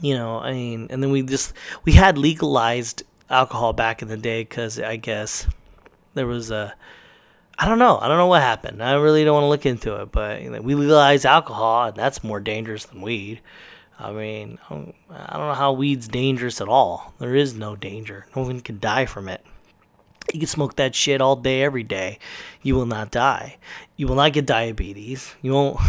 you 0.00 0.14
know, 0.14 0.38
I 0.38 0.52
mean, 0.52 0.86
and 0.90 1.02
then 1.02 1.10
we 1.10 1.22
just 1.22 1.52
we 1.84 1.92
had 1.92 2.18
legalized 2.18 3.02
alcohol 3.28 3.72
back 3.72 4.02
in 4.02 4.08
the 4.08 4.16
day 4.16 4.42
because 4.42 4.78
I 4.80 4.96
guess 4.96 5.46
there 6.14 6.26
was 6.26 6.50
a 6.50 6.74
I 7.58 7.68
don't 7.68 7.78
know. 7.78 7.98
I 7.98 8.08
don't 8.08 8.16
know 8.16 8.26
what 8.26 8.40
happened. 8.40 8.82
I 8.82 8.94
really 8.94 9.22
don't 9.22 9.34
want 9.34 9.44
to 9.44 9.48
look 9.48 9.66
into 9.66 10.00
it, 10.00 10.10
but 10.10 10.40
you 10.40 10.50
know, 10.50 10.62
we 10.62 10.74
legalized 10.74 11.26
alcohol, 11.26 11.88
and 11.88 11.96
that's 11.96 12.24
more 12.24 12.40
dangerous 12.40 12.86
than 12.86 13.02
weed. 13.02 13.42
I 13.98 14.12
mean, 14.12 14.58
I 14.70 14.74
don't, 14.74 14.94
know 15.10 15.52
how 15.52 15.72
weed's 15.72 16.08
dangerous 16.08 16.62
at 16.62 16.68
all. 16.68 17.12
There 17.18 17.36
is 17.36 17.52
no 17.52 17.76
danger. 17.76 18.26
No 18.34 18.44
one 18.44 18.60
can 18.60 18.78
die 18.78 19.04
from 19.04 19.28
it. 19.28 19.44
You 20.32 20.40
can 20.40 20.48
smoke 20.48 20.76
that 20.76 20.94
shit 20.94 21.20
all 21.20 21.36
day, 21.36 21.62
every 21.62 21.82
day. 21.82 22.18
You 22.62 22.74
will 22.74 22.86
not 22.86 23.10
die. 23.10 23.56
You 23.96 24.06
will 24.06 24.14
not 24.14 24.32
get 24.32 24.46
diabetes. 24.46 25.34
You 25.42 25.52
won't. 25.52 25.78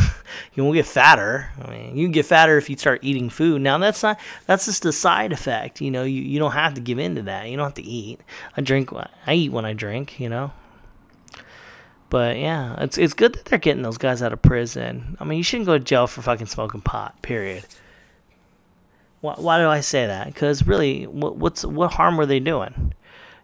You 0.53 0.63
won't 0.63 0.75
get 0.75 0.85
fatter. 0.85 1.49
I 1.61 1.69
mean, 1.69 1.97
you 1.97 2.05
can 2.05 2.13
get 2.13 2.25
fatter 2.25 2.57
if 2.57 2.69
you 2.69 2.77
start 2.77 3.03
eating 3.03 3.29
food. 3.29 3.61
Now 3.61 3.77
that's 3.77 4.01
not. 4.01 4.17
That's 4.45 4.65
just 4.65 4.85
a 4.85 4.93
side 4.93 5.33
effect. 5.33 5.81
You 5.81 5.91
know, 5.91 6.03
you, 6.03 6.21
you 6.21 6.39
don't 6.39 6.53
have 6.53 6.73
to 6.75 6.81
give 6.81 6.99
in 6.99 7.15
to 7.15 7.21
that. 7.23 7.49
You 7.49 7.57
don't 7.57 7.65
have 7.65 7.73
to 7.73 7.81
eat. 7.83 8.21
I 8.55 8.61
drink. 8.61 8.91
I 8.93 9.33
eat 9.33 9.51
when 9.51 9.65
I 9.65 9.73
drink. 9.73 10.21
You 10.21 10.29
know. 10.29 10.53
But 12.09 12.37
yeah, 12.37 12.75
it's 12.79 12.97
it's 12.97 13.13
good 13.13 13.33
that 13.33 13.45
they're 13.45 13.59
getting 13.59 13.83
those 13.83 13.97
guys 13.97 14.21
out 14.21 14.33
of 14.33 14.41
prison. 14.41 15.15
I 15.19 15.23
mean, 15.23 15.37
you 15.37 15.43
shouldn't 15.43 15.65
go 15.65 15.77
to 15.77 15.83
jail 15.83 16.07
for 16.07 16.21
fucking 16.21 16.47
smoking 16.47 16.81
pot. 16.81 17.21
Period. 17.21 17.65
Why, 19.21 19.35
why 19.37 19.59
do 19.59 19.69
I 19.69 19.79
say 19.79 20.07
that? 20.07 20.27
Because 20.27 20.67
really, 20.67 21.07
what, 21.07 21.37
what's 21.37 21.63
what 21.63 21.93
harm 21.93 22.17
were 22.17 22.25
they 22.25 22.39
doing? 22.39 22.93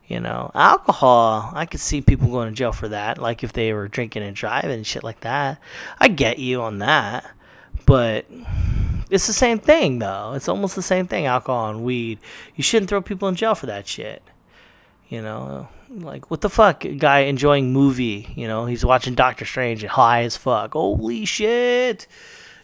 You 0.07 0.21
know, 0.21 0.51
alcohol, 0.55 1.51
I 1.53 1.65
could 1.65 1.81
see 1.81 1.99
people 1.99 2.29
going 2.29 2.47
to 2.47 2.55
jail 2.55 2.71
for 2.71 2.87
that, 2.87 3.17
like 3.17 3.43
if 3.43 3.51
they 3.51 3.73
were 3.73 3.89
drinking 3.89 4.23
and 4.23 4.35
driving 4.35 4.71
and 4.71 4.87
shit 4.87 5.03
like 5.03 5.19
that. 5.21 5.59
I 5.99 6.07
get 6.07 6.39
you 6.39 6.61
on 6.61 6.79
that. 6.79 7.29
But 7.85 8.25
it's 9.09 9.27
the 9.27 9.33
same 9.33 9.59
thing, 9.59 9.99
though. 9.99 10.33
It's 10.33 10.47
almost 10.47 10.75
the 10.75 10.81
same 10.81 11.07
thing, 11.07 11.25
alcohol 11.25 11.69
and 11.69 11.83
weed. 11.83 12.19
You 12.55 12.63
shouldn't 12.63 12.89
throw 12.89 13.01
people 13.01 13.27
in 13.27 13.35
jail 13.35 13.55
for 13.55 13.65
that 13.65 13.87
shit. 13.87 14.23
You 15.09 15.21
know, 15.21 15.67
like, 15.89 16.29
what 16.29 16.41
the 16.41 16.49
fuck? 16.49 16.85
A 16.85 16.95
guy 16.95 17.19
enjoying 17.19 17.71
movie, 17.71 18.33
you 18.35 18.47
know, 18.47 18.65
he's 18.65 18.85
watching 18.85 19.15
Doctor 19.15 19.45
Strange 19.45 19.83
and 19.83 19.91
high 19.91 20.23
as 20.23 20.35
fuck. 20.35 20.73
Holy 20.73 21.23
shit! 21.25 22.07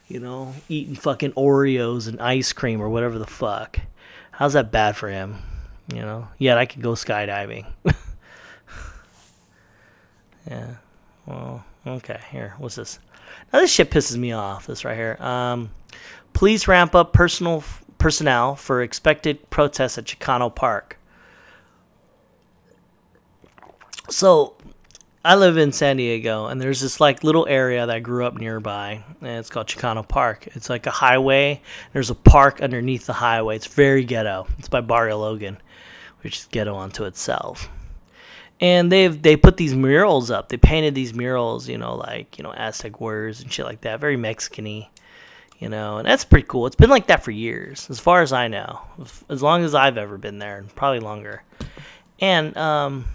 You 0.08 0.20
know, 0.20 0.54
eating 0.68 0.96
fucking 0.96 1.32
Oreos 1.34 2.08
and 2.08 2.22
ice 2.22 2.52
cream 2.52 2.82
or 2.82 2.90
whatever 2.90 3.18
the 3.18 3.26
fuck. 3.26 3.80
How's 4.32 4.54
that 4.54 4.72
bad 4.72 4.98
for 4.98 5.10
him? 5.10 5.38
You 5.88 6.02
know, 6.02 6.28
yet 6.38 6.58
I 6.58 6.66
could 6.66 6.82
go 6.82 6.92
skydiving. 6.94 7.66
yeah. 10.50 10.76
Well, 11.26 11.64
okay. 11.86 12.20
Here, 12.32 12.56
what's 12.58 12.76
this? 12.76 13.00
Now 13.52 13.60
this 13.60 13.72
shit 13.72 13.92
pisses 13.92 14.18
me 14.18 14.32
off. 14.32 14.66
This 14.66 14.86
right 14.86 14.96
here. 14.96 15.18
Um, 15.20 15.72
please 16.34 16.68
ramp 16.68 16.96
up 16.96 17.12
personal 17.12 17.64
personnel 17.98 18.56
for 18.56 18.82
expected 18.82 19.50
protests 19.50 19.98
at 19.98 20.06
Chicano 20.06 20.54
Park. 20.54 20.98
So, 24.10 24.56
I 25.26 25.36
live 25.36 25.58
in 25.58 25.72
San 25.72 25.96
Diego, 25.96 26.48
and 26.48 26.62
there's 26.62 26.82
this 26.82 27.00
like 27.00 27.24
little 27.24 27.48
area 27.48 27.86
that 27.86 27.96
I 27.96 28.00
grew 28.00 28.26
up 28.26 28.38
nearby, 28.38 29.04
and 29.22 29.30
it's 29.30 29.50
called 29.50 29.68
Chicano 29.68 30.06
Park. 30.06 30.48
It's 30.48 30.70
like 30.70 30.86
a 30.86 30.92
highway. 30.92 31.62
There's 31.94 32.10
a 32.10 32.16
park 32.16 32.62
underneath 32.62 33.06
the 33.06 33.14
highway. 33.14 33.56
It's 33.56 33.68
very 33.68 34.04
ghetto. 34.04 34.48
It's 34.60 34.68
by 34.68 34.82
Barrio 34.82 35.18
Logan 35.20 35.58
which 36.24 36.40
is 36.40 36.48
ghetto 36.52 36.76
unto 36.78 37.04
itself. 37.04 37.70
And 38.60 38.92
they've 38.92 39.22
they 39.22 39.36
put 39.36 39.58
these 39.58 39.74
murals 39.74 40.32
up. 40.32 40.50
They 40.50 40.58
painted 40.58 40.96
these 40.96 41.14
murals, 41.14 41.68
you 41.68 41.78
know, 41.78 41.96
like 41.96 42.38
you 42.38 42.44
know 42.44 42.54
Aztec 42.54 43.02
warriors 43.02 43.42
and 43.42 43.52
shit 43.52 43.66
like 43.66 43.82
that. 43.82 44.00
Very 44.00 44.16
Mexicany, 44.16 44.90
you 45.60 45.70
know, 45.70 45.98
and 45.98 46.08
that's 46.08 46.24
pretty 46.24 46.48
cool. 46.48 46.66
It's 46.66 46.76
been 46.76 46.90
like 46.90 47.08
that 47.08 47.24
for 47.24 47.32
years, 47.32 47.90
as 47.90 48.00
far 48.00 48.22
as 48.22 48.32
I 48.32 48.48
know, 48.48 48.80
as 49.30 49.42
long 49.42 49.64
as 49.64 49.76
I've 49.76 49.98
ever 49.98 50.18
been 50.18 50.40
there, 50.40 50.58
and 50.58 50.74
probably 50.76 51.00
longer. 51.00 51.44
And 52.20 52.56
um, 52.56 53.06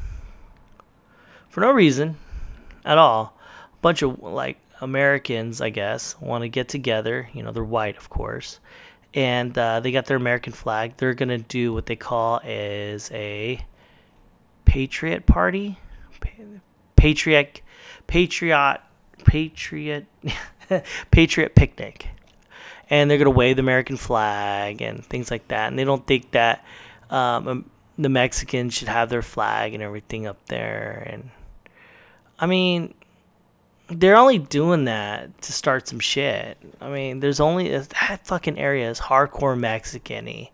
for 1.48 1.60
no 1.60 1.72
reason 1.72 2.16
at 2.84 2.98
all, 2.98 3.34
a 3.72 3.76
bunch 3.80 4.02
of 4.02 4.20
like 4.20 4.58
Americans, 4.80 5.60
I 5.60 5.70
guess, 5.70 6.20
want 6.20 6.42
to 6.42 6.48
get 6.48 6.68
together. 6.68 7.28
You 7.32 7.42
know, 7.42 7.52
they're 7.52 7.64
white, 7.64 7.96
of 7.96 8.10
course, 8.10 8.60
and 9.14 9.56
uh, 9.56 9.80
they 9.80 9.92
got 9.92 10.06
their 10.06 10.16
American 10.16 10.52
flag. 10.52 10.96
They're 10.96 11.14
gonna 11.14 11.38
do 11.38 11.72
what 11.72 11.86
they 11.86 11.96
call 11.96 12.40
is 12.44 13.10
a 13.12 13.64
patriot 14.64 15.26
party, 15.26 15.78
patriot, 16.96 17.62
patriot, 18.06 18.80
patriot, 19.24 20.06
patriot 21.10 21.54
picnic, 21.54 22.08
and 22.90 23.10
they're 23.10 23.18
gonna 23.18 23.30
wave 23.30 23.56
the 23.56 23.62
American 23.62 23.96
flag 23.96 24.82
and 24.82 25.04
things 25.04 25.30
like 25.30 25.48
that. 25.48 25.68
And 25.68 25.78
they 25.78 25.84
don't 25.84 26.06
think 26.06 26.30
that 26.32 26.64
um, 27.10 27.70
the 27.98 28.08
Mexicans 28.08 28.74
should 28.74 28.88
have 28.88 29.08
their 29.08 29.22
flag 29.22 29.74
and 29.74 29.82
everything 29.82 30.26
up 30.26 30.44
there. 30.46 31.06
And 31.10 31.30
I 32.38 32.46
mean, 32.46 32.94
they're 33.88 34.16
only 34.16 34.38
doing 34.38 34.84
that 34.84 35.40
to 35.42 35.52
start 35.52 35.88
some 35.88 36.00
shit. 36.00 36.58
I 36.80 36.90
mean, 36.90 37.20
there's 37.20 37.40
only 37.40 37.70
that 37.70 38.20
fucking 38.24 38.58
area 38.58 38.90
is 38.90 39.00
hardcore 39.00 39.58
Mexican-y. 39.58 40.50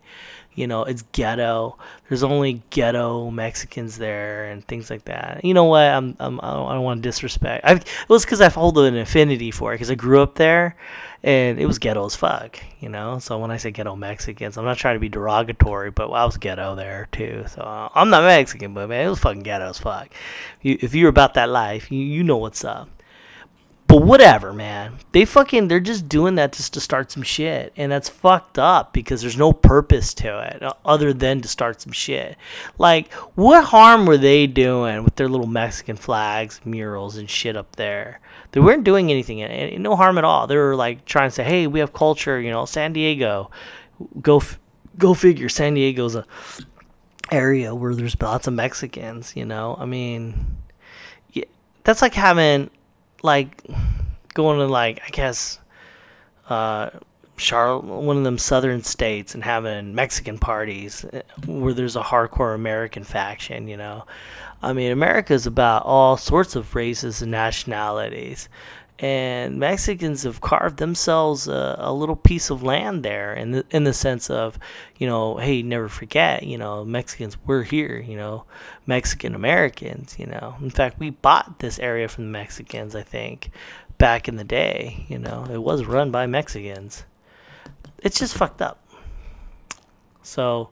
You 0.53 0.67
know, 0.67 0.85
it's 0.85 1.01
ghetto. 1.11 1.77
There's 2.07 2.23
only 2.23 2.61
ghetto 2.69 3.29
Mexicans 3.29 3.97
there 3.97 4.45
and 4.45 4.65
things 4.65 4.89
like 4.89 5.03
that. 5.03 5.43
You 5.43 5.53
know 5.53 5.65
what? 5.65 5.81
I'm, 5.81 6.15
I'm 6.17 6.39
I 6.41 6.53
don't, 6.53 6.69
don't 6.69 6.83
want 6.83 7.03
to 7.03 7.09
disrespect. 7.09 7.65
I 7.65 7.73
it 7.73 7.85
was 8.07 8.23
because 8.23 8.39
I 8.39 8.47
hold 8.47 8.77
an 8.77 8.95
affinity 8.95 9.51
for 9.51 9.73
it 9.73 9.75
because 9.75 9.91
I 9.91 9.95
grew 9.95 10.21
up 10.21 10.35
there, 10.35 10.77
and 11.23 11.59
it 11.59 11.65
was 11.65 11.77
ghetto 11.77 12.05
as 12.05 12.15
fuck. 12.15 12.57
You 12.79 12.87
know, 12.87 13.19
so 13.19 13.37
when 13.37 13.51
I 13.51 13.57
say 13.57 13.71
ghetto 13.71 13.97
Mexicans, 13.97 14.57
I'm 14.57 14.63
not 14.63 14.77
trying 14.77 14.95
to 14.95 15.01
be 15.01 15.09
derogatory, 15.09 15.91
but 15.91 16.09
I 16.09 16.23
was 16.23 16.37
ghetto 16.37 16.75
there 16.75 17.09
too. 17.11 17.43
So 17.49 17.89
I'm 17.93 18.09
not 18.09 18.23
Mexican, 18.23 18.73
but 18.73 18.87
man, 18.87 19.07
it 19.07 19.09
was 19.09 19.19
fucking 19.19 19.43
ghetto 19.43 19.71
as 19.71 19.79
fuck. 19.79 20.07
You, 20.61 20.77
if 20.79 20.95
you're 20.95 21.09
about 21.09 21.33
that 21.33 21.49
life, 21.49 21.91
you 21.91 21.99
you 21.99 22.23
know 22.23 22.37
what's 22.37 22.63
up. 22.63 22.87
But 23.87 24.03
whatever, 24.03 24.51
man. 24.51 24.97
They 25.11 25.25
fucking 25.25 25.67
they're 25.67 25.79
just 25.79 26.09
doing 26.09 26.35
that 26.35 26.53
just 26.53 26.73
to 26.73 26.81
start 26.81 27.11
some 27.11 27.23
shit. 27.23 27.71
And 27.77 27.91
that's 27.91 28.09
fucked 28.09 28.57
up 28.57 28.93
because 28.93 29.21
there's 29.21 29.37
no 29.37 29.53
purpose 29.53 30.13
to 30.15 30.39
it 30.39 30.63
uh, 30.63 30.73
other 30.83 31.13
than 31.13 31.41
to 31.41 31.47
start 31.47 31.81
some 31.81 31.91
shit. 31.91 32.35
Like, 32.77 33.13
what 33.35 33.63
harm 33.65 34.05
were 34.05 34.17
they 34.17 34.47
doing 34.47 35.03
with 35.03 35.15
their 35.15 35.29
little 35.29 35.47
Mexican 35.47 35.97
flags, 35.97 36.59
murals 36.65 37.17
and 37.17 37.29
shit 37.29 37.55
up 37.55 37.75
there? 37.75 38.19
They 38.51 38.59
weren't 38.59 38.83
doing 38.83 39.11
anything 39.11 39.81
no 39.81 39.95
harm 39.95 40.17
at 40.17 40.23
all. 40.23 40.47
They 40.47 40.57
were 40.57 40.75
like 40.75 41.05
trying 41.05 41.29
to 41.29 41.35
say, 41.35 41.43
"Hey, 41.43 41.67
we 41.67 41.79
have 41.79 41.93
culture, 41.93 42.39
you 42.39 42.51
know, 42.51 42.65
San 42.65 42.93
Diego. 42.93 43.51
Go 44.21 44.41
go 44.97 45.13
figure. 45.13 45.49
San 45.49 45.73
Diego's 45.73 46.15
a 46.15 46.25
area 47.31 47.73
where 47.73 47.93
there's 47.95 48.19
lots 48.21 48.47
of 48.47 48.53
Mexicans, 48.53 49.35
you 49.35 49.45
know. 49.45 49.75
I 49.79 49.85
mean, 49.85 50.57
yeah, 51.33 51.45
that's 51.83 52.01
like 52.01 52.13
having 52.13 52.69
like 53.25 53.63
going 54.33 54.59
to 54.59 54.67
like 54.67 55.01
I 55.05 55.09
guess 55.09 55.59
uh, 56.49 56.91
Charlotte, 57.37 57.83
one 57.83 58.17
of 58.17 58.23
them 58.23 58.37
southern 58.37 58.83
states, 58.83 59.35
and 59.35 59.43
having 59.43 59.93
Mexican 59.93 60.37
parties 60.37 61.05
eh, 61.11 61.21
where 61.45 61.73
there's 61.73 61.95
a 61.95 62.01
hardcore 62.01 62.55
American 62.55 63.03
faction. 63.03 63.67
You 63.67 63.77
know, 63.77 64.05
I 64.61 64.73
mean, 64.73 64.91
America 64.91 65.33
is 65.33 65.45
about 65.45 65.83
all 65.85 66.17
sorts 66.17 66.55
of 66.55 66.75
races 66.75 67.21
and 67.21 67.31
nationalities, 67.31 68.47
and 68.99 69.57
Mexicans 69.59 70.23
have 70.23 70.39
carved 70.39 70.77
themselves 70.77 71.49
a, 71.49 71.75
a, 71.79 71.93
little 71.93 72.15
piece 72.15 72.49
of 72.49 72.63
land 72.63 73.03
there 73.03 73.33
in 73.33 73.51
the, 73.51 73.65
in 73.69 73.83
the 73.83 73.93
sense 73.93 74.29
of, 74.29 74.57
you 74.97 75.05
know, 75.05 75.35
hey, 75.35 75.61
never 75.61 75.89
forget, 75.89 76.43
you 76.43 76.57
know, 76.57 76.85
Mexicans, 76.85 77.37
we're 77.45 77.63
here, 77.63 77.97
you 77.97 78.15
know, 78.15 78.45
Mexican 78.85 79.35
Americans, 79.35 80.15
you 80.17 80.25
know. 80.25 80.55
In 80.61 80.69
fact, 80.69 80.97
we 80.97 81.09
bought 81.09 81.59
this 81.59 81.77
area 81.79 82.07
from 82.07 82.25
the 82.25 82.31
Mexicans, 82.31 82.95
I 82.95 83.03
think, 83.03 83.51
back 83.97 84.29
in 84.29 84.37
the 84.37 84.45
day, 84.45 85.05
you 85.09 85.19
know. 85.19 85.45
It 85.51 85.61
was 85.61 85.83
run 85.83 86.09
by 86.09 86.25
Mexicans. 86.25 87.03
It's 88.01 88.19
just 88.19 88.37
fucked 88.37 88.61
up. 88.61 88.81
So, 90.23 90.69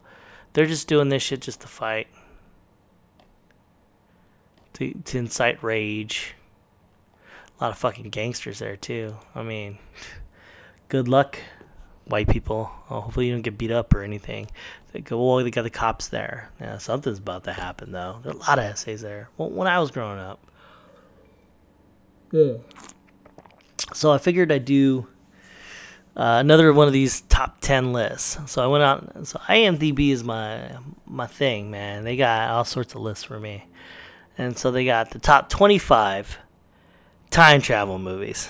they're 0.53 0.65
just 0.65 0.87
doing 0.87 1.09
this 1.09 1.23
shit 1.23 1.41
just 1.41 1.59
to 1.61 1.67
fight, 1.67 2.07
to, 4.73 4.93
to 4.93 5.17
incite 5.17 5.61
rage 5.61 6.35
a 7.63 7.67
lot 7.67 7.71
of 7.71 7.77
fucking 7.77 8.09
gangsters 8.09 8.59
there 8.59 8.75
too. 8.75 9.15
I 9.33 9.41
mean, 9.41 9.77
good 10.89 11.07
luck, 11.07 11.39
white 12.03 12.27
people. 12.27 12.69
Oh, 12.89 12.99
hopefully 12.99 13.27
you 13.27 13.31
don't 13.31 13.41
get 13.41 13.57
beat 13.57 13.71
up 13.71 13.93
or 13.93 14.03
anything. 14.03 14.49
They 14.91 14.99
go, 14.99 15.25
well, 15.25 15.41
they 15.41 15.49
got 15.49 15.61
the 15.61 15.69
cops 15.69 16.09
there. 16.09 16.51
Yeah, 16.59 16.77
something's 16.77 17.19
about 17.19 17.45
to 17.45 17.53
happen 17.53 17.93
though. 17.93 18.19
There 18.21 18.33
are 18.33 18.35
a 18.35 18.39
lot 18.39 18.59
of 18.59 18.65
essays 18.65 18.99
there. 18.99 19.29
Well, 19.37 19.49
when 19.49 19.69
I 19.69 19.79
was 19.79 19.91
growing 19.91 20.19
up. 20.19 20.45
Yeah. 22.33 22.55
So 23.93 24.11
I 24.11 24.17
figured 24.17 24.51
I'd 24.51 24.65
do 24.65 25.07
uh, 26.17 26.39
another 26.41 26.73
one 26.73 26.87
of 26.87 26.93
these 26.93 27.21
top 27.21 27.61
10 27.61 27.93
lists. 27.93 28.39
So 28.51 28.61
I 28.61 28.67
went 28.67 28.83
out. 28.83 29.25
So 29.25 29.39
IMDb 29.39 30.09
is 30.09 30.21
my 30.21 30.79
my 31.05 31.27
thing, 31.27 31.71
man. 31.71 32.03
They 32.03 32.17
got 32.17 32.49
all 32.49 32.65
sorts 32.65 32.93
of 32.93 32.99
lists 32.99 33.23
for 33.23 33.39
me. 33.39 33.67
And 34.37 34.57
so 34.57 34.69
they 34.69 34.83
got 34.83 35.11
the 35.11 35.19
top 35.19 35.47
25 35.47 36.39
time 37.33 37.59
travel 37.59 37.97
movies. 37.97 38.47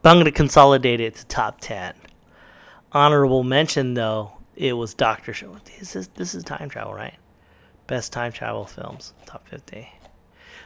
But 0.00 0.10
I'm 0.10 0.16
going 0.16 0.26
to 0.26 0.30
consolidate 0.30 1.00
it 1.00 1.16
to 1.16 1.26
top 1.26 1.60
10. 1.60 1.92
Honorable 2.92 3.42
mention, 3.42 3.94
though, 3.94 4.30
it 4.54 4.74
was 4.74 4.94
Doctor 4.94 5.34
Show. 5.34 5.56
This 5.64 5.96
is, 5.96 6.06
this 6.14 6.32
is 6.32 6.44
time 6.44 6.68
travel, 6.68 6.94
right? 6.94 7.16
Best 7.88 8.12
time 8.12 8.30
travel 8.30 8.64
films, 8.64 9.12
top 9.26 9.48
50. 9.48 9.88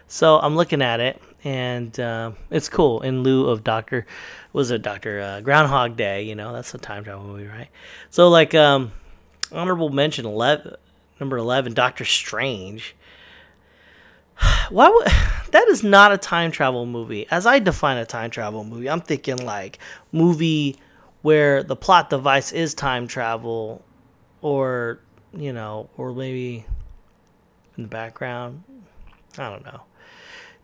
So 0.07 0.39
I'm 0.39 0.55
looking 0.55 0.83
at 0.83 1.01
it, 1.01 1.19
and 1.43 1.99
uh, 1.99 2.33
it's 2.51 2.69
cool. 2.69 3.01
In 3.01 3.23
lieu 3.23 3.49
of 3.49 3.65
Doctor, 3.65 4.05
was 4.53 4.71
it 4.71 4.83
Doctor 4.83 5.21
uh, 5.23 5.41
Groundhog 5.41 5.97
Day? 5.97 6.25
You 6.25 6.35
know, 6.35 6.53
that's 6.53 6.75
a 6.75 6.79
time 6.79 7.05
travel 7.05 7.25
movie, 7.25 7.47
right? 7.47 7.69
So 8.11 8.29
like, 8.29 8.55
um, 8.55 8.93
honorable 9.51 9.89
mention 9.89 10.27
11, 10.27 10.75
number 11.19 11.39
11, 11.39 11.73
Doctor 11.73 12.05
Strange 12.05 12.95
Why 14.71 14.89
would 14.89 15.07
that 15.53 15.69
is 15.69 15.83
not 15.83 16.13
a 16.13 16.19
time 16.19 16.51
travel 16.51 16.87
movie. 16.87 17.27
As 17.31 17.47
I 17.47 17.59
define 17.59 17.97
a 17.97 18.07
time 18.07 18.31
travel 18.31 18.65
movie, 18.65 18.89
I'm 18.89 19.01
thinking 19.01 19.45
like 19.45 19.79
movie 20.13 20.77
where 21.23 21.63
the 21.63 21.77
plot 21.77 22.11
device 22.11 22.53
is 22.53 22.75
time 22.75 23.07
travel 23.07 23.83
or 24.43 25.01
you 25.33 25.53
know, 25.53 25.89
or 25.97 26.13
maybe 26.13 26.65
in 27.77 27.85
the 27.85 27.89
background. 27.89 28.65
I 29.39 29.49
don't 29.49 29.65
know. 29.65 29.83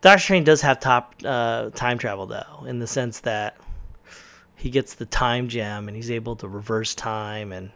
Doctor 0.00 0.20
Strange 0.20 0.46
does 0.46 0.60
have 0.62 0.80
top 0.80 1.14
uh, 1.24 1.70
time 1.70 1.98
travel 1.98 2.26
though, 2.26 2.64
in 2.66 2.78
the 2.78 2.86
sense 2.86 3.20
that 3.20 3.56
he 4.54 4.70
gets 4.70 4.94
the 4.94 5.06
time 5.06 5.48
gem 5.48 5.88
and 5.88 5.96
he's 5.96 6.10
able 6.10 6.36
to 6.36 6.48
reverse 6.48 6.94
time, 6.94 7.52
and 7.52 7.70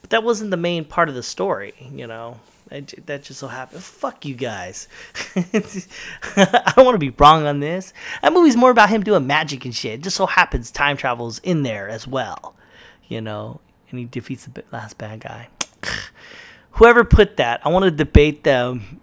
but 0.00 0.10
that 0.10 0.22
wasn't 0.22 0.50
the 0.50 0.56
main 0.56 0.84
part 0.84 1.08
of 1.08 1.14
the 1.14 1.22
story, 1.22 1.74
you 1.92 2.06
know. 2.06 2.40
That 2.68 3.22
just 3.22 3.40
so 3.40 3.48
happened. 3.48 3.82
Fuck 3.82 4.24
you 4.24 4.34
guys. 4.34 4.88
I 5.36 6.72
don't 6.76 6.84
want 6.84 6.94
to 6.94 6.98
be 6.98 7.14
wrong 7.18 7.46
on 7.46 7.60
this. 7.60 7.92
That 8.22 8.32
movie's 8.32 8.56
more 8.56 8.70
about 8.70 8.90
him 8.90 9.02
doing 9.02 9.26
magic 9.26 9.64
and 9.64 9.74
shit. 9.74 9.94
It 9.94 10.02
just 10.02 10.16
so 10.16 10.26
happens 10.26 10.70
time 10.70 10.96
travel's 10.96 11.38
in 11.40 11.62
there 11.62 11.88
as 11.88 12.06
well, 12.06 12.54
you 13.06 13.20
know. 13.20 13.60
And 13.90 13.98
he 13.98 14.04
defeats 14.04 14.44
the 14.46 14.64
last 14.70 14.98
bad 14.98 15.20
guy. 15.20 15.48
Whoever 16.72 17.04
put 17.04 17.38
that, 17.38 17.60
I 17.64 17.70
want 17.70 17.84
to 17.86 17.90
debate 17.90 18.44
them 18.44 19.00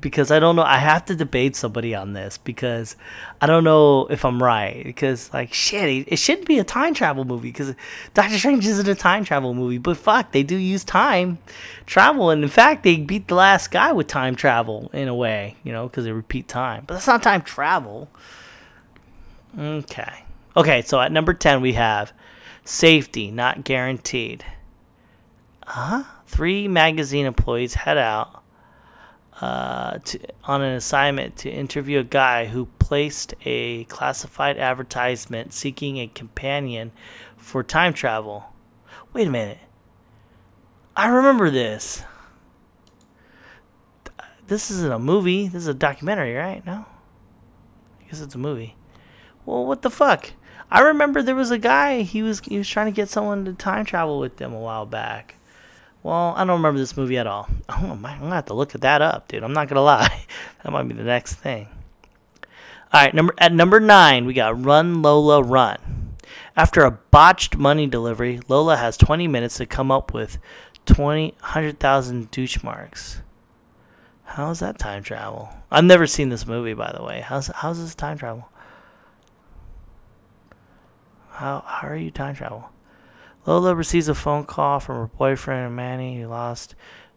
because 0.00 0.30
I 0.30 0.38
don't 0.38 0.56
know. 0.56 0.62
I 0.62 0.76
have 0.76 1.06
to 1.06 1.16
debate 1.16 1.56
somebody 1.56 1.94
on 1.94 2.12
this 2.12 2.36
because 2.36 2.96
I 3.40 3.46
don't 3.46 3.64
know 3.64 4.06
if 4.06 4.24
I'm 4.24 4.42
right. 4.42 4.82
Because 4.84 5.32
like 5.32 5.54
shit, 5.54 6.06
it, 6.08 6.16
shouldn't 6.18 6.46
be 6.46 6.58
a 6.58 6.64
time 6.64 6.94
travel 6.94 7.24
movie 7.24 7.48
because 7.48 7.74
Doctor 8.14 8.38
Strange 8.38 8.66
isn't 8.66 8.86
a 8.86 8.94
time 8.94 9.24
travel 9.24 9.54
movie. 9.54 9.78
But 9.78 9.96
fuck, 9.96 10.32
they 10.32 10.42
do 10.42 10.56
use 10.56 10.84
time 10.84 11.38
travel, 11.86 12.30
and 12.30 12.42
in 12.42 12.50
fact, 12.50 12.82
they 12.82 12.96
beat 12.96 13.28
the 13.28 13.34
last 13.34 13.70
guy 13.70 13.92
with 13.92 14.08
time 14.08 14.34
travel 14.34 14.90
in 14.92 15.08
a 15.08 15.14
way, 15.14 15.56
you 15.64 15.72
know, 15.72 15.88
because 15.88 16.04
they 16.04 16.12
repeat 16.12 16.48
time. 16.48 16.84
But 16.86 16.94
that's 16.94 17.06
not 17.06 17.22
time 17.22 17.42
travel. 17.42 18.08
Okay, 19.58 20.24
okay. 20.56 20.82
So 20.82 21.00
at 21.00 21.12
number 21.12 21.32
ten 21.32 21.62
we 21.62 21.72
have 21.72 22.12
safety 22.64 23.30
not 23.30 23.64
guaranteed. 23.64 24.44
Uh 25.66 26.02
huh. 26.02 26.04
Three 26.26 26.68
magazine 26.68 27.24
employees 27.24 27.72
head 27.72 27.96
out 27.96 28.42
uh, 29.40 29.98
to, 29.98 30.18
on 30.44 30.62
an 30.62 30.74
assignment 30.74 31.36
to 31.36 31.50
interview 31.50 32.00
a 32.00 32.04
guy 32.04 32.46
who 32.46 32.66
placed 32.78 33.34
a 33.44 33.84
classified 33.84 34.58
advertisement 34.58 35.52
seeking 35.52 35.98
a 35.98 36.08
companion 36.08 36.90
for 37.36 37.62
time 37.62 37.92
travel. 37.92 38.44
Wait 39.12 39.28
a 39.28 39.30
minute. 39.30 39.58
I 40.96 41.08
remember 41.08 41.50
this. 41.50 42.02
This 44.48 44.70
isn't 44.70 44.90
a 44.90 44.98
movie. 44.98 45.46
This 45.46 45.62
is 45.62 45.68
a 45.68 45.74
documentary, 45.74 46.34
right? 46.34 46.64
No? 46.66 46.86
I 48.00 48.10
guess 48.10 48.20
it's 48.20 48.34
a 48.34 48.38
movie. 48.38 48.74
Well, 49.46 49.64
what 49.66 49.82
the 49.82 49.90
fuck? 49.90 50.32
I 50.70 50.80
remember 50.80 51.22
there 51.22 51.34
was 51.34 51.50
a 51.50 51.58
guy 51.58 52.02
he 52.02 52.22
was 52.22 52.40
he 52.40 52.58
was 52.58 52.68
trying 52.68 52.86
to 52.86 52.92
get 52.92 53.08
someone 53.08 53.44
to 53.44 53.52
time 53.52 53.84
travel 53.84 54.18
with 54.18 54.36
them 54.36 54.52
a 54.52 54.58
while 54.58 54.84
back. 54.84 55.36
Well, 56.02 56.34
I 56.36 56.44
don't 56.44 56.56
remember 56.58 56.78
this 56.78 56.96
movie 56.96 57.18
at 57.18 57.26
all. 57.26 57.48
Oh, 57.70 57.92
I'm 57.92 58.02
gonna 58.02 58.34
have 58.34 58.46
to 58.46 58.54
look 58.54 58.74
at 58.74 58.80
that 58.80 59.02
up, 59.02 59.28
dude. 59.28 59.42
I'm 59.44 59.52
not 59.52 59.68
gonna 59.68 59.82
lie. 59.96 60.24
that 60.62 60.72
might 60.72 60.88
be 60.88 60.94
the 60.94 61.02
next 61.04 61.34
thing. 61.34 61.68
All 62.92 63.02
right, 63.04 63.14
number 63.14 63.34
at 63.38 63.52
number 63.52 63.78
nine, 63.78 64.24
we 64.24 64.32
got 64.32 64.64
Run 64.64 65.02
Lola 65.02 65.42
Run. 65.42 66.16
After 66.56 66.82
a 66.84 66.90
botched 66.90 67.56
money 67.56 67.86
delivery, 67.86 68.40
Lola 68.48 68.76
has 68.76 68.96
20 68.96 69.28
minutes 69.28 69.58
to 69.58 69.66
come 69.66 69.90
up 69.92 70.12
with 70.14 70.38
20 70.86 71.34
100,000 71.40 72.30
douche 72.30 72.62
marks. 72.62 73.20
How's 74.24 74.60
that 74.60 74.78
time 74.78 75.02
travel? 75.02 75.50
I've 75.70 75.84
never 75.84 76.06
seen 76.06 76.30
this 76.30 76.46
movie, 76.46 76.74
by 76.74 76.92
the 76.92 77.02
way. 77.04 77.20
How's 77.20 77.46
how's 77.48 77.80
this 77.80 77.94
time 77.94 78.18
travel? 78.18 78.48
How 81.30 81.62
how 81.66 81.88
are 81.88 81.96
you 81.96 82.10
time 82.10 82.34
travel? 82.34 82.70
Lola 83.48 83.74
receives 83.74 84.08
a 84.08 84.14
phone 84.14 84.44
call 84.44 84.78
from 84.78 84.96
her 84.96 85.06
boyfriend 85.06 85.74
Manny, 85.74 86.20
who 86.20 86.26
lost 86.26 86.74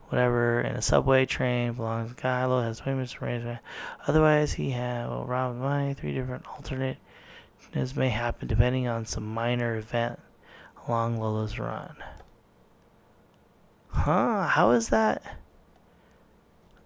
whatever 0.08 0.62
in 0.62 0.78
a 0.78 0.82
subway 0.82 1.26
train 1.26 1.74
belongs 1.74 2.16
to 2.16 2.22
guy. 2.22 2.46
Lola 2.46 2.64
has 2.64 2.80
payments 2.80 3.18
arrangement. 3.22 3.60
Otherwise, 4.08 4.54
he 4.54 4.72
had 4.72 5.10
will 5.10 5.26
rob 5.26 5.58
money. 5.58 5.94
Three 5.94 6.14
different 6.14 6.48
alternates 6.48 7.02
may 7.98 8.08
happen 8.08 8.48
depending 8.48 8.88
on 8.88 9.06
some 9.06 9.26
minor 9.26 9.76
event 9.76 10.22
along 10.88 11.20
Lola's 11.20 11.60
run. 11.60 11.98
Huh? 13.90 14.48
How 14.48 14.72
is 14.72 14.88
that? 14.88 15.38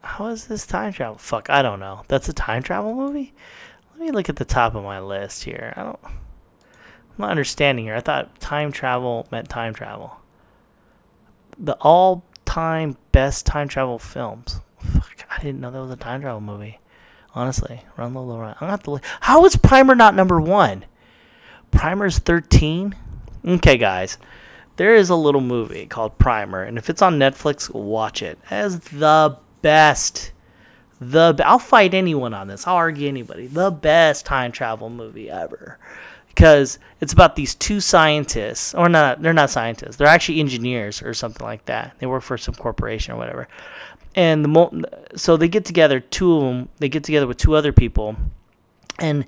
How 0.02 0.26
is 0.26 0.48
this 0.48 0.66
time 0.66 0.92
travel? 0.92 1.20
Fuck, 1.20 1.52
I 1.52 1.62
don't 1.62 1.80
know. 1.80 2.02
That's 2.08 2.30
a 2.30 2.34
time 2.34 2.64
travel 2.64 2.96
movie? 2.96 3.32
Let 3.92 4.00
me 4.00 4.10
look 4.10 4.28
at 4.28 4.38
the 4.38 4.46
top 4.46 4.74
of 4.74 4.84
my 4.84 5.00
list 5.00 5.44
here. 5.44 5.72
I 5.78 5.84
don't. 5.84 6.00
I'm 7.18 7.22
not 7.22 7.32
understanding 7.32 7.86
here. 7.86 7.96
I 7.96 8.02
thought 8.02 8.40
time 8.42 8.74
travel 8.74 9.26
meant 9.32 9.50
time 9.50 9.74
travel. 9.74 10.18
The 11.58 11.76
all 11.76 12.26
time 12.44 12.98
best 13.14 13.46
time 13.46 13.70
travel 13.70 14.00
films. 14.00 14.60
Fuck, 14.80 15.26
I 15.30 15.42
didn't 15.42 15.62
know 15.62 15.72
that 15.72 15.80
was 15.80 15.92
a 15.92 15.96
time 15.96 16.22
travel 16.22 16.42
movie. 16.42 16.80
Honestly, 17.34 17.82
Run 17.96 18.14
Lola 18.14 18.40
Run. 18.40 18.56
I'm 18.60 18.78
to 18.80 18.92
look. 18.92 19.04
How 19.22 19.46
is 19.46 19.56
Primer 19.56 19.96
not 19.96 20.16
number 20.16 20.42
one? 20.42 20.86
Primer's 21.72 22.20
13. 22.20 22.96
Okay, 23.46 23.78
guys, 23.78 24.18
there 24.76 24.96
is 24.96 25.10
a 25.10 25.16
little 25.16 25.42
movie 25.42 25.86
called 25.86 26.18
Primer, 26.18 26.64
and 26.64 26.78
if 26.78 26.90
it's 26.90 27.02
on 27.02 27.20
Netflix, 27.20 27.74
watch 27.74 28.22
it. 28.22 28.40
As 28.50 28.80
the 28.80 29.38
best, 29.62 30.32
the 31.00 31.42
I'll 31.46 31.60
fight 31.60 31.94
anyone 31.94 32.34
on 32.34 32.48
this. 32.48 32.68
I'll 32.68 32.76
argue 32.76 33.08
anybody. 33.08 33.48
The 33.48 33.72
best 33.72 34.26
time 34.26 34.52
travel 34.52 34.90
movie 34.90 35.30
ever 35.30 35.78
because 36.36 36.80
it's 37.00 37.14
about 37.14 37.38
these 37.38 37.56
two 37.56 37.80
scientists, 37.80 38.74
or 38.74 38.90
not, 38.90 39.22
they're 39.22 39.34
not 39.34 39.50
scientists, 39.50 39.96
they're 39.96 40.08
actually 40.08 40.42
engineers 40.42 41.02
or 41.02 41.14
something 41.14 41.46
like 41.46 41.64
that. 41.66 41.96
They 42.00 42.08
work 42.08 42.24
for 42.24 42.38
some 42.38 42.54
corporation 42.56 43.14
or 43.14 43.18
whatever. 43.18 43.48
And 44.16 44.44
the 44.44 45.10
so 45.16 45.38
they 45.38 45.48
get 45.48 45.64
together, 45.64 46.02
two 46.02 46.36
of 46.36 46.42
them, 46.44 46.70
they 46.80 46.90
get 46.90 47.06
together 47.06 47.26
with 47.26 47.38
two 47.38 47.56
other 47.56 47.72
people, 47.72 48.18
and 49.00 49.26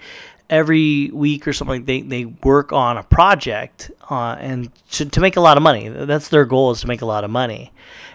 every 0.49 1.09
week 1.11 1.47
or 1.47 1.53
something 1.53 1.85
they, 1.85 2.01
they 2.01 2.25
work 2.25 2.71
on 2.71 2.97
a 2.97 3.03
project 3.03 3.91
uh, 4.09 4.37
and 4.39 4.71
to, 4.91 5.05
to 5.05 5.19
make 5.19 5.35
a 5.35 5.41
lot 5.41 5.57
of 5.57 5.63
money 5.63 5.89
that's 5.89 6.29
their 6.29 6.45
goal 6.45 6.71
is 6.71 6.79
to 6.79 6.87
make 6.87 7.01
a 7.01 7.05
lot 7.05 7.25
of 7.25 7.29
money 7.29 7.69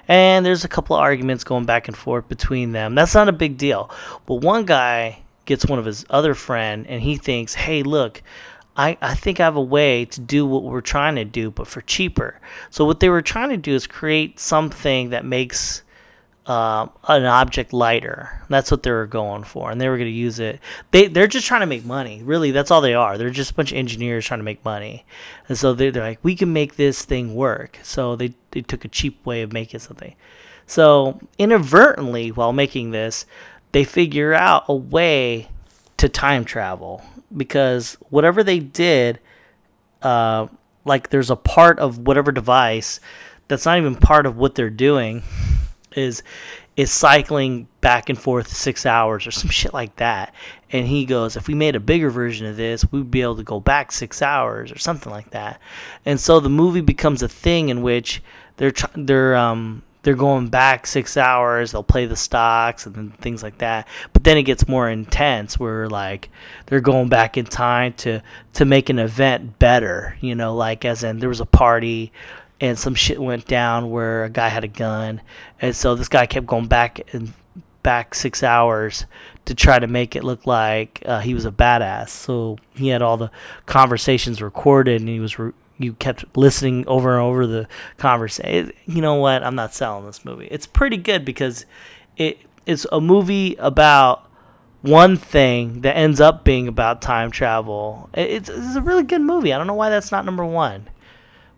and 0.09 0.47
there's 0.47 0.65
a 0.65 0.69
couple 0.69 0.97
of 0.97 1.03
arguments 1.03 1.45
going 1.45 1.67
back 1.67 1.89
and 1.89 1.97
forth 1.97 2.27
between 2.31 2.73
them 2.73 2.95
that's 2.95 3.15
not 3.15 3.29
a 3.29 3.33
big 3.33 3.59
deal 3.59 3.91
but 4.25 4.37
one 4.37 4.65
guy 4.65 5.19
gets 5.45 5.67
one 5.67 5.79
of 5.79 5.85
his 5.85 6.07
other 6.09 6.33
friend 6.33 6.87
and 6.87 7.03
he 7.03 7.19
thinks 7.19 7.53
hey 7.53 7.83
look 7.83 8.23
I, 8.77 8.97
I 9.03 9.15
think 9.15 9.39
I 9.39 9.45
have 9.45 9.57
a 9.57 9.63
way 9.63 10.05
to 10.07 10.21
do 10.21 10.47
what 10.47 10.63
we're 10.63 10.81
trying 10.81 11.17
to 11.17 11.25
do, 11.25 11.51
but 11.51 11.67
for 11.67 11.83
cheaper. 11.83 12.41
So 12.71 12.85
what 12.85 13.01
they 13.01 13.09
were 13.09 13.23
trying 13.23 13.51
to 13.51 13.57
do 13.57 13.75
is 13.75 13.87
create 13.87 14.41
something 14.41 15.11
that 15.11 15.25
makes 15.25 15.83
uh, 16.47 16.87
an 17.07 17.25
object 17.25 17.73
lighter. 17.73 18.43
That's 18.49 18.71
what 18.71 18.83
they 18.83 18.91
were 18.91 19.07
going 19.07 19.45
for, 19.45 19.71
and 19.71 19.81
they 19.81 19.89
were 19.89 19.97
going 19.97 20.09
to 20.09 20.17
use 20.17 20.41
it. 20.41 20.59
They 20.91 21.07
they're 21.07 21.27
just 21.27 21.47
trying 21.47 21.61
to 21.61 21.67
make 21.67 21.85
money. 21.85 22.23
Really, 22.23 22.51
that's 22.51 22.71
all 22.71 22.81
they 22.81 22.95
are. 22.95 23.19
They're 23.19 23.31
just 23.31 23.53
a 23.53 23.55
bunch 23.55 23.73
of 23.73 23.79
engineers 23.79 24.25
trying 24.25 24.41
to 24.41 24.45
make 24.45 24.65
money, 24.65 25.05
and 25.49 25.57
so 25.57 25.75
they're, 25.75 25.91
they're 25.91 26.03
like, 26.03 26.19
we 26.23 26.35
can 26.35 26.53
make 26.53 26.77
this 26.77 27.05
thing 27.05 27.35
work. 27.35 27.79
So 27.83 28.17
they 28.17 28.35
they 28.53 28.63
took 28.63 28.85
a 28.85 28.89
cheap 28.89 29.25
way 29.25 29.43
of 29.43 29.53
making 29.53 29.81
something. 29.81 30.15
So 30.67 31.21
inadvertently, 31.39 32.33
while 32.33 32.53
making 32.53 32.91
this, 32.91 33.27
they 33.73 33.85
figure 33.85 34.33
out 34.33 34.65
a 34.67 34.75
way 34.75 35.49
to 35.99 36.09
time 36.09 36.45
travel 36.45 37.05
because 37.37 37.97
whatever 38.11 38.43
they 38.43 38.59
did, 38.59 39.19
uh, 40.03 40.49
like 40.85 41.11
there's 41.11 41.31
a 41.31 41.37
part 41.37 41.79
of 41.79 41.99
whatever 41.99 42.33
device 42.33 43.01
that's 43.49 43.67
not 43.67 43.79
even 43.79 43.95
part 43.97 44.27
of 44.27 44.37
what 44.37 44.55
they're 44.55 44.71
doing 44.71 45.23
is 45.95 46.23
is 46.75 46.91
cycling 46.91 47.69
back 47.83 48.09
and 48.09 48.19
forth 48.19 48.49
six 48.49 48.87
hours 48.87 49.27
or 49.27 49.31
some 49.31 49.51
shit 49.51 49.75
like 49.75 49.97
that. 49.97 50.35
And 50.71 50.87
he 50.87 51.05
goes, 51.05 51.37
if 51.37 51.49
we 51.49 51.55
made 51.55 51.77
a 51.77 51.81
bigger 51.81 52.09
version 52.09 52.47
of 52.47 52.57
this, 52.57 52.91
we'd 52.91 53.11
be 53.11 53.21
able 53.21 53.37
to 53.37 53.43
go 53.43 53.61
back 53.61 53.93
six 53.93 54.23
hours 54.23 54.73
or 54.73 54.79
something 54.79 55.13
like 55.13 55.31
that. 55.31 55.61
And 56.07 56.19
so 56.19 56.41
the 56.41 56.49
movie 56.49 56.81
becomes 56.81 57.23
a 57.23 57.29
thing 57.29 57.69
in 57.69 57.83
which 57.83 58.23
they're 58.57 58.73
they're 58.95 59.37
um 59.37 59.83
they're 60.03 60.15
going 60.15 60.49
back 60.49 60.87
six 60.87 61.17
hours. 61.17 61.73
They'll 61.73 61.83
play 61.83 62.07
the 62.07 62.17
stocks 62.17 62.87
and 62.87 63.17
things 63.19 63.43
like 63.43 63.59
that. 63.59 63.87
But 64.13 64.25
then 64.25 64.37
it 64.37 64.43
gets 64.43 64.69
more 64.69 64.89
intense, 64.91 65.59
where 65.59 65.89
like 65.89 66.29
they're 66.67 66.81
going 66.81 67.09
back 67.09 67.37
in 67.37 67.45
time 67.45 67.93
to 67.95 68.21
to 68.55 68.65
make 68.65 68.89
an 68.89 68.99
event 68.99 69.59
better. 69.59 70.17
You 70.21 70.35
know, 70.35 70.55
like 70.55 70.85
as 70.85 71.05
in 71.05 71.19
there 71.19 71.29
was 71.29 71.41
a 71.41 71.47
party 71.47 72.13
and 72.61 72.79
some 72.79 72.95
shit 72.95 73.21
went 73.21 73.47
down 73.47 73.91
where 73.91 74.25
a 74.25 74.31
guy 74.31 74.49
had 74.49 74.65
a 74.65 74.69
gun, 74.69 75.21
and 75.61 75.75
so 75.75 75.95
this 75.95 76.09
guy 76.09 76.27
kept 76.27 76.47
going 76.47 76.67
back 76.67 77.01
and 77.13 77.33
back 77.83 78.15
six 78.15 78.45
hours 78.45 79.07
to 79.45 79.55
try 79.55 79.77
to 79.79 79.89
make 79.89 80.15
it 80.15 80.23
look 80.23 80.47
like 80.47 81.03
uh, 81.05 81.19
he 81.19 81.35
was 81.35 81.45
a 81.45 81.51
badass. 81.51 82.11
So 82.11 82.59
he 82.75 82.89
had 82.89 83.03
all 83.03 83.17
the 83.17 83.31
conversations 83.67 84.41
recorded, 84.41 85.01
and 85.01 85.09
he 85.09 85.19
was 85.19 85.39
re- 85.39 85.53
you 85.83 85.95
kept 85.95 86.25
listening 86.37 86.87
over 86.87 87.13
and 87.15 87.23
over 87.23 87.47
the 87.47 87.69
conversation. 87.99 88.73
You 88.87 89.03
know 89.03 89.15
what? 89.15 89.43
I'm 89.43 89.55
not 89.55 89.75
selling 89.75 90.07
this 90.07 90.25
movie. 90.25 90.49
It's 90.51 90.67
pretty 90.67 90.97
good 90.97 91.25
because 91.25 91.67
it 92.17 92.39
it's 92.67 92.87
a 92.93 93.01
movie 93.01 93.57
about 93.57 94.29
one 94.83 95.17
thing 95.17 95.81
that 95.83 95.97
ends 95.97 96.21
up 96.21 96.45
being 96.45 96.69
about 96.69 97.03
time 97.03 97.31
travel. 97.31 98.11
It's, 98.15 98.49
it's 98.49 98.77
a 98.77 98.83
really 98.83 99.05
good 99.05 99.21
movie. 99.21 99.53
I 99.53 99.59
don't 99.59 99.67
know 99.67 99.75
why 99.75 99.91
that's 99.91 100.13
not 100.13 100.25
number 100.25 100.45
one. 100.45 100.89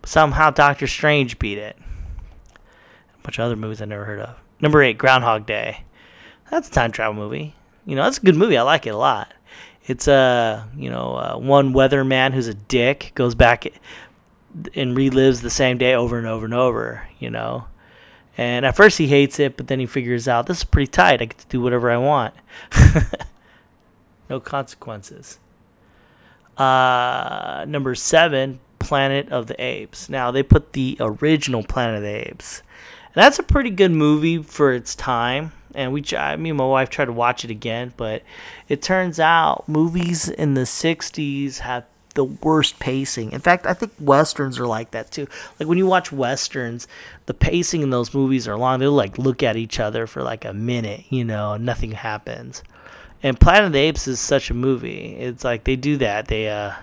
But 0.00 0.10
somehow 0.10 0.50
Doctor 0.50 0.86
Strange 0.86 1.38
beat 1.38 1.58
it. 1.58 1.76
A 1.78 3.22
bunch 3.22 3.38
of 3.38 3.44
other 3.44 3.56
movies 3.56 3.80
I 3.80 3.86
never 3.86 4.04
heard 4.04 4.20
of. 4.20 4.36
Number 4.60 4.82
eight, 4.82 4.98
Groundhog 4.98 5.46
Day. 5.46 5.84
That's 6.50 6.68
a 6.68 6.72
time 6.72 6.92
travel 6.92 7.14
movie. 7.14 7.54
You 7.86 7.96
know, 7.96 8.04
that's 8.04 8.18
a 8.18 8.22
good 8.22 8.36
movie. 8.36 8.56
I 8.56 8.62
like 8.62 8.86
it 8.86 8.90
a 8.90 8.98
lot. 8.98 9.32
It's 9.86 10.08
a 10.08 10.66
you 10.76 10.88
know 10.88 11.14
uh, 11.16 11.36
one 11.36 11.74
weatherman 11.74 12.32
who's 12.32 12.48
a 12.48 12.54
dick 12.54 13.12
goes 13.14 13.34
back 13.34 13.66
and 14.74 14.96
relives 14.96 15.42
the 15.42 15.50
same 15.50 15.78
day 15.78 15.94
over 15.94 16.18
and 16.18 16.26
over 16.26 16.44
and 16.44 16.54
over. 16.54 17.08
You 17.18 17.30
know, 17.30 17.66
and 18.36 18.66
at 18.66 18.76
first 18.76 18.98
he 18.98 19.06
hates 19.06 19.38
it, 19.38 19.56
but 19.56 19.68
then 19.68 19.80
he 19.80 19.86
figures 19.86 20.26
out 20.26 20.46
this 20.46 20.58
is 20.58 20.64
pretty 20.64 20.90
tight. 20.90 21.22
I 21.22 21.26
get 21.26 21.38
to 21.38 21.46
do 21.46 21.60
whatever 21.60 21.90
I 21.90 21.96
want. 21.96 22.34
no 24.30 24.40
consequences. 24.40 25.38
Uh, 26.56 27.64
number 27.66 27.94
seven, 27.94 28.60
Planet 28.78 29.30
of 29.30 29.46
the 29.46 29.62
Apes. 29.62 30.08
Now 30.08 30.30
they 30.30 30.42
put 30.42 30.72
the 30.72 30.96
original 31.00 31.62
Planet 31.62 31.96
of 31.96 32.02
the 32.02 32.28
Apes, 32.28 32.62
and 33.14 33.22
that's 33.22 33.38
a 33.38 33.42
pretty 33.42 33.70
good 33.70 33.92
movie 33.92 34.42
for 34.42 34.72
its 34.72 34.94
time. 34.94 35.52
And 35.74 35.92
we, 35.92 36.04
I, 36.16 36.36
me 36.36 36.50
and 36.50 36.58
my 36.58 36.66
wife 36.66 36.90
tried 36.90 37.06
to 37.06 37.12
watch 37.12 37.44
it 37.44 37.50
again, 37.50 37.92
but 37.96 38.22
it 38.68 38.80
turns 38.82 39.18
out 39.18 39.68
movies 39.68 40.28
in 40.28 40.54
the 40.54 40.62
'60s 40.62 41.58
have 41.58 41.84
the 42.14 42.24
worst 42.24 42.78
pacing. 42.78 43.32
In 43.32 43.40
fact, 43.40 43.66
I 43.66 43.74
think 43.74 43.92
westerns 44.00 44.58
are 44.58 44.66
like 44.66 44.92
that 44.92 45.10
too. 45.10 45.26
Like 45.58 45.68
when 45.68 45.78
you 45.78 45.86
watch 45.86 46.12
westerns, 46.12 46.88
the 47.26 47.34
pacing 47.34 47.82
in 47.82 47.90
those 47.90 48.14
movies 48.14 48.48
are 48.48 48.56
long. 48.56 48.78
They'll 48.78 48.92
like 48.92 49.18
look 49.18 49.42
at 49.42 49.56
each 49.56 49.80
other 49.80 50.06
for 50.06 50.22
like 50.22 50.44
a 50.44 50.52
minute, 50.52 51.04
you 51.10 51.24
know, 51.24 51.56
nothing 51.56 51.92
happens. 51.92 52.62
And 53.22 53.38
Planet 53.38 53.66
of 53.66 53.72
the 53.72 53.78
Apes 53.78 54.06
is 54.06 54.20
such 54.20 54.50
a 54.50 54.54
movie. 54.54 55.16
It's 55.16 55.44
like 55.44 55.64
they 55.64 55.76
do 55.76 55.96
that. 55.98 56.28
They 56.28 56.48
uh 56.48 56.74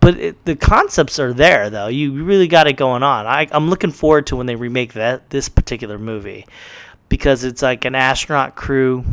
but 0.00 0.18
it, 0.18 0.44
the 0.44 0.56
concepts 0.56 1.20
are 1.20 1.32
there 1.32 1.70
though. 1.70 1.86
You 1.86 2.24
really 2.24 2.48
got 2.48 2.66
it 2.66 2.72
going 2.72 3.04
on. 3.04 3.26
I, 3.26 3.46
I'm 3.52 3.70
looking 3.70 3.92
forward 3.92 4.26
to 4.28 4.36
when 4.36 4.46
they 4.46 4.56
remake 4.56 4.94
that 4.94 5.30
this 5.30 5.48
particular 5.48 5.98
movie 5.98 6.46
because 7.08 7.44
it's 7.44 7.62
like 7.62 7.84
an 7.84 7.94
astronaut 7.94 8.56
crew 8.56 9.04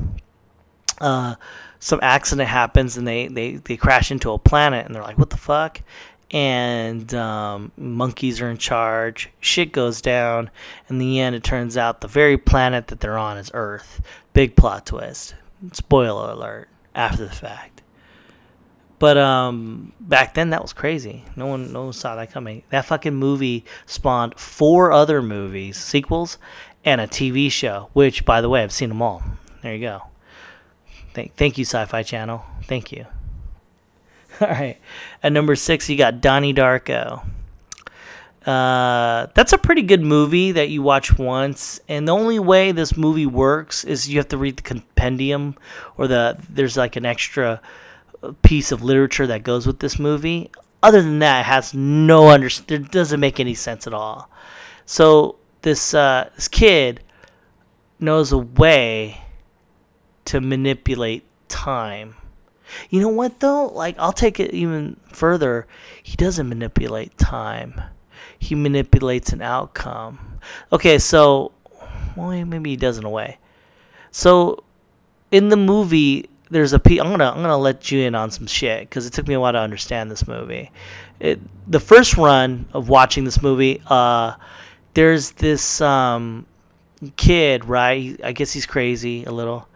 uh, 1.00 1.36
some 1.86 2.00
accident 2.02 2.50
happens 2.50 2.98
and 2.98 3.08
they, 3.08 3.28
they, 3.28 3.58
they 3.58 3.78
crash 3.78 4.10
into 4.10 4.32
a 4.32 4.40
planet 4.40 4.88
and 4.88 4.96
they're 4.96 5.04
like, 5.04 5.20
what 5.20 5.30
the 5.30 5.38
fuck? 5.38 5.82
And 6.32 7.14
um, 7.14 7.72
monkeys 7.78 8.42
are 8.42 8.50
in 8.50 8.58
charge. 8.58 9.30
Shit 9.40 9.72
goes 9.72 10.02
down. 10.02 10.50
In 10.90 10.98
the 10.98 11.20
end, 11.20 11.36
it 11.36 11.44
turns 11.44 11.78
out 11.78 12.02
the 12.02 12.08
very 12.08 12.40
planet 12.40 12.88
that 12.88 13.02
they're 13.02 13.20
on 13.20 13.38
is 13.38 13.52
Earth. 13.54 14.02
Big 14.34 14.56
plot 14.56 14.88
twist. 14.88 15.36
Spoiler 15.74 16.32
alert 16.32 16.70
after 16.96 17.24
the 17.24 17.32
fact. 17.32 17.84
But 18.98 19.20
um, 19.20 19.94
back 20.00 20.34
then, 20.34 20.50
that 20.50 20.64
was 20.64 20.74
crazy. 20.74 21.24
No 21.36 21.46
one, 21.46 21.72
no 21.72 21.84
one 21.84 21.94
saw 21.94 22.16
that 22.16 22.32
coming. 22.32 22.64
That 22.72 22.86
fucking 22.86 23.14
movie 23.14 23.64
spawned 23.86 24.40
four 24.40 24.92
other 24.92 25.22
movies, 25.22 25.78
sequels, 25.78 26.40
and 26.84 27.00
a 27.00 27.06
TV 27.06 27.52
show. 27.52 27.92
Which, 27.94 28.26
by 28.26 28.42
the 28.42 28.50
way, 28.50 28.64
I've 28.64 28.72
seen 28.72 28.90
them 28.90 29.04
all. 29.04 29.22
There 29.62 29.76
you 29.76 29.82
go. 29.82 30.02
Thank, 31.16 31.36
thank 31.36 31.58
you, 31.58 31.64
Sci 31.64 31.86
Fi 31.86 32.04
Channel. 32.04 32.44
Thank 32.66 32.92
you. 32.92 33.06
All 34.42 34.50
right. 34.50 34.78
At 35.24 35.32
number 35.32 35.56
six, 35.56 35.90
you 35.90 35.98
got 35.98 36.20
Donnie 36.20 36.54
Darko. 36.54 37.26
Uh, 38.46 39.28
that's 39.34 39.54
a 39.54 39.58
pretty 39.58 39.82
good 39.82 40.02
movie 40.02 40.52
that 40.52 40.70
you 40.70 40.84
watch 40.84 41.18
once, 41.18 41.80
and 41.88 42.06
the 42.06 42.12
only 42.12 42.38
way 42.38 42.74
this 42.74 42.98
movie 42.98 43.26
works 43.26 43.86
is 43.86 44.10
you 44.10 44.20
have 44.20 44.28
to 44.28 44.38
read 44.38 44.58
the 44.58 44.62
compendium, 44.62 45.56
or 45.98 46.08
the 46.08 46.38
there's 46.50 46.76
like 46.76 46.98
an 46.98 47.06
extra 47.06 47.60
piece 48.44 48.72
of 48.74 48.84
literature 48.84 49.26
that 49.26 49.42
goes 49.42 49.66
with 49.66 49.80
this 49.80 49.98
movie. 49.98 50.52
Other 50.84 51.02
than 51.02 51.20
that, 51.20 51.40
it 51.40 51.46
has 51.46 51.74
no 51.74 52.28
under. 52.28 52.50
It 52.68 52.92
doesn't 52.92 53.20
make 53.20 53.40
any 53.40 53.56
sense 53.56 53.88
at 53.88 53.94
all. 53.94 54.30
So 54.86 55.38
this 55.62 55.94
uh, 55.94 56.30
this 56.36 56.50
kid 56.50 57.02
knows 58.00 58.32
a 58.32 58.38
way 58.38 59.25
to 60.26 60.42
manipulate 60.42 61.24
time. 61.48 62.16
You 62.90 63.02
know 63.02 63.10
what 63.10 63.40
though? 63.40 63.68
Like 63.68 63.96
I'll 64.00 64.14
take 64.14 64.40
it 64.40 64.54
even 64.54 64.98
further. 65.12 65.68
He 66.02 66.16
doesn't 66.16 66.50
manipulate 66.50 67.18
time. 67.18 67.82
He 68.38 68.56
manipulates 68.56 69.32
an 69.32 69.42
outcome. 69.42 70.40
Okay, 70.72 70.98
so 70.98 71.52
well 72.16 72.46
maybe 72.46 72.72
he 72.72 72.76
does 72.76 72.98
in 72.98 73.06
a 73.06 73.10
way. 73.10 73.38
So 74.12 74.64
in 75.32 75.50
the 75.50 75.58
movie 75.58 76.30
there's 76.50 76.74
a 76.74 76.80
p. 76.80 77.00
I'm 77.00 77.10
gonna 77.10 77.30
I'm 77.30 77.42
gonna 77.42 77.58
let 77.58 77.92
you 77.92 78.02
in 78.02 78.16
on 78.16 78.32
some 78.32 78.48
shit 78.48 78.82
because 78.82 79.06
it 79.06 79.14
took 79.14 79.28
me 79.28 79.34
a 79.34 79.40
while 79.40 79.54
to 79.54 79.60
understand 79.60 80.12
this 80.12 80.28
movie. 80.28 80.72
It, 81.20 81.40
the 81.70 81.80
first 81.80 82.18
run 82.18 82.66
of 82.74 82.90
watching 82.90 83.24
this 83.24 83.42
movie, 83.42 83.82
uh, 83.88 84.36
there's 84.94 85.32
this 85.32 85.82
um, 85.82 86.46
kid, 87.16 87.66
right? 87.66 88.20
I 88.24 88.32
guess 88.32 88.52
he's 88.52 88.66
crazy 88.66 89.24
a 89.26 89.32
little, 89.32 89.68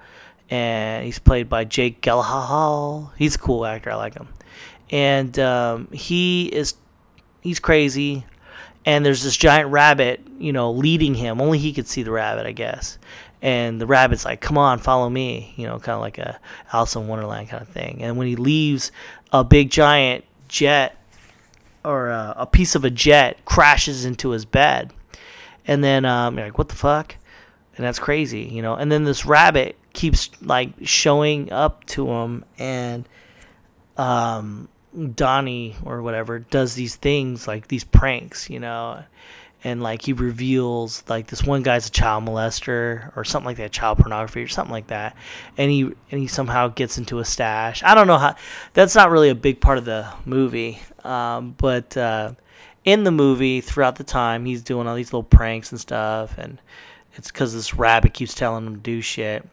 and 0.50 1.06
he's 1.06 1.20
played 1.20 1.50
by 1.50 1.64
Jake 1.64 2.02
Gyllenhaal. 2.02 3.12
He's 3.18 3.36
a 3.36 3.39
cool 3.39 3.66
actor. 3.66 3.91
I 3.91 3.95
like 3.95 4.16
him, 4.16 4.28
and 4.89 5.38
um, 5.39 5.88
he 5.91 6.47
is 6.47 6.76
he's 7.41 7.60
crazy. 7.60 8.26
And 8.86 9.06
there's 9.06 9.24
this 9.24 9.36
giant 9.36 9.72
rabbit, 9.72 10.22
you 10.39 10.54
know, 10.54 10.72
leading 10.72 11.14
him. 11.14 11.41
Only 11.41 11.60
he 11.60 11.74
could 11.74 11.88
see 11.88 12.02
the 12.02 12.12
rabbit, 12.12 12.45
I 12.47 12.54
guess. 12.54 12.97
And 13.41 13.80
the 13.80 13.86
rabbit's 13.86 14.26
like, 14.26 14.41
"Come 14.41 14.58
on, 14.58 14.80
follow 14.80 15.10
me," 15.10 15.54
you 15.58 15.68
know, 15.68 15.80
kind 15.80 15.95
of 15.95 16.02
like 16.02 16.18
a 16.18 16.39
Alice 16.74 16.95
in 16.95 17.08
Wonderland 17.08 17.50
kind 17.50 17.62
of 17.62 17.70
thing. 17.70 18.02
And 18.02 18.18
when 18.18 18.28
he 18.28 18.36
leaves, 18.36 18.91
a 19.32 19.43
big 19.43 19.70
giant 19.70 20.26
jet 20.47 20.97
or 21.84 22.10
a, 22.10 22.34
a 22.38 22.45
piece 22.45 22.76
of 22.76 22.84
a 22.84 22.89
jet 22.89 23.45
crashes 23.45 24.06
into 24.06 24.30
his 24.30 24.45
bed. 24.45 24.91
And 25.68 25.84
then 25.84 26.04
um, 26.06 26.38
you're 26.38 26.47
like, 26.47 26.58
"What 26.58 26.70
the 26.70 26.76
fuck?" 26.76 27.16
And 27.78 27.86
that's 27.86 28.00
crazy, 28.00 28.43
you 28.43 28.62
know. 28.62 28.76
And 28.76 28.91
then 28.91 29.06
this 29.06 29.26
rabbit 29.26 29.78
keeps 29.94 30.30
like 30.42 30.72
showing 30.84 31.52
up 31.52 31.86
to 31.86 32.08
him 32.08 32.46
and 32.58 33.08
um 33.98 34.70
Donnie 35.16 35.76
or 35.84 36.02
whatever 36.02 36.40
does 36.40 36.74
these 36.74 36.96
things 36.96 37.48
like 37.48 37.68
these 37.68 37.84
pranks, 37.84 38.50
you 38.50 38.60
know, 38.60 39.04
and 39.64 39.84
like 39.84 40.02
he 40.04 40.14
reveals 40.14 41.04
like 41.08 41.28
this 41.28 41.44
one 41.44 41.64
guy's 41.64 41.88
a 41.88 41.92
child 41.92 42.26
molester 42.26 43.16
or 43.16 43.24
something 43.24 43.46
like 43.46 43.58
that, 43.58 43.72
child 43.72 44.00
pornography 44.00 44.42
or 44.42 44.48
something 44.48 44.72
like 44.72 44.88
that, 44.88 45.16
and 45.58 45.70
he 45.70 45.84
and 45.84 46.22
he 46.22 46.28
somehow 46.28 46.70
gets 46.70 46.98
into 46.98 47.20
a 47.20 47.26
stash. 47.26 47.84
I 47.84 47.94
don't 47.94 48.08
know 48.08 48.18
how. 48.18 48.36
That's 48.74 48.96
not 48.96 49.12
really 49.12 49.30
a 49.30 49.36
big 49.36 49.62
part 49.62 49.78
of 49.78 49.86
the 49.86 50.12
movie, 50.26 50.80
um, 51.04 51.56
but 51.58 51.96
uh, 51.96 52.34
in 52.84 53.04
the 53.04 53.12
movie 53.12 53.62
throughout 53.62 53.98
the 53.98 54.04
time 54.04 54.46
he's 54.46 54.64
doing 54.64 54.88
all 54.88 54.96
these 54.96 55.14
little 55.14 55.24
pranks 55.24 55.72
and 55.72 55.80
stuff, 55.80 56.38
and 56.38 56.60
it's 57.16 57.32
because 57.32 57.54
this 57.54 57.76
rabbit 57.76 58.14
keeps 58.14 58.34
telling 58.34 58.66
him 58.66 58.76
to 58.76 58.82
do 58.82 59.02
shit. 59.02 59.48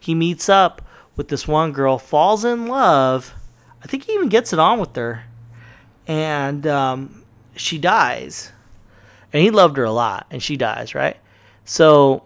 He 0.00 0.14
meets 0.14 0.48
up 0.48 0.82
with 1.16 1.28
this 1.28 1.48
one 1.48 1.72
girl, 1.72 1.98
falls 1.98 2.44
in 2.44 2.66
love. 2.66 3.34
I 3.82 3.86
think 3.86 4.04
he 4.04 4.12
even 4.12 4.28
gets 4.28 4.52
it 4.52 4.58
on 4.58 4.78
with 4.78 4.94
her, 4.96 5.24
and 6.06 6.66
um, 6.66 7.24
she 7.54 7.78
dies. 7.78 8.52
And 9.32 9.42
he 9.42 9.50
loved 9.50 9.76
her 9.76 9.84
a 9.84 9.92
lot, 9.92 10.26
and 10.30 10.42
she 10.42 10.56
dies, 10.56 10.94
right? 10.94 11.16
So, 11.64 12.22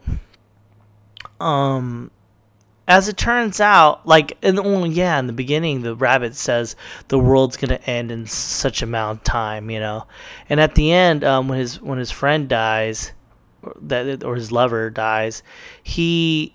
um, 1.40 2.10
as 2.86 3.08
it 3.08 3.16
turns 3.16 3.60
out, 3.60 4.06
like, 4.06 4.36
and 4.42 4.58
well, 4.58 4.86
yeah, 4.86 5.18
in 5.18 5.26
the 5.26 5.32
beginning, 5.32 5.82
the 5.82 5.94
rabbit 5.94 6.34
says 6.34 6.76
the 7.08 7.18
world's 7.18 7.56
gonna 7.56 7.80
end 7.86 8.10
in 8.10 8.26
such 8.26 8.82
amount 8.82 9.18
of 9.18 9.24
time, 9.24 9.70
you 9.70 9.80
know, 9.80 10.06
and 10.48 10.60
at 10.60 10.74
the 10.74 10.92
end, 10.92 11.24
um, 11.24 11.48
when 11.48 11.58
his 11.58 11.80
when 11.80 11.98
his 11.98 12.10
friend 12.10 12.48
dies, 12.48 13.12
that 13.80 14.24
or 14.24 14.34
his 14.34 14.50
lover 14.50 14.90
dies, 14.90 15.42
he 15.82 16.54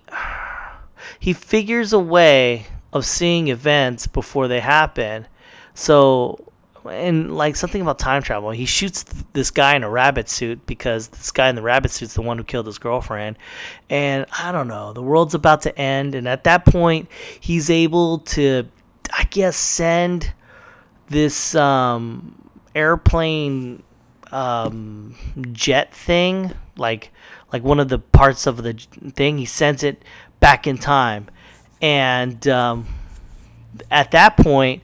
he 1.19 1.33
figures 1.33 1.93
a 1.93 1.99
way 1.99 2.67
of 2.93 3.05
seeing 3.05 3.49
events 3.49 4.07
before 4.07 4.47
they 4.47 4.59
happen. 4.59 5.27
So, 5.73 6.51
and 6.89 7.35
like 7.35 7.55
something 7.55 7.81
about 7.81 7.99
time 7.99 8.21
travel, 8.21 8.51
he 8.51 8.65
shoots 8.65 9.03
this 9.33 9.51
guy 9.51 9.75
in 9.75 9.83
a 9.83 9.89
rabbit 9.89 10.29
suit 10.29 10.65
because 10.65 11.09
this 11.09 11.31
guy 11.31 11.49
in 11.49 11.55
the 11.55 11.61
rabbit 11.61 11.91
suit's 11.91 12.13
the 12.13 12.21
one 12.21 12.37
who 12.37 12.43
killed 12.43 12.67
his 12.67 12.77
girlfriend. 12.77 13.37
And 13.89 14.25
I 14.39 14.51
don't 14.51 14.67
know, 14.67 14.93
the 14.93 15.01
world's 15.01 15.33
about 15.33 15.61
to 15.63 15.77
end. 15.77 16.15
And 16.15 16.27
at 16.27 16.45
that 16.45 16.65
point, 16.65 17.09
he's 17.39 17.69
able 17.69 18.19
to, 18.19 18.67
I 19.11 19.23
guess, 19.25 19.57
send 19.57 20.33
this 21.09 21.53
um, 21.55 22.49
airplane 22.73 23.83
um, 24.31 25.15
jet 25.51 25.93
thing, 25.93 26.53
like 26.77 27.11
like 27.51 27.63
one 27.63 27.79
of 27.79 27.89
the 27.89 27.99
parts 27.99 28.47
of 28.47 28.63
the 28.63 28.73
thing. 29.15 29.37
He 29.37 29.45
sends 29.45 29.83
it 29.83 30.03
back 30.39 30.67
in 30.67 30.77
time. 30.77 31.27
And 31.81 32.47
um, 32.47 32.87
at 33.91 34.11
that 34.11 34.37
point, 34.37 34.83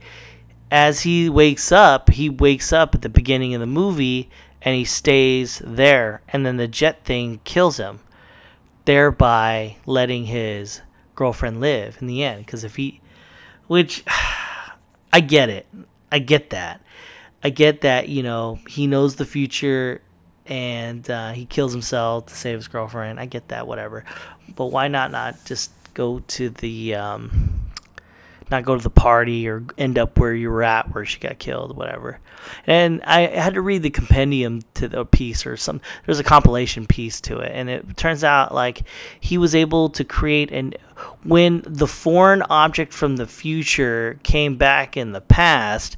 as 0.70 1.02
he 1.02 1.30
wakes 1.30 1.72
up, 1.72 2.10
he 2.10 2.30
wakes 2.30 2.72
up 2.72 2.95
at 2.95 3.02
the 3.02 3.10
beginning 3.10 3.54
of 3.54 3.60
the 3.60 3.68
movie 3.68 4.30
and 4.62 4.76
he 4.76 4.86
stays 4.86 5.62
there. 5.66 6.22
And 6.30 6.45
then 6.45 6.58
the 6.58 6.68
jet 6.68 7.04
thing 7.04 7.39
kills 7.43 7.78
him. 7.78 7.99
thereby 8.86 9.78
letting 9.86 10.26
his 10.26 10.82
girlfriend 11.16 11.60
live 11.60 11.97
in 12.02 12.08
the 12.08 12.24
end. 12.24 12.45
Because 12.45 12.64
if 12.64 12.76
he, 12.76 13.02
which 13.68 14.04
I 15.14 15.20
get 15.20 15.49
it, 15.49 15.68
I 16.12 16.20
get 16.20 16.49
that, 16.52 16.82
I 17.43 17.49
get 17.49 17.82
that. 17.82 18.10
You 18.10 18.24
know, 18.24 18.60
he 18.68 18.88
knows 18.88 19.16
the 19.16 19.26
future 19.26 20.02
and 20.45 21.09
uh, 21.09 21.31
he 21.31 21.45
kills 21.45 21.71
himself 21.71 22.27
to 22.27 22.35
save 22.35 22.57
his 22.57 22.67
girlfriend. 22.67 23.19
I 23.19 23.25
get 23.25 23.49
that, 23.49 23.67
whatever. 23.67 24.03
But 24.55 24.67
why 24.67 24.87
not 24.87 25.11
not 25.11 25.43
just 25.45 25.71
go 25.93 26.19
to 26.19 26.49
the 26.49 26.95
um, 26.95 27.61
not 28.51 28.65
go 28.65 28.75
to 28.75 28.83
the 28.83 28.89
party 28.89 29.47
or 29.47 29.63
end 29.77 29.97
up 29.97 30.19
where 30.19 30.33
you 30.33 30.49
were 30.49 30.63
at 30.63 30.93
where 30.93 31.05
she 31.05 31.19
got 31.19 31.39
killed, 31.39 31.75
whatever. 31.75 32.19
And 32.67 33.01
I 33.03 33.21
had 33.27 33.53
to 33.53 33.61
read 33.61 33.81
the 33.81 33.89
compendium 33.89 34.61
to 34.73 34.87
the 34.87 35.05
piece 35.05 35.45
or 35.45 35.55
some. 35.55 35.79
There's 36.05 36.19
a 36.19 36.23
compilation 36.23 36.85
piece 36.85 37.21
to 37.21 37.39
it, 37.39 37.51
and 37.53 37.69
it 37.69 37.97
turns 37.97 38.23
out 38.23 38.53
like 38.53 38.83
he 39.19 39.37
was 39.37 39.55
able 39.55 39.89
to 39.91 40.03
create 40.03 40.51
and 40.51 40.77
when 41.23 41.63
the 41.65 41.87
foreign 41.87 42.41
object 42.43 42.93
from 42.93 43.15
the 43.15 43.25
future 43.25 44.19
came 44.23 44.57
back 44.57 44.97
in 44.97 45.13
the 45.13 45.21
past, 45.21 45.97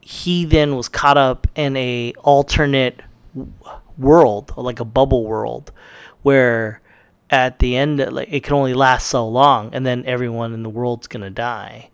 he 0.00 0.44
then 0.44 0.76
was 0.76 0.88
caught 0.88 1.16
up 1.16 1.46
in 1.54 1.76
a 1.76 2.12
alternate 2.24 3.00
world, 3.98 4.52
like 4.56 4.80
a 4.80 4.84
bubble 4.84 5.24
world, 5.24 5.72
where 6.22 6.80
at 7.32 7.58
the 7.58 7.76
end 7.76 7.98
like 8.12 8.28
it 8.30 8.44
can 8.44 8.52
only 8.52 8.74
last 8.74 9.06
so 9.06 9.26
long 9.26 9.74
and 9.74 9.86
then 9.86 10.04
everyone 10.04 10.52
in 10.52 10.62
the 10.62 10.68
world's 10.68 11.06
gonna 11.06 11.30
die 11.30 11.90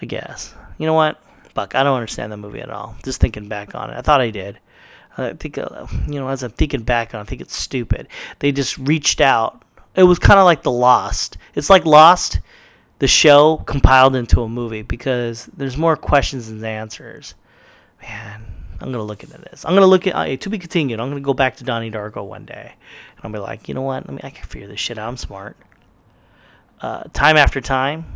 i 0.00 0.06
guess. 0.06 0.54
You 0.78 0.86
know 0.86 0.94
what? 0.94 1.20
Fuck 1.54 1.74
i 1.74 1.82
don't 1.82 1.96
understand 1.96 2.32
the 2.32 2.36
movie 2.36 2.60
at 2.60 2.70
all. 2.70 2.96
Just 3.04 3.20
thinking 3.20 3.48
back 3.48 3.74
on 3.74 3.90
it. 3.90 3.96
I 3.96 4.00
thought 4.00 4.20
i 4.20 4.30
did. 4.30 4.60
I 5.18 5.32
think 5.32 5.58
uh, 5.58 5.86
you 6.06 6.20
know 6.20 6.28
as 6.28 6.44
i'm 6.44 6.52
thinking 6.52 6.82
back 6.82 7.12
on 7.12 7.20
it 7.20 7.22
i 7.22 7.26
think 7.26 7.40
it's 7.40 7.56
stupid. 7.56 8.06
They 8.38 8.52
just 8.52 8.78
reached 8.78 9.20
out. 9.20 9.64
It 9.96 10.04
was 10.04 10.20
kind 10.20 10.38
of 10.38 10.44
like 10.44 10.62
the 10.62 10.70
lost. 10.70 11.36
It's 11.56 11.68
like 11.68 11.84
lost 11.84 12.38
the 13.00 13.08
show 13.08 13.58
compiled 13.66 14.14
into 14.14 14.42
a 14.42 14.48
movie 14.48 14.82
because 14.82 15.46
there's 15.46 15.76
more 15.76 15.96
questions 15.96 16.48
than 16.48 16.64
answers. 16.64 17.34
Man 18.00 18.57
i'm 18.80 18.92
gonna 18.92 19.02
look 19.02 19.22
into 19.22 19.38
this 19.38 19.64
i'm 19.64 19.74
gonna 19.74 19.86
look 19.86 20.06
at 20.06 20.14
uh, 20.14 20.36
to 20.36 20.50
be 20.50 20.58
continued 20.58 21.00
i'm 21.00 21.08
gonna 21.08 21.20
go 21.20 21.34
back 21.34 21.56
to 21.56 21.64
donnie 21.64 21.90
darko 21.90 22.24
one 22.24 22.44
day 22.44 22.74
and 23.18 23.24
I'll 23.24 23.32
be 23.32 23.44
like, 23.44 23.68
you 23.68 23.74
know 23.74 23.82
what? 23.82 24.06
Let 24.06 24.14
me. 24.14 24.20
I 24.22 24.30
can 24.30 24.46
figure 24.46 24.68
this 24.68 24.80
shit 24.80 24.96
out. 24.96 25.08
I'm 25.08 25.16
smart. 25.16 25.56
Uh, 26.80 27.04
time 27.12 27.36
after 27.36 27.60
time. 27.60 28.06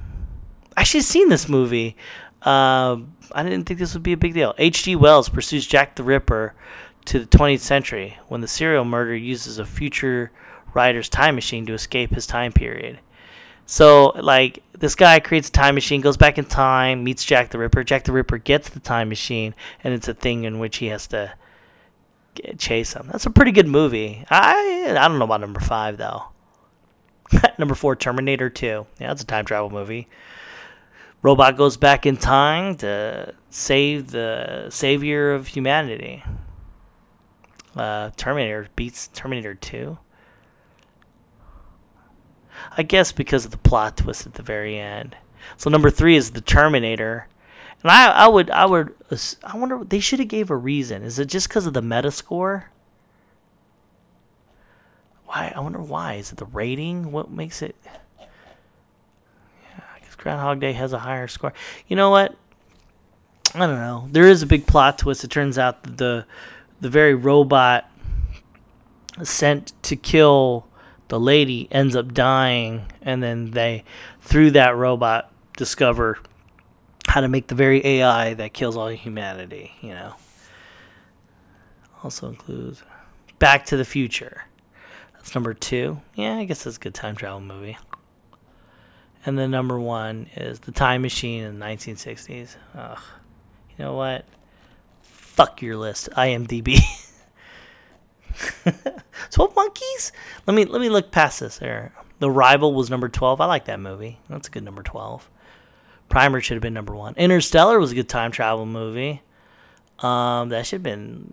I 0.77 0.85
should 0.85 1.01
have 1.01 1.07
seen 1.07 1.29
this 1.29 1.49
movie. 1.49 1.97
Uh, 2.41 2.99
I 3.33 3.43
didn't 3.43 3.65
think 3.65 3.81
this 3.81 3.95
would 3.95 4.03
be 4.03 4.13
a 4.13 4.17
big 4.17 4.35
deal. 4.35 4.55
H.G. 4.59 4.97
Wells 4.97 5.29
pursues 5.29 5.67
Jack 5.67 5.97
the 5.97 6.05
Ripper 6.05 6.55
to 7.07 7.19
the 7.19 7.27
20th 7.27 7.61
century 7.61 8.17
when 8.29 8.41
the 8.41 8.49
serial 8.49 8.85
murderer 8.85 9.15
uses 9.15 9.59
a 9.59 9.65
future 9.65 10.31
writer's 10.73 11.09
time 11.09 11.35
machine 11.35 11.67
to 11.67 11.75
escape 11.75 12.15
his 12.15 12.27
time 12.27 12.53
period. 12.53 13.01
So, 13.73 14.13
like, 14.21 14.63
this 14.79 14.95
guy 14.95 15.19
creates 15.21 15.49
a 15.49 15.53
time 15.53 15.75
machine, 15.75 16.03
goes 16.03 16.19
back 16.19 16.37
in 16.37 16.45
time, 16.45 17.05
meets 17.05 17.25
Jack 17.25 17.49
the 17.49 17.57
Ripper. 17.57 17.83
Jack 17.83 18.05
the 18.05 18.13
Ripper 18.13 18.37
gets 18.37 18.69
the 18.69 18.81
time 18.81 19.09
machine, 19.09 19.55
and 19.83 19.95
it's 19.95 20.09
a 20.09 20.13
thing 20.13 20.45
in 20.45 20.59
which 20.59 20.77
he 20.77 20.89
has 20.89 21.07
to 21.07 21.33
chase 22.59 22.93
him. 22.93 23.09
That's 23.11 23.25
a 23.25 23.31
pretty 23.31 23.51
good 23.51 23.67
movie. 23.67 24.27
I 24.29 24.89
I 24.91 25.09
don't 25.09 25.19
know 25.19 25.25
about 25.25 25.41
number 25.41 25.59
five 25.59 25.97
though. 25.97 26.25
number 27.59 27.75
four, 27.75 27.97
Terminator 27.97 28.51
Two. 28.51 28.87
Yeah, 29.01 29.09
that's 29.09 29.23
a 29.23 29.27
time 29.27 29.47
travel 29.47 29.71
movie. 29.71 30.07
Robot 31.23 31.57
goes 31.57 31.79
back 31.79 32.05
in 32.05 32.19
time 32.19 32.77
to 32.77 33.33
save 33.49 34.11
the 34.11 34.69
savior 34.69 35.33
of 35.33 35.47
humanity. 35.47 36.23
Uh, 37.75 38.11
Terminator 38.19 38.69
beats 38.77 39.09
Terminator 39.15 39.55
Two. 39.55 39.97
I 42.77 42.83
guess 42.83 43.13
because 43.13 43.45
of 43.45 43.51
the 43.51 43.59
plot 43.59 43.97
twist 43.97 44.27
at 44.27 44.35
the 44.35 44.43
very 44.43 44.79
end. 44.79 45.17
So 45.57 45.71
number 45.71 45.91
three 45.91 46.17
is 46.17 46.31
the 46.31 46.41
Terminator. 46.41 47.29
And 47.83 47.91
I, 47.91 48.11
I 48.11 48.29
would, 48.29 48.51
I 48.51 48.65
would, 48.67 48.95
I 49.45 49.57
wonder. 49.57 49.83
They 49.85 50.01
should 50.01 50.21
have 50.21 50.29
gave 50.29 50.51
a 50.51 50.57
reason. 50.57 51.03
Is 51.03 51.19
it 51.19 51.27
just 51.27 51.49
because 51.49 51.67
of 51.67 51.75
the 51.75 51.83
Metascore? 51.83 52.65
Why? 55.27 55.53
I 55.55 55.61
wonder 55.61 55.81
why. 55.81 56.15
Is 56.15 56.31
it 56.31 56.39
the 56.39 56.45
rating? 56.47 57.11
What 57.11 57.31
makes 57.31 57.63
it? 57.63 57.75
Yeah, 58.21 58.27
I 59.97 59.99
guess 60.01 60.15
Groundhog 60.15 60.61
Day 60.61 60.73
has 60.73 60.93
a 60.93 60.99
higher 60.99 61.27
score. 61.27 61.53
You 61.89 61.97
know 61.97 62.11
what? 62.11 62.37
I 63.55 63.67
don't 63.67 63.77
know. 63.77 64.09
There 64.11 64.29
is 64.29 64.43
a 64.43 64.47
big 64.47 64.67
plot 64.67 64.99
twist. 64.99 65.25
It 65.25 65.31
turns 65.31 65.59
out 65.59 65.83
that 65.83 65.97
the 65.99 66.27
the 66.81 66.89
very 66.89 67.15
robot 67.15 67.91
sent 69.23 69.73
to 69.83 69.97
kill 69.97 70.67
the 71.13 71.21
lady 71.21 71.69
ends 71.71 71.95
up 71.95 72.15
dying, 72.15 72.87
and 73.03 73.23
then 73.23 73.51
they, 73.51 73.85
through 74.23 74.53
that 74.53 74.75
robot, 74.79 75.31
discover 75.59 76.17
how 77.07 77.21
to 77.21 77.29
make 77.29 77.49
the 77.49 77.55
very 77.55 77.85
AI 77.85 78.33
that 78.33 78.55
kills 78.55 78.79
all 78.79 78.89
humanity, 78.89 79.73
you 79.83 79.91
know. 79.91 80.15
Also 82.03 82.31
includes 82.31 82.83
Back 83.39 83.67
to 83.67 83.77
the 83.77 83.85
Future. 83.85 84.45
That's 85.13 85.35
number 85.35 85.53
two. 85.53 86.01
Yeah, 86.15 86.37
I 86.37 86.47
guess 86.47 86.65
that's 86.65 86.79
a 86.79 86.81
good 86.81 86.95
time 86.95 87.15
travel 87.15 87.41
movie. 87.41 87.77
And 89.27 89.39
then 89.39 89.51
number 89.51 89.79
one 89.79 90.29
is 90.35 90.61
The 90.61 90.73
Time 90.73 91.03
Machine 91.03 91.45
in 91.45 91.59
the 91.59 91.67
1960s. 91.67 92.57
Ugh. 92.75 92.99
You 93.77 93.85
know 93.85 93.93
what? 93.97 94.25
Fuck 95.03 95.61
your 95.61 95.77
list, 95.77 96.09
IMDb. 96.17 96.81
12 99.31 99.55
Monkeys? 99.55 100.13
Let 100.47 100.55
me 100.55 100.65
let 100.65 100.81
me 100.81 100.89
look 100.89 101.11
past 101.11 101.41
this 101.41 101.59
there. 101.59 101.93
The 102.19 102.31
Rival 102.31 102.73
was 102.75 102.91
number 102.91 103.09
12. 103.09 103.41
I 103.41 103.47
like 103.47 103.65
that 103.67 103.81
movie. 103.81 104.19
That's 104.29 104.49
a 104.49 104.51
good 104.51 104.65
number 104.65 104.83
12. 104.83 105.29
Primer 106.13 106.43
should 106.43 106.57
have 106.57 106.63
been 106.63 106.75
number 106.75 106.95
one. 106.95 107.15
Interstellar 107.17 107.79
was 107.81 107.93
a 107.93 107.95
good 107.95 108.09
time 108.09 108.33
travel 108.33 108.67
movie. 108.67 109.23
Um, 110.01 110.51
that 110.51 110.67
should 110.67 110.77
have 110.77 110.83
been, 110.83 111.33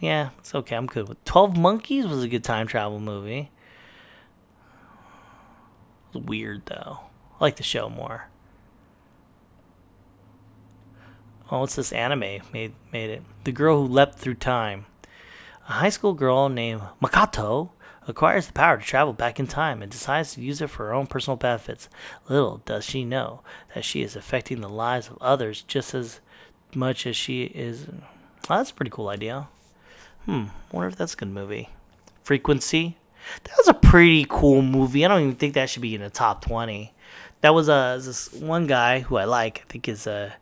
yeah, 0.00 0.30
it's 0.38 0.54
okay. 0.54 0.76
I'm 0.76 0.84
good 0.86 1.08
with. 1.08 1.24
Twelve 1.24 1.56
Monkeys 1.56 2.06
was 2.06 2.22
a 2.22 2.28
good 2.28 2.44
time 2.44 2.66
travel 2.66 3.00
movie. 3.00 3.50
Weird 6.12 6.66
though. 6.66 7.00
I 7.40 7.44
like 7.44 7.56
the 7.56 7.62
show 7.62 7.88
more. 7.88 8.28
Oh, 11.50 11.60
what's 11.60 11.76
this 11.76 11.92
anime 11.92 12.42
made 12.52 12.74
made 12.92 13.08
it? 13.08 13.22
The 13.44 13.52
girl 13.52 13.86
who 13.86 13.92
leapt 13.92 14.18
through 14.18 14.34
time. 14.34 14.84
A 15.68 15.72
high 15.72 15.90
school 15.90 16.14
girl 16.14 16.48
named 16.48 16.80
Makoto 17.02 17.68
acquires 18.06 18.46
the 18.46 18.54
power 18.54 18.78
to 18.78 18.82
travel 18.82 19.12
back 19.12 19.38
in 19.38 19.46
time 19.46 19.82
and 19.82 19.92
decides 19.92 20.32
to 20.32 20.40
use 20.40 20.62
it 20.62 20.70
for 20.70 20.86
her 20.86 20.94
own 20.94 21.06
personal 21.06 21.36
benefits. 21.36 21.90
Little 22.26 22.62
does 22.64 22.86
she 22.86 23.04
know 23.04 23.42
that 23.74 23.84
she 23.84 24.00
is 24.00 24.16
affecting 24.16 24.62
the 24.62 24.68
lives 24.70 25.08
of 25.08 25.18
others 25.20 25.60
just 25.60 25.92
as 25.92 26.20
much 26.74 27.06
as 27.06 27.16
she 27.16 27.42
is. 27.44 27.86
Well, 28.48 28.60
that's 28.60 28.70
a 28.70 28.74
pretty 28.74 28.90
cool 28.90 29.08
idea. 29.10 29.48
Hmm, 30.24 30.44
wonder 30.72 30.88
if 30.88 30.96
that's 30.96 31.12
a 31.12 31.18
good 31.18 31.28
movie. 31.28 31.68
Frequency. 32.22 32.96
That 33.44 33.52
was 33.58 33.68
a 33.68 33.74
pretty 33.74 34.24
cool 34.26 34.62
movie. 34.62 35.04
I 35.04 35.08
don't 35.08 35.20
even 35.20 35.34
think 35.34 35.52
that 35.52 35.68
should 35.68 35.82
be 35.82 35.94
in 35.94 36.00
the 36.00 36.08
top 36.08 36.42
20. 36.46 36.94
That 37.42 37.52
was 37.52 37.68
uh, 37.68 38.00
this 38.02 38.32
one 38.32 38.66
guy 38.66 39.00
who 39.00 39.16
I 39.16 39.24
like. 39.24 39.64
I 39.66 39.70
think 39.70 39.86
is 39.86 40.06
uh, 40.06 40.32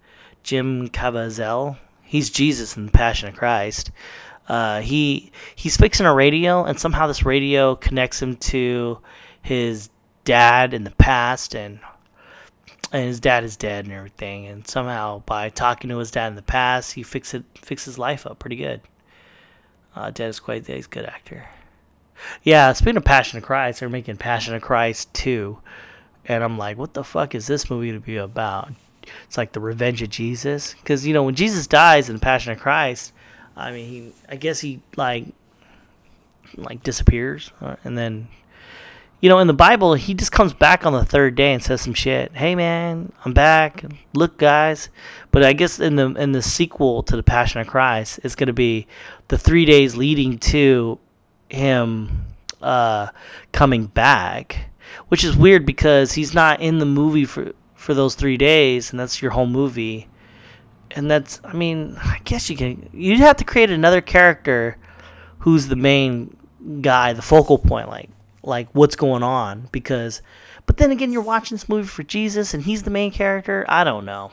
Jim 0.45 0.89
Caviezel. 0.89 1.79
He's 2.05 2.31
Jesus 2.31 2.77
in 2.77 2.87
the 2.87 2.93
Passion 2.93 3.29
of 3.29 3.35
Christ. 3.35 3.91
Uh, 4.49 4.81
he 4.81 5.33
he's 5.55 5.77
fixing 5.77 6.07
a 6.07 6.15
radio, 6.15 6.65
and 6.65 6.79
somehow 6.79 7.07
this 7.07 7.25
radio 7.25 7.75
connects 7.75 8.23
him 8.23 8.37
to 8.37 8.99
his 9.43 9.91
dad 10.25 10.73
in 10.73 10.85
the 10.85 10.93
past, 10.93 11.55
and 11.55 11.81
and 12.93 13.05
his 13.05 13.21
dad 13.21 13.45
is 13.45 13.57
dead 13.57 13.85
and 13.85 13.95
everything. 13.95 14.47
And 14.47 14.67
somehow 14.67 15.21
by 15.27 15.49
talking 15.49 15.91
to 15.91 15.99
his 15.99 16.11
dad 16.11 16.29
in 16.29 16.37
the 16.37 16.43
past, 16.43 16.93
he 16.93 17.03
fixes 17.03 17.43
fixes 17.57 17.95
his 17.95 17.99
life 17.99 18.27
up 18.27 18.39
pretty 18.39 18.57
good. 18.57 18.81
Uh, 19.95 20.11
dad 20.11 20.29
is 20.29 20.41
quite 20.41 20.67
he's 20.67 20.87
a 20.87 20.89
good 20.89 21.07
actor. 21.07 21.49
Yeah, 22.43 22.73
speaking 22.73 22.97
of 22.97 23.05
Passion 23.05 23.39
of 23.39 23.45
Christ, 23.45 23.81
they're 23.81 23.89
making 23.89 24.17
Passion 24.17 24.55
of 24.55 24.63
Christ 24.63 25.13
2. 25.15 25.59
And 26.27 26.43
I'm 26.43 26.59
like, 26.59 26.77
what 26.77 26.95
the 26.95 27.05
fuck 27.05 27.35
is 27.35 27.47
this 27.47 27.71
movie 27.71 27.93
to 27.93 28.01
be 28.01 28.17
about? 28.17 28.71
It's 29.25 29.39
like 29.39 29.53
the 29.53 29.61
revenge 29.61 30.03
of 30.03 30.11
Jesus. 30.11 30.75
Because, 30.75 31.07
you 31.07 31.15
know, 31.15 31.23
when 31.23 31.35
Jesus 31.35 31.67
dies 31.67 32.09
in 32.09 32.17
the 32.17 32.21
Passion 32.21 32.53
of 32.53 32.59
Christ, 32.59 33.13
I 33.57 33.73
mean, 33.73 33.89
he, 33.89 34.13
I 34.29 34.37
guess 34.37 34.61
he 34.61 34.81
like 34.97 35.27
like 36.57 36.83
disappears, 36.83 37.51
uh, 37.61 37.77
and 37.85 37.97
then 37.97 38.29
you 39.21 39.29
know 39.29 39.39
in 39.39 39.47
the 39.47 39.55
Bible 39.55 39.95
he 39.95 40.15
just 40.15 40.31
comes 40.31 40.53
back 40.53 40.85
on 40.85 40.93
the 40.93 41.05
third 41.05 41.35
day 41.35 41.53
and 41.53 41.63
says 41.63 41.81
some 41.81 41.95
shit. 41.95 42.33
Hey 42.35 42.55
man, 42.55 43.13
I'm 43.25 43.33
back. 43.33 43.85
Look 44.15 44.37
guys, 44.37 44.91
but 45.31 45.43
I 45.43 45.55
guess 45.55 45.81
in 45.81 45.97
the 45.97 46.15
in 46.15 46.33
the 46.33 46.43
sequel 46.43 47.03
to 47.05 47.17
the 47.17 47.23
Passion 47.23 47.61
of 47.61 47.67
Christ, 47.67 48.21
it's 48.23 48.35
gonna 48.35 48.53
be 48.53 48.87
the 49.29 49.39
three 49.39 49.65
days 49.65 49.97
leading 49.97 50.39
to 50.39 50.99
him 51.49 52.27
uh, 52.61 53.09
coming 53.53 53.87
back, 53.87 54.71
which 55.09 55.25
is 55.25 55.37
weird 55.37 55.65
because 55.65 56.13
he's 56.13 56.35
not 56.35 56.61
in 56.61 56.79
the 56.79 56.87
movie 56.87 57.25
for 57.25 57.53
for 57.75 57.95
those 57.95 58.15
three 58.15 58.37
days, 58.37 58.91
and 58.91 59.01
that's 59.01 59.23
your 59.23 59.31
whole 59.31 59.47
movie 59.47 60.09
and 60.97 61.11
that's 61.11 61.41
I 61.45 61.53
mean 61.53 61.97
I 61.99 62.21
guess 62.25 62.51
you 62.51 62.57
can 62.57 62.89
you'd 62.93 63.21
have 63.21 63.37
to 63.37 63.45
create 63.45 63.71
another 63.71 64.01
character 64.01 64.79
who's 65.41 65.69
the 65.69 65.77
main 65.77 66.37
guy, 66.81 67.13
the 67.13 67.23
focal 67.23 67.59
point, 67.59 67.89
like 67.89 68.11
like 68.43 68.69
what's 68.73 68.97
going 68.97 69.23
on 69.23 69.69
because 69.71 70.23
but 70.65 70.79
then 70.79 70.91
again 70.91 71.13
you're 71.13 71.23
watching 71.23 71.55
this 71.55 71.69
movie 71.69 71.87
for 71.87 72.03
Jesus 72.03 72.55
and 72.55 72.65
he's 72.65 72.83
the 72.83 72.91
main 72.91 73.13
character. 73.13 73.65
I 73.69 73.85
don't 73.85 74.07
know. 74.07 74.33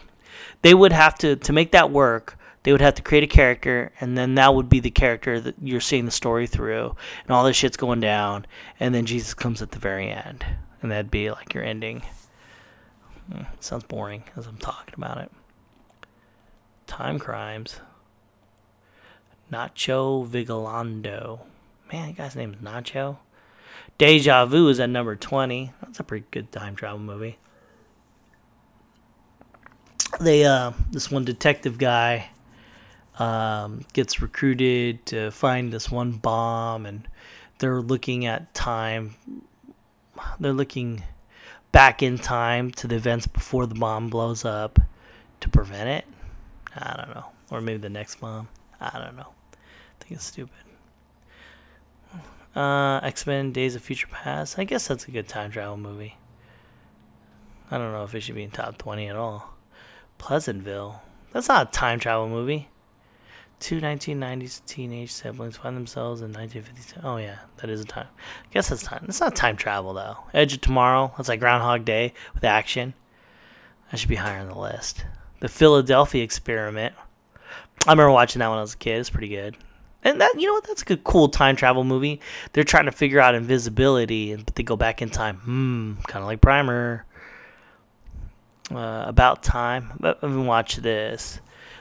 They 0.62 0.74
would 0.74 0.94
have 0.94 1.16
to 1.20 1.36
to 1.36 1.54
make 1.54 1.74
that 1.74 1.92
work. 1.92 2.40
They 2.64 2.72
would 2.72 2.82
have 2.82 2.96
to 2.96 3.02
create 3.02 3.26
a 3.26 3.28
character, 3.28 3.92
and 4.00 4.18
then 4.18 4.36
that 4.36 4.56
would 4.56 4.70
be 4.70 4.80
the 4.80 4.90
character 4.90 5.38
that 5.42 5.56
you're 5.62 5.82
seeing 5.82 6.06
the 6.06 6.12
story 6.12 6.48
through, 6.48 6.96
and 7.24 7.32
all 7.32 7.44
this 7.44 7.58
shit's 7.58 7.76
going 7.76 8.00
down, 8.00 8.46
and 8.80 8.96
then 8.96 9.06
Jesus 9.06 9.34
comes 9.34 9.62
at 9.62 9.72
the 9.72 9.80
very 9.80 10.10
end, 10.10 10.46
and 10.82 10.90
that'd 10.90 11.12
be 11.12 11.30
like 11.30 11.54
your 11.54 11.66
ending. 11.66 12.04
Hmm, 13.30 13.42
sounds 13.60 13.84
boring 13.84 14.24
as 14.38 14.48
I'm 14.48 14.58
talking 14.60 14.94
about 14.96 15.18
it. 15.18 15.30
Timecrimes. 16.94 17.80
Nacho 19.52 20.28
Vigalondo. 20.28 21.40
Man, 21.92 22.10
that 22.10 22.16
guy's 22.16 22.36
name 22.36 22.54
is 22.54 22.60
Nacho. 22.60 23.18
Deja 23.98 24.46
Vu 24.46 24.68
is 24.68 24.80
at 24.80 24.92
number 24.92 25.16
20. 25.16 25.72
That's 25.82 26.00
a 26.00 26.04
pretty 26.04 26.28
good 26.30 26.52
time 26.52 26.76
travel 26.76 27.00
movie. 27.00 27.40
They, 30.22 30.46
uh, 30.46 30.74
this 30.92 31.10
one 31.10 31.26
detective 31.26 31.80
guy 31.80 32.30
um, 33.18 33.86
gets 33.94 34.22
recruited 34.22 35.04
to 35.08 35.32
find 35.32 35.74
this 35.74 35.90
one 35.90 36.12
bomb, 36.12 36.86
and 36.86 37.08
they're 37.58 37.82
looking 37.82 38.28
at 38.28 38.54
time. 38.54 39.16
They're 40.40 40.54
looking 40.54 41.02
back 41.72 42.04
in 42.04 42.20
time 42.20 42.70
to 42.70 42.88
the 42.88 42.98
events 42.98 43.26
before 43.26 43.66
the 43.66 43.74
bomb 43.74 44.10
blows 44.10 44.46
up 44.46 44.80
to 45.40 45.50
prevent 45.50 45.90
it. 45.90 46.13
I 46.76 46.96
don't 46.98 47.16
know. 47.16 47.26
Or 47.52 47.62
maybe 47.62 47.78
the 47.80 47.90
next 47.90 48.20
bomb. 48.20 48.48
I 48.80 49.00
don't 49.00 49.16
know. 49.16 49.28
I 49.54 50.04
think 50.04 50.14
it's 50.14 50.26
stupid. 50.26 50.56
Uh, 52.56 53.00
X 53.02 53.26
Men 53.26 53.52
Days 53.52 53.76
of 53.76 53.82
Future 53.82 54.08
Past. 54.08 54.60
I 54.60 54.64
guess 54.64 54.88
that's 54.88 55.08
a 55.08 55.12
good 55.12 55.28
time 55.28 55.52
travel 55.52 55.78
movie. 55.78 56.18
I 57.72 57.78
don't 57.78 57.92
know 57.92 58.04
if 58.04 58.14
it 58.14 58.22
should 58.22 58.36
be 58.36 58.44
in 58.44 58.52
top 58.52 58.78
20 58.78 59.08
at 59.08 59.16
all. 59.16 59.56
Pleasantville. 60.20 61.02
That's 61.32 61.48
not 61.48 61.70
a 61.70 61.72
time 61.72 62.00
travel 62.00 62.30
movie. 62.30 62.70
Two 63.60 63.80
1990s 63.80 64.64
teenage 64.66 65.12
siblings 65.12 65.58
find 65.58 65.76
themselves 65.76 66.22
in 66.22 66.34
1952. 66.34 67.00
Oh, 67.04 67.18
yeah, 67.18 67.40
that 67.58 67.70
is 67.70 67.82
a 67.82 67.86
time. 67.86 68.08
I 68.20 68.54
guess 68.54 68.70
that's 68.70 68.84
time. 68.84 69.04
That's 69.08 69.22
not 69.22 69.36
time 69.36 69.56
travel, 69.56 69.94
though. 69.94 70.18
Edge 70.34 70.54
of 70.54 70.62
Tomorrow. 70.62 71.14
That's 71.18 71.30
like 71.30 71.40
Groundhog 71.40 71.86
Day 71.86 72.14
with 72.36 72.44
action. 72.44 72.94
That 73.90 74.00
should 74.00 74.10
be 74.10 74.16
higher 74.16 74.40
on 74.40 74.50
the 74.50 74.60
list. 74.60 75.06
The 75.40 75.50
Philadelphia 75.50 76.24
Experiment. 76.24 76.94
I 77.86 77.92
remember 77.92 78.12
watching 78.12 78.40
that 78.40 78.50
when 78.50 78.58
I 78.58 78.62
was 78.62 78.74
a 78.74 78.78
kid. 78.78 79.00
It's 79.00 79.10
pretty 79.10 79.28
good. 79.28 79.58
And 80.04 80.20
that 80.22 80.40
you 80.40 80.48
know 80.48 80.54
what? 80.54 80.68
That's 80.68 80.82
a 80.82 80.86
good, 80.86 81.04
cool 81.04 81.30
time 81.30 81.56
travel 81.56 81.84
movie. 81.84 82.20
They're 82.52 82.64
trying 82.64 82.86
to 82.86 82.92
figure 82.92 83.20
out 83.20 83.36
invisibility, 83.36 84.36
but 84.36 84.56
they 84.56 84.64
go 84.64 84.76
back 84.76 85.02
in 85.02 85.10
time. 85.10 85.38
Hmm, 85.38 85.94
kind 86.08 86.24
of 86.24 86.28
like 86.28 86.42
Primer. 86.42 87.06
Uh, 88.72 89.04
about 89.06 89.44
time. 89.44 89.92
Haven't 90.02 90.46
watched 90.46 90.82
this, 90.82 91.40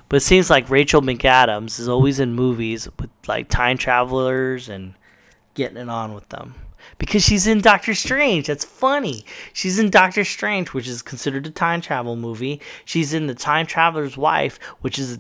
but 0.09 0.17
it 0.17 0.21
seems 0.21 0.51
like 0.51 0.69
Rachel 0.69 1.01
McAdams 1.01 1.79
is 1.79 1.89
always 1.89 2.19
in 2.21 2.35
movies 2.35 2.89
with 2.99 3.09
like 3.29 3.49
time 3.49 3.79
travelers 3.79 4.69
and 4.69 4.95
getting 5.55 5.77
it 5.77 5.89
on 5.89 6.13
with 6.13 6.29
them 6.29 6.55
because 6.99 7.23
she's 7.23 7.47
in 7.47 7.61
Doctor 7.61 7.95
Strange. 7.95 8.47
That's 8.47 8.65
funny. 8.65 9.25
She's 9.53 9.79
in 9.79 9.91
Doctor 9.91 10.25
Strange, 10.25 10.73
which 10.73 10.89
is 10.89 11.03
considered 11.03 11.47
a 11.47 11.51
time 11.51 11.81
travel 11.81 12.17
movie. 12.17 12.61
She's 12.85 13.13
in 13.15 13.27
The 13.27 13.35
Time 13.35 13.67
Traveler's 13.67 14.17
Wife, 14.17 14.59
which 14.81 14.99
is 14.99 15.19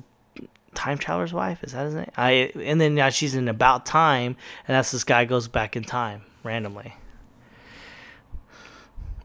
time 0.75 0.99
traveler's 0.99 1.33
wife? 1.33 1.63
Is 1.63 1.73
that 1.73 1.85
his 1.85 1.95
name? 1.95 2.11
I 2.17 2.53
and 2.57 2.81
then 2.81 2.95
now 2.95 3.11
she's 3.11 3.35
in 3.35 3.49
about 3.49 3.87
time 3.87 4.37
and 4.67 4.75
that's 4.75 4.91
this 4.91 5.05
guy 5.05 5.25
goes 5.25 5.49
back 5.49 5.77
in 5.77 5.85
time 5.85 6.23
randomly. 6.43 6.95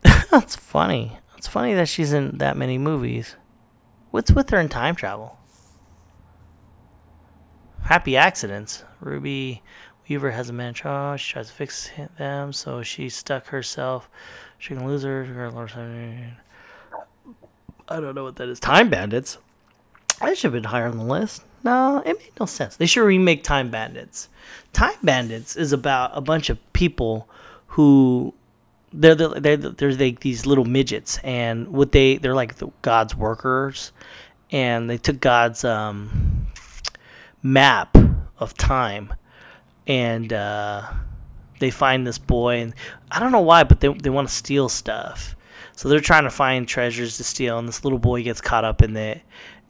That's 0.31 0.55
funny. 0.55 1.17
It's 1.37 1.47
funny 1.47 1.73
that 1.73 1.87
she's 1.87 2.13
in 2.13 2.37
that 2.37 2.57
many 2.57 2.77
movies. 2.77 3.35
What's 4.11 4.31
with 4.31 4.49
her 4.51 4.59
in 4.59 4.69
time 4.69 4.95
travel? 4.95 5.37
Happy 7.83 8.17
accidents. 8.17 8.83
Ruby 8.99 9.61
weaver 10.09 10.31
has 10.31 10.49
a 10.49 10.53
man 10.53 10.73
charge 10.73 11.21
she 11.21 11.33
tries 11.33 11.47
to 11.47 11.53
fix 11.53 11.89
them 12.17 12.53
so 12.53 12.81
she 12.81 13.09
stuck 13.09 13.47
herself 13.47 14.09
she 14.57 14.73
can 14.73 14.87
lose 14.87 15.03
her 15.03 15.25
i 17.89 17.99
don't 17.99 18.15
know 18.15 18.23
what 18.23 18.35
that 18.35 18.49
is 18.49 18.59
time 18.59 18.89
bandits 18.89 19.37
that 20.21 20.37
should 20.37 20.53
have 20.53 20.53
been 20.53 20.63
higher 20.63 20.87
on 20.87 20.97
the 20.97 21.03
list. 21.03 21.43
No, 21.63 22.01
it 22.05 22.17
made 22.17 22.31
no 22.39 22.45
sense. 22.45 22.77
They 22.77 22.85
should 22.85 23.03
remake 23.03 23.43
Time 23.43 23.69
Bandits. 23.69 24.29
Time 24.73 24.95
Bandits 25.03 25.55
is 25.55 25.73
about 25.73 26.11
a 26.13 26.21
bunch 26.21 26.49
of 26.49 26.57
people 26.73 27.29
who 27.67 28.33
they're 28.93 29.15
the, 29.15 29.29
they're 29.39 29.57
the, 29.57 29.71
they're 29.71 29.93
like 29.93 30.21
these 30.21 30.45
little 30.45 30.65
midgets, 30.65 31.19
and 31.19 31.67
what 31.69 31.91
they 31.91 32.17
they're 32.17 32.33
like 32.33 32.55
the 32.55 32.69
God's 32.81 33.15
workers, 33.15 33.91
and 34.49 34.89
they 34.89 34.97
took 34.97 35.19
God's 35.19 35.63
um, 35.63 36.47
map 37.43 37.95
of 38.39 38.55
time, 38.55 39.13
and 39.87 40.31
uh, 40.31 40.83
they 41.59 41.71
find 41.71 42.05
this 42.05 42.17
boy, 42.19 42.57
and 42.59 42.73
I 43.09 43.19
don't 43.19 43.31
know 43.31 43.39
why, 43.39 43.63
but 43.63 43.79
they 43.79 43.87
they 43.87 44.09
want 44.09 44.27
to 44.27 44.33
steal 44.33 44.69
stuff. 44.69 45.35
So 45.75 45.89
they're 45.89 45.99
trying 45.99 46.23
to 46.23 46.29
find 46.29 46.67
treasures 46.67 47.17
to 47.17 47.23
steal, 47.23 47.57
and 47.57 47.67
this 47.67 47.83
little 47.83 47.99
boy 47.99 48.23
gets 48.23 48.41
caught 48.41 48.65
up 48.65 48.81
in 48.81 48.95
it. 48.97 49.21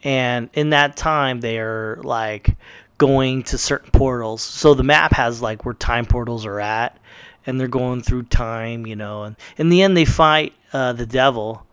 And 0.03 0.49
in 0.53 0.70
that 0.72 0.95
time 0.95 1.41
they 1.41 1.59
are 1.59 1.99
like 2.03 2.55
going 2.97 3.43
to 3.43 3.57
certain 3.57 3.91
portals. 3.91 4.41
So 4.41 4.74
the 4.74 4.84
map 4.84 5.13
has 5.13 5.41
like 5.41 5.65
where 5.65 5.74
time 5.74 6.05
portals 6.05 6.45
are 6.45 6.59
at 6.59 6.97
and 7.45 7.59
they're 7.59 7.68
going 7.68 8.01
through 8.01 8.24
time 8.24 8.86
you 8.86 8.95
know 8.95 9.24
and 9.24 9.36
in 9.57 9.70
the 9.70 9.82
end 9.82 9.95
they 9.95 10.05
fight 10.05 10.53
uh, 10.74 10.93
the 10.93 11.05
devil. 11.05 11.65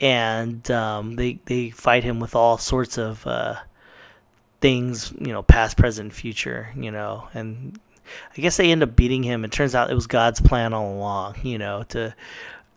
And 0.00 0.68
um, 0.70 1.16
they 1.16 1.40
they 1.46 1.70
fight 1.70 2.04
him 2.04 2.20
with 2.20 2.36
all 2.36 2.56
sorts 2.58 2.98
of 2.98 3.26
uh, 3.26 3.56
things 4.60 5.12
you 5.20 5.32
know 5.32 5.42
past 5.42 5.76
present 5.76 6.12
future 6.12 6.68
you 6.76 6.90
know 6.90 7.28
and 7.32 7.78
i 8.36 8.40
guess 8.40 8.56
they 8.56 8.72
end 8.72 8.82
up 8.82 8.96
beating 8.96 9.22
him 9.22 9.44
it 9.44 9.52
turns 9.52 9.74
out 9.74 9.90
it 9.90 9.94
was 9.94 10.06
god's 10.06 10.40
plan 10.40 10.72
all 10.72 10.94
along 10.94 11.36
you 11.42 11.58
know 11.58 11.84
to 11.84 12.14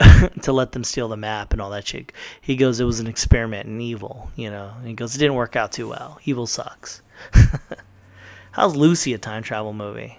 to 0.42 0.52
let 0.52 0.72
them 0.72 0.84
steal 0.84 1.08
the 1.08 1.18
map 1.18 1.54
and 1.54 1.62
all 1.62 1.70
that 1.72 1.88
shit. 1.88 2.12
He 2.40 2.56
goes, 2.56 2.80
it 2.80 2.86
was 2.86 3.00
an 3.00 3.08
experiment 3.08 3.68
in 3.68 3.82
evil, 3.82 4.32
you 4.36 4.50
know. 4.50 4.74
And 4.78 4.88
he 4.88 4.94
goes, 4.94 5.16
it 5.16 5.20
didn't 5.20 5.36
work 5.36 5.56
out 5.56 5.72
too 5.72 5.90
well. 5.90 6.20
Evil 6.26 6.48
sucks. 6.48 7.02
How's 8.52 8.76
Lucy 8.76 9.14
a 9.14 9.18
time 9.18 9.44
travel 9.44 9.74
movie? 9.74 10.18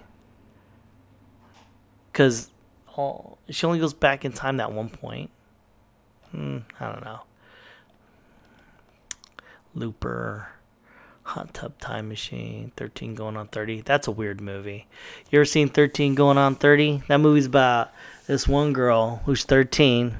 Because 2.13 2.51
she 3.49 3.67
only 3.67 3.79
goes 3.79 3.95
back 3.95 4.25
in 4.25 4.33
time 4.33 4.59
that 4.59 4.73
one 4.73 4.89
point. 4.89 5.31
Hmm, 6.31 6.59
I 6.79 6.93
don't 6.93 7.05
know. 7.05 7.21
Looper, 9.75 10.49
Hot 11.25 11.55
Tub 11.55 11.79
Time 11.79 12.09
Machine, 12.09 12.73
13 12.77 13.15
going 13.15 13.37
on 13.37 13.49
30. 13.49 13.83
That's 13.83 14.09
a 14.09 14.11
weird 14.11 14.41
movie. 14.41 14.87
You 15.31 15.39
ever 15.39 15.45
seen 15.45 15.69
13 15.69 16.15
going 16.15 16.39
on 16.39 16.57
30? 16.57 17.05
That 17.09 17.19
movie's 17.19 17.47
about 17.47 17.93
this 18.27 18.49
one 18.49 18.73
girl 18.73 19.23
who's 19.25 19.45
13 19.45 20.17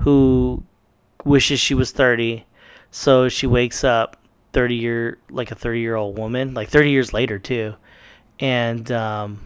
who 0.00 0.62
wishes 1.24 1.60
she 1.60 1.74
was 1.74 1.90
30 1.90 2.44
so 2.90 3.28
she 3.28 3.46
wakes 3.46 3.84
up 3.84 4.16
30 4.52 4.74
year 4.74 5.18
like 5.30 5.50
a 5.50 5.54
30 5.54 5.80
year 5.80 5.96
old 5.96 6.16
woman 6.16 6.54
like 6.54 6.68
30 6.68 6.90
years 6.90 7.12
later 7.12 7.38
too 7.38 7.74
and 8.40 8.90
um 8.92 9.40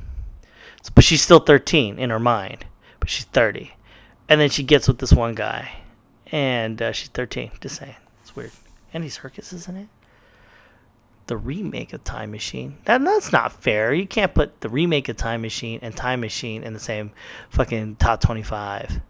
but 0.95 1.05
she's 1.05 1.23
still 1.23 1.41
13 1.41 1.99
in 1.99 2.11
her 2.11 2.21
mind 2.21 2.65
but 3.01 3.11
she's 3.11 3.25
30 3.27 3.73
and 4.29 4.41
then 4.41 4.51
she 4.51 4.63
gets 4.63 4.87
with 4.87 4.99
this 4.99 5.13
one 5.13 5.35
guy 5.35 5.73
and 6.31 6.81
uh, 6.81 6.93
she's 6.93 7.09
13 7.09 7.51
just 7.61 7.77
saying 7.77 7.97
it's 8.21 8.37
weird 8.37 8.53
andy 8.95 9.09
serkis 9.09 9.53
is 9.53 9.67
in 9.69 9.77
it 9.77 9.89
the 11.27 11.37
remake 11.37 11.93
of 11.93 12.05
Time 12.05 12.31
Machine. 12.31 12.79
That 12.85 13.03
that's 13.05 13.33
not 13.33 13.53
fair. 13.53 13.93
You 13.93 14.07
can't 14.07 14.35
put 14.35 14.61
the 14.61 14.69
remake 14.69 15.09
of 15.09 15.17
Time 15.17 15.43
Machine 15.43 15.79
and 15.83 15.97
Time 15.97 16.21
Machine 16.21 16.63
in 16.63 16.73
the 16.73 16.81
same 16.81 17.13
fucking 17.51 17.97
top 17.97 18.21
twenty 18.21 18.43
five. 18.43 19.01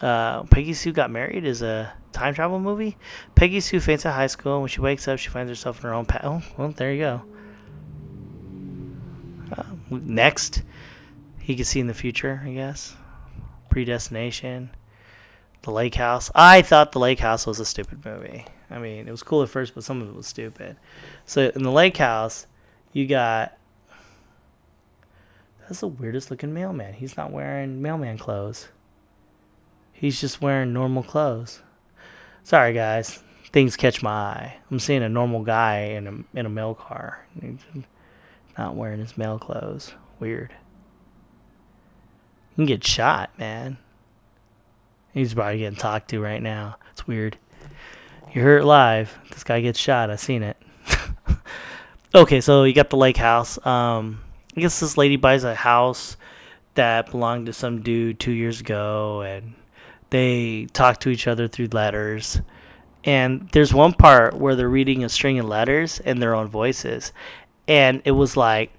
Uh, 0.00 0.44
Peggy 0.44 0.74
Sue 0.74 0.92
got 0.92 1.10
married 1.10 1.44
is 1.44 1.60
a 1.62 1.92
time 2.12 2.32
travel 2.32 2.60
movie. 2.60 2.96
Peggy 3.34 3.58
Sue 3.60 3.80
faints 3.80 4.06
at 4.06 4.14
high 4.14 4.28
school. 4.28 4.54
and 4.54 4.62
When 4.62 4.68
she 4.68 4.80
wakes 4.80 5.08
up, 5.08 5.18
she 5.18 5.28
finds 5.28 5.50
herself 5.50 5.82
in 5.82 5.88
her 5.88 5.94
own 5.94 6.06
path. 6.06 6.20
Oh, 6.22 6.42
well, 6.56 6.70
there 6.70 6.92
you 6.92 7.00
go. 7.00 7.22
Uh, 9.56 9.64
next, 9.90 10.62
he 11.40 11.56
can 11.56 11.64
see 11.64 11.80
in 11.80 11.88
the 11.88 11.94
future, 11.94 12.40
I 12.44 12.52
guess. 12.52 12.94
Predestination. 13.70 14.70
The 15.62 15.72
Lake 15.72 15.96
House. 15.96 16.30
I 16.34 16.62
thought 16.62 16.92
The 16.92 17.00
Lake 17.00 17.18
House 17.18 17.44
was 17.44 17.58
a 17.58 17.64
stupid 17.64 18.04
movie. 18.04 18.44
I 18.70 18.78
mean, 18.78 19.08
it 19.08 19.10
was 19.10 19.22
cool 19.22 19.42
at 19.42 19.48
first, 19.48 19.74
but 19.74 19.84
some 19.84 20.02
of 20.02 20.08
it 20.08 20.14
was 20.14 20.26
stupid. 20.26 20.76
So 21.24 21.50
in 21.54 21.62
the 21.62 21.72
lake 21.72 21.96
house, 21.96 22.46
you 22.92 23.06
got 23.06 23.58
that's 25.68 25.80
the 25.80 25.88
weirdest 25.88 26.30
looking 26.30 26.54
mailman. 26.54 26.94
He's 26.94 27.16
not 27.16 27.30
wearing 27.30 27.82
mailman 27.82 28.16
clothes. 28.16 28.68
He's 29.92 30.20
just 30.20 30.40
wearing 30.40 30.72
normal 30.72 31.02
clothes. 31.02 31.60
Sorry 32.42 32.72
guys, 32.72 33.22
things 33.52 33.76
catch 33.76 34.02
my 34.02 34.10
eye. 34.10 34.56
I'm 34.70 34.78
seeing 34.78 35.02
a 35.02 35.08
normal 35.08 35.42
guy 35.42 35.80
in 35.80 36.06
a 36.06 36.38
in 36.38 36.46
a 36.46 36.50
mail 36.50 36.74
car, 36.74 37.26
not 38.56 38.76
wearing 38.76 39.00
his 39.00 39.18
mail 39.18 39.38
clothes. 39.38 39.94
Weird. 40.20 40.52
can 42.56 42.66
get 42.66 42.84
shot, 42.84 43.30
man. 43.38 43.76
He's 45.12 45.34
probably 45.34 45.58
getting 45.58 45.78
talked 45.78 46.10
to 46.10 46.20
right 46.20 46.42
now. 46.42 46.76
It's 46.92 47.06
weird. 47.06 47.36
You 48.34 48.42
heard 48.42 48.60
it 48.60 48.66
live. 48.66 49.18
This 49.30 49.42
guy 49.42 49.60
gets 49.62 49.78
shot. 49.78 50.10
I 50.10 50.16
seen 50.16 50.42
it. 50.42 50.56
okay, 52.14 52.42
so 52.42 52.64
you 52.64 52.74
got 52.74 52.90
the 52.90 52.96
lake 52.96 53.16
house. 53.16 53.64
Um, 53.64 54.20
I 54.54 54.60
guess 54.60 54.80
this 54.80 54.98
lady 54.98 55.16
buys 55.16 55.44
a 55.44 55.54
house 55.54 56.18
that 56.74 57.10
belonged 57.10 57.46
to 57.46 57.54
some 57.54 57.80
dude 57.80 58.20
two 58.20 58.32
years 58.32 58.60
ago, 58.60 59.22
and 59.22 59.54
they 60.10 60.66
talk 60.74 61.00
to 61.00 61.08
each 61.08 61.26
other 61.26 61.48
through 61.48 61.68
letters. 61.72 62.40
And 63.02 63.48
there's 63.52 63.72
one 63.72 63.94
part 63.94 64.34
where 64.34 64.54
they're 64.56 64.68
reading 64.68 65.04
a 65.04 65.08
string 65.08 65.38
of 65.38 65.46
letters 65.46 65.98
in 65.98 66.20
their 66.20 66.34
own 66.34 66.48
voices, 66.48 67.12
and 67.66 68.02
it 68.04 68.10
was 68.10 68.36
like 68.36 68.72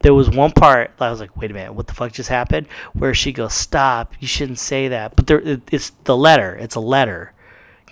there 0.00 0.14
was 0.14 0.30
one 0.30 0.52
part 0.52 0.92
I 0.98 1.10
was 1.10 1.20
like, 1.20 1.36
wait 1.36 1.50
a 1.50 1.54
minute, 1.54 1.74
what 1.74 1.88
the 1.88 1.94
fuck 1.94 2.12
just 2.12 2.30
happened? 2.30 2.68
Where 2.94 3.12
she 3.12 3.32
goes, 3.32 3.52
stop, 3.52 4.14
you 4.20 4.26
shouldn't 4.26 4.60
say 4.60 4.88
that. 4.88 5.14
But 5.14 5.26
there, 5.26 5.42
it's 5.70 5.90
the 6.04 6.16
letter. 6.16 6.54
It's 6.54 6.76
a 6.76 6.80
letter, 6.80 7.32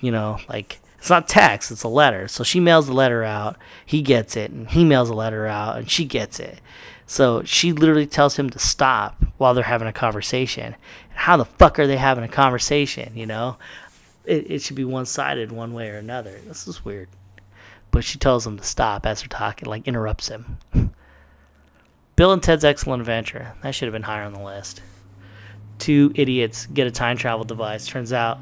you 0.01 0.11
know, 0.11 0.39
like 0.49 0.81
it's 1.07 1.11
not 1.13 1.29
text, 1.29 1.71
it's 1.71 1.85
a 1.85 1.89
letter. 1.89 2.27
So 2.27 2.43
she 2.43 2.59
mails 2.59 2.89
the 2.89 2.93
letter 2.93 3.23
out, 3.23 3.57
he 3.85 4.03
gets 4.03 4.37
it, 4.37 4.51
and 4.51 4.69
he 4.69 4.85
mails 4.85 5.07
the 5.09 5.15
letter 5.15 5.47
out, 5.47 5.79
and 5.79 5.89
she 5.89 6.05
gets 6.05 6.41
it. 6.41 6.61
So 7.07 7.45
she 7.45 7.71
literally 7.71 8.09
tells 8.09 8.37
him 8.37 8.51
to 8.51 8.59
stop 8.59 9.25
while 9.37 9.55
they're 9.55 9.63
having 9.63 9.87
a 9.87 9.93
conversation. 9.93 10.75
How 11.15 11.37
the 11.37 11.45
fuck 11.45 11.79
are 11.79 11.87
they 11.87 11.97
having 11.97 12.25
a 12.25 12.29
conversation? 12.29 13.13
You 13.17 13.27
know, 13.27 13.57
it, 14.25 14.51
it 14.51 14.63
should 14.63 14.75
be 14.75 14.85
one 14.85 15.07
sided 15.07 15.53
one 15.53 15.75
way 15.75 15.91
or 15.91 15.97
another. 15.99 16.41
This 16.45 16.67
is 16.67 16.85
weird. 16.85 17.09
But 17.93 18.03
she 18.03 18.19
tells 18.19 18.45
him 18.45 18.57
to 18.57 18.65
stop 18.65 19.07
as 19.07 19.21
they're 19.21 19.29
talking, 19.29 19.69
like 19.69 19.87
interrupts 19.87 20.27
him. 20.27 20.59
Bill 22.17 22.33
and 22.33 22.43
Ted's 22.43 22.65
Excellent 22.65 23.01
Adventure. 23.01 23.55
That 23.63 23.77
should 23.77 23.87
have 23.87 23.93
been 23.93 24.03
higher 24.03 24.25
on 24.25 24.33
the 24.33 24.43
list. 24.43 24.83
Two 25.79 26.11
idiots 26.17 26.67
get 26.67 26.89
a 26.89 26.91
time 26.91 27.17
travel 27.17 27.45
device. 27.45 27.87
Turns 27.87 28.13
out 28.13 28.41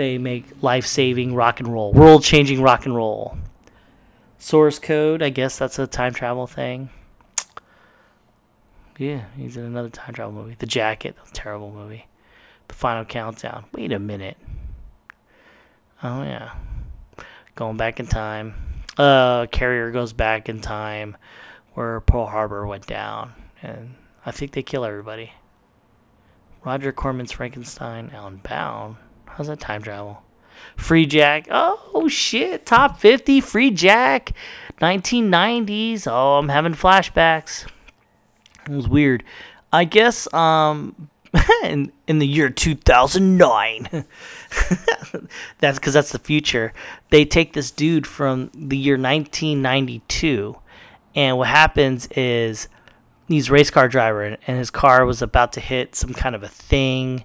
they 0.00 0.16
make 0.16 0.62
life 0.62 0.86
saving 0.86 1.34
rock 1.34 1.60
and 1.60 1.68
roll, 1.68 1.92
world 1.92 2.24
changing 2.24 2.62
rock 2.62 2.86
and 2.86 2.96
roll. 2.96 3.36
Source 4.38 4.78
code, 4.78 5.22
I 5.22 5.28
guess 5.28 5.58
that's 5.58 5.78
a 5.78 5.86
time 5.86 6.14
travel 6.14 6.46
thing. 6.46 6.88
Yeah, 8.96 9.24
he's 9.36 9.58
in 9.58 9.64
another 9.64 9.90
time 9.90 10.14
travel 10.14 10.32
movie. 10.32 10.56
The 10.58 10.64
Jacket, 10.64 11.16
terrible 11.34 11.70
movie. 11.70 12.06
The 12.68 12.74
Final 12.74 13.04
Countdown. 13.04 13.66
Wait 13.72 13.92
a 13.92 13.98
minute. 13.98 14.38
Oh 16.02 16.22
yeah, 16.22 16.54
going 17.54 17.76
back 17.76 18.00
in 18.00 18.06
time. 18.06 18.54
Uh, 18.96 19.48
Carrier 19.48 19.90
goes 19.90 20.14
back 20.14 20.48
in 20.48 20.62
time, 20.62 21.14
where 21.74 22.00
Pearl 22.00 22.24
Harbor 22.24 22.66
went 22.66 22.86
down, 22.86 23.34
and 23.60 23.96
I 24.24 24.30
think 24.30 24.52
they 24.52 24.62
kill 24.62 24.86
everybody. 24.86 25.34
Roger 26.64 26.90
Corman's 26.90 27.32
Frankenstein, 27.32 28.08
Unbound. 28.14 28.96
How's 29.36 29.46
that 29.48 29.60
time 29.60 29.82
travel? 29.82 30.22
Freejack. 30.76 31.46
Oh 31.50 32.08
shit, 32.08 32.66
top 32.66 32.98
50 32.98 33.40
Freejack 33.40 34.32
1990s. 34.80 36.06
Oh, 36.06 36.38
I'm 36.38 36.48
having 36.48 36.74
flashbacks. 36.74 37.66
It 38.66 38.72
was 38.72 38.88
weird. 38.88 39.24
I 39.72 39.84
guess 39.84 40.32
um 40.34 41.08
in, 41.64 41.92
in 42.06 42.18
the 42.18 42.26
year 42.26 42.50
2009. 42.50 43.88
that's 45.58 45.78
cuz 45.78 45.94
that's 45.94 46.12
the 46.12 46.18
future. 46.18 46.72
They 47.10 47.24
take 47.24 47.52
this 47.52 47.70
dude 47.70 48.06
from 48.06 48.50
the 48.54 48.76
year 48.76 48.94
1992 48.94 50.56
and 51.14 51.38
what 51.38 51.48
happens 51.48 52.06
is 52.08 52.68
he's 53.28 53.50
race 53.50 53.70
car 53.70 53.88
driver 53.88 54.24
and 54.24 54.58
his 54.58 54.70
car 54.70 55.04
was 55.04 55.22
about 55.22 55.52
to 55.52 55.60
hit 55.60 55.94
some 55.94 56.14
kind 56.14 56.34
of 56.34 56.42
a 56.42 56.48
thing 56.48 57.24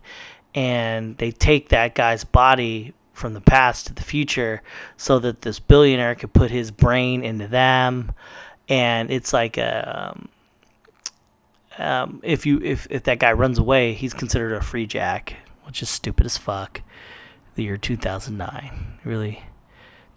and 0.56 1.18
they 1.18 1.32
take 1.32 1.70
that 1.70 1.94
guy's 1.94 2.24
body 2.24 2.94
from 3.14 3.34
the 3.34 3.42
past 3.42 3.88
to 3.88 3.94
the 3.94 4.02
future 4.02 4.64
so 4.98 5.20
that 5.20 5.42
this 5.42 5.60
billionaire 5.60 6.16
could 6.16 6.34
put 6.34 6.50
his 6.50 6.72
brain 6.72 7.24
into 7.24 7.48
them. 7.48 8.14
And 8.68 9.12
it's 9.12 9.34
like 9.34 9.58
a 9.58 10.16
um, 10.16 10.30
um, 11.78 12.22
if 12.24 12.46
you 12.46 12.60
if, 12.62 12.88
if 12.90 13.04
that 13.04 13.20
guy 13.20 13.34
runs 13.34 13.60
away 13.60 13.94
he's 13.94 14.14
considered 14.14 14.54
a 14.54 14.62
free 14.62 14.88
jack 14.88 15.36
which 15.66 15.82
is 15.82 15.90
stupid 15.90 16.26
as 16.26 16.38
fuck. 16.38 16.82
The 17.56 17.64
year 17.64 17.78
2009 17.78 19.00
really 19.06 19.42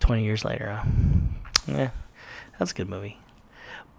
20 0.01 0.25
years 0.25 0.45
later 0.45 0.75
huh? 0.75 0.85
yeah 1.67 1.91
that's 2.59 2.73
a 2.73 2.75
good 2.75 2.89
movie 2.89 3.19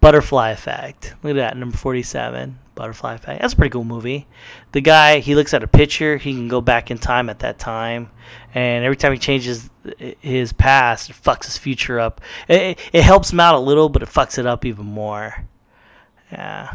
Butterfly 0.00 0.50
Effect. 0.50 1.14
Look 1.22 1.32
at 1.32 1.36
that, 1.36 1.56
number 1.56 1.76
47. 1.76 2.58
Butterfly 2.74 3.14
Effect. 3.14 3.42
That's 3.42 3.52
a 3.52 3.56
pretty 3.56 3.72
cool 3.72 3.84
movie. 3.84 4.26
The 4.72 4.80
guy, 4.80 5.18
he 5.18 5.34
looks 5.34 5.52
at 5.52 5.62
a 5.62 5.66
picture, 5.68 6.16
he 6.16 6.32
can 6.32 6.48
go 6.48 6.60
back 6.60 6.90
in 6.90 6.98
time 6.98 7.28
at 7.28 7.40
that 7.40 7.58
time, 7.58 8.10
and 8.54 8.84
every 8.84 8.96
time 8.96 9.12
he 9.12 9.18
changes 9.18 9.68
his 10.20 10.52
past, 10.54 11.10
it 11.10 11.16
fucks 11.16 11.44
his 11.44 11.58
future 11.58 12.00
up. 12.00 12.20
It, 12.48 12.78
it 12.92 13.02
helps 13.02 13.32
him 13.32 13.40
out 13.40 13.54
a 13.54 13.58
little, 13.58 13.90
but 13.90 14.02
it 14.02 14.08
fucks 14.08 14.38
it 14.38 14.46
up 14.46 14.64
even 14.64 14.86
more. 14.86 15.44
Yeah. 16.32 16.72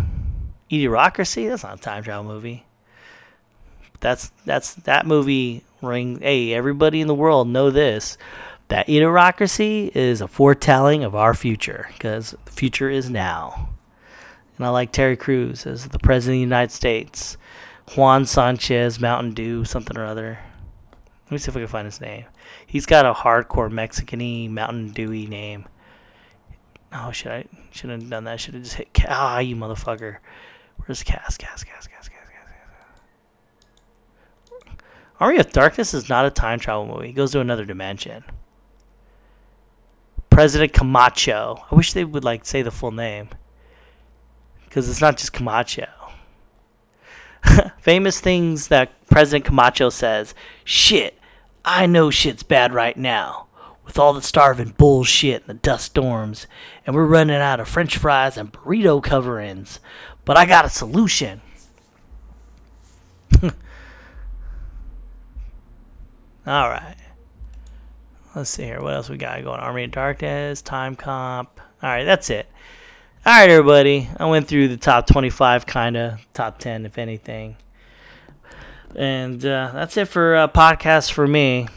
Idiocracy? 0.70 1.50
That's 1.50 1.64
not 1.64 1.80
a 1.80 1.82
time 1.82 2.04
travel 2.04 2.32
movie. 2.32 2.66
That's 4.00 4.32
that's 4.46 4.74
that 4.74 5.08
movie 5.08 5.64
ring. 5.82 6.20
Hey, 6.20 6.54
everybody 6.54 7.02
in 7.02 7.08
the 7.08 7.16
world 7.16 7.48
know 7.48 7.72
this 7.72 8.18
that 8.68 8.88
idiocracy 8.88 9.96
is 9.96 10.22
a 10.22 10.28
foretelling 10.28 11.04
of 11.04 11.16
our 11.16 11.34
future 11.34 11.90
because 11.94 12.36
the 12.46 12.52
future 12.52 12.90
is 12.90 13.10
now. 13.10 13.70
And 14.58 14.66
I 14.66 14.70
like 14.70 14.92
Terry 14.92 15.18
Crews 15.18 15.68
as 15.68 15.88
the 15.88 16.00
President 16.00 16.36
of 16.36 16.38
the 16.38 16.42
United 16.42 16.72
States. 16.72 17.38
Juan 17.96 18.26
Sanchez, 18.26 19.00
Mountain 19.00 19.34
Dew, 19.34 19.66
something 19.66 19.98
or 19.98 20.06
other. 20.06 20.40
Let 21.26 21.32
me 21.32 21.38
see 21.38 21.50
if 21.50 21.58
I 21.58 21.60
can 21.60 21.68
find 21.68 21.86
his 21.86 22.02
name. 22.02 22.26
He's 22.66 22.86
got 22.86 23.06
a 23.06 23.14
hardcore 23.14 23.72
Mexican-y, 23.72 24.48
Mountain 24.50 24.92
Dewy 24.92 25.28
name. 25.28 25.68
Oh, 26.94 27.12
should 27.12 27.32
I 27.32 27.46
should 27.72 27.90
have 27.90 28.10
done 28.10 28.24
that? 28.24 28.40
Should 28.40 28.54
have 28.54 28.64
just 28.64 28.76
hit 28.76 28.88
ah, 29.10 29.40
you 29.40 29.56
motherfucker. 29.56 30.18
Where's 30.78 31.04
Cass? 31.04 31.38
Cass, 31.38 31.64
Cass, 31.64 31.88
Cass, 31.88 32.08
Cass, 32.08 32.30
Cass, 32.30 32.50
Cass. 34.50 34.68
Army 35.20 35.40
of 35.40 35.52
Darkness 35.52 35.94
is 35.94 36.10
not 36.10 36.26
a 36.26 36.32
time 36.32 36.60
travel 36.60 36.86
movie. 36.86 37.10
It 37.10 37.14
goes 37.14 37.32
to 37.32 37.42
another 37.42 37.66
dimension. 37.66 38.24
President 40.36 40.74
Camacho. 40.74 41.64
I 41.72 41.76
wish 41.76 41.94
they 41.94 42.04
would 42.04 42.26
like 42.26 42.44
say 42.44 42.62
the 42.62 42.70
full 42.70 42.92
name 42.92 43.30
because 44.66 44.90
it's 44.90 45.00
not 45.00 45.16
just 45.16 45.32
Camacho. 45.32 45.88
Famous 47.80 48.20
things 48.20 48.68
that 48.68 48.92
President 49.08 49.46
Camacho 49.46 49.90
says. 49.90 50.36
Shit, 50.66 51.18
I 51.64 51.86
know 51.86 52.10
shit's 52.10 52.44
bad 52.44 52.74
right 52.74 52.98
now 52.98 53.48
with 53.86 53.98
all 53.98 54.12
the 54.12 54.22
starving 54.22 54.76
bullshit 54.78 55.44
and 55.44 55.50
the 55.52 55.62
dust 55.62 55.86
storms, 55.86 56.48
and 56.86 56.98
we're 56.98 57.06
running 57.06 57.38
out 57.38 57.62
of 57.62 57.70
French 57.70 57.96
fries 57.98 58.36
and 58.36 58.52
burrito 58.52 59.02
cover-ins. 59.02 59.80
But 60.26 60.36
I 60.36 60.46
got 60.46 60.66
a 60.66 60.70
solution. 60.70 61.40
all 63.42 63.52
right. 66.46 67.05
Let's 68.36 68.50
see 68.50 68.64
here. 68.64 68.82
What 68.82 68.94
else 68.94 69.08
we 69.08 69.16
got 69.16 69.42
going? 69.46 69.62
Army 69.62 69.86
of 69.86 69.92
Darkness, 69.92 70.62
Timecop. 70.62 71.48
All 71.48 71.48
right, 71.82 72.04
that's 72.04 72.30
it. 72.30 72.46
All 73.26 73.32
right, 73.32 73.50
everybody. 73.50 74.10
I 74.18 74.26
went 74.26 74.46
through 74.46 74.68
the 74.68 74.76
top 74.76 75.08
25, 75.08 75.66
kind 75.66 75.96
of 75.96 76.20
top 76.34 76.60
10, 76.60 76.86
if 76.86 76.98
anything. 76.98 77.56
And 78.94 79.44
uh, 79.46 79.72
that's 79.74 79.96
it 79.96 80.10
for 80.10 80.36
uh, 80.36 80.48
podcasts 80.50 81.10
for 81.10 81.26
me. 81.26 81.70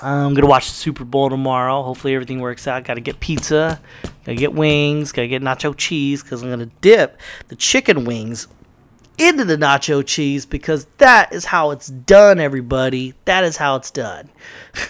I'm 0.00 0.32
gonna 0.32 0.46
watch 0.46 0.68
the 0.68 0.74
Super 0.74 1.04
Bowl 1.04 1.28
tomorrow. 1.28 1.82
Hopefully 1.82 2.14
everything 2.14 2.40
works 2.40 2.66
out. 2.66 2.84
Got 2.84 2.94
to 2.94 3.02
get 3.02 3.20
pizza. 3.20 3.78
Got 4.02 4.12
to 4.24 4.34
get 4.34 4.54
wings. 4.54 5.12
Got 5.12 5.22
to 5.22 5.28
get 5.28 5.42
nacho 5.42 5.76
cheese 5.76 6.22
because 6.22 6.42
I'm 6.42 6.48
gonna 6.48 6.70
dip 6.80 7.20
the 7.48 7.56
chicken 7.56 8.06
wings 8.06 8.48
into 9.18 9.44
the 9.44 9.56
nacho 9.56 10.04
cheese 10.06 10.46
because 10.46 10.86
that 10.96 11.34
is 11.34 11.44
how 11.44 11.70
it's 11.70 11.88
done. 11.88 12.40
Everybody, 12.40 13.12
that 13.26 13.44
is 13.44 13.58
how 13.58 13.76
it's 13.76 13.90
done. 13.90 14.30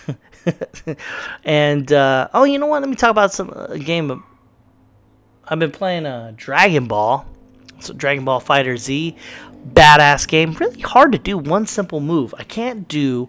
and 1.44 1.92
uh, 1.92 2.28
oh, 2.34 2.44
you 2.44 2.58
know 2.58 2.66
what? 2.66 2.82
Let 2.82 2.88
me 2.88 2.96
talk 2.96 3.10
about 3.10 3.32
some 3.32 3.52
uh, 3.54 3.76
game. 3.76 4.24
I've 5.46 5.58
been 5.58 5.72
playing 5.72 6.06
uh, 6.06 6.32
Dragon 6.36 6.86
Ball, 6.86 7.26
so 7.80 7.92
Dragon 7.92 8.24
Ball 8.24 8.40
FighterZ, 8.40 9.16
badass 9.72 10.28
game. 10.28 10.52
Really 10.54 10.80
hard 10.80 11.12
to 11.12 11.18
do 11.18 11.36
one 11.36 11.66
simple 11.66 12.00
move. 12.00 12.34
I 12.38 12.44
can't 12.44 12.86
do 12.88 13.28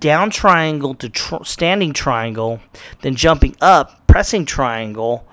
down 0.00 0.30
triangle 0.30 0.94
to 0.96 1.08
tr- 1.08 1.44
standing 1.44 1.92
triangle, 1.92 2.60
then 3.02 3.14
jumping 3.14 3.56
up, 3.60 4.06
pressing 4.06 4.44
triangle, 4.44 5.26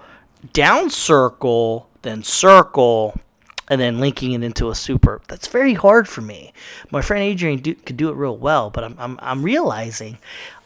down 0.53 0.89
circle, 0.89 1.89
then 2.03 2.23
circle, 2.23 3.19
and 3.67 3.80
then 3.80 3.99
linking 3.99 4.34
it 4.34 4.43
into 4.43 4.69
a 4.69 4.75
super. 4.75 5.21
That's 5.27 5.47
very 5.47 5.73
hard 5.73 6.07
for 6.07 6.21
me. 6.21 6.53
My 6.91 7.01
friend 7.01 7.23
Adrian 7.23 7.59
do, 7.59 7.75
could 7.75 7.97
do 7.97 8.09
it 8.09 8.15
real 8.15 8.38
well, 8.38 8.69
but 8.69 8.84
I'm, 8.84 8.95
I'm, 8.97 9.19
I'm 9.21 9.43
realizing 9.43 10.17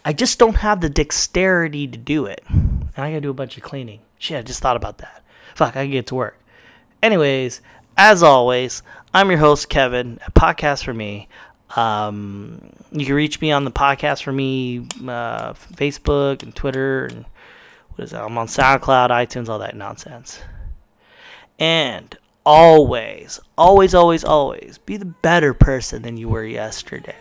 I 0.06 0.14
just 0.14 0.38
don't 0.39 0.56
have 0.58 0.82
the 0.82 0.89
dexterity 0.89 1.88
to 1.88 1.97
do 1.97 2.26
it. 2.26 2.43
And 2.49 2.91
I 2.97 3.10
gotta 3.10 3.22
do 3.22 3.30
a 3.30 3.34
bunch 3.34 3.58
of 3.58 3.64
cleaning. 3.64 4.01
Shit, 4.18 4.38
I 4.38 4.41
just 4.41 4.62
thought 4.62 4.76
about 4.76 4.99
that. 4.99 5.24
Fuck, 5.56 5.76
I 5.76 5.86
get 5.86 6.08
to 6.08 6.16
work. 6.16 6.38
Anyways, 7.01 7.62
as 7.97 8.24
always, 8.24 8.84
I'm 9.14 9.30
your 9.30 9.39
host, 9.39 9.70
Kevin, 9.70 10.20
a 10.26 10.32
podcast 10.32 10.84
for 10.84 10.93
me. 10.93 11.28
Um, 11.76 12.72
you 12.91 13.06
can 13.06 13.16
reach 13.16 13.41
me 13.41 13.51
on 13.51 13.66
the 13.66 13.72
podcast 13.72 14.24
for 14.24 14.32
me, 14.32 14.88
uh, 15.08 15.54
Facebook 15.54 16.43
and 16.43 16.56
Twitter, 16.56 17.06
and 17.06 17.26
what 17.95 18.04
is 18.04 18.12
that? 18.12 18.24
I'm 18.24 18.38
on 18.38 18.47
SoundCloud, 18.47 19.10
iTunes, 19.10 19.49
all 19.49 19.60
that 19.60 19.76
nonsense. 19.76 20.39
And 21.60 22.16
always, 22.45 23.39
always, 23.58 23.95
always, 23.95 24.24
always 24.24 24.80
be 24.86 24.97
the 24.97 25.06
better 25.06 25.54
person 25.54 26.01
than 26.01 26.18
you 26.18 26.30
were 26.30 26.45
yesterday. 26.45 27.16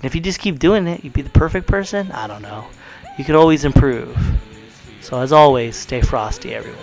And 0.00 0.06
if 0.06 0.14
you 0.14 0.22
just 0.22 0.40
keep 0.40 0.58
doing 0.58 0.86
it, 0.86 1.04
you'd 1.04 1.12
be 1.12 1.20
the 1.20 1.28
perfect 1.28 1.66
person. 1.66 2.10
I 2.12 2.26
don't 2.26 2.40
know. 2.40 2.66
You 3.18 3.24
could 3.24 3.34
always 3.34 3.66
improve. 3.66 4.16
So 5.02 5.20
as 5.20 5.30
always, 5.30 5.76
stay 5.76 6.00
frosty, 6.00 6.54
everyone. 6.54 6.80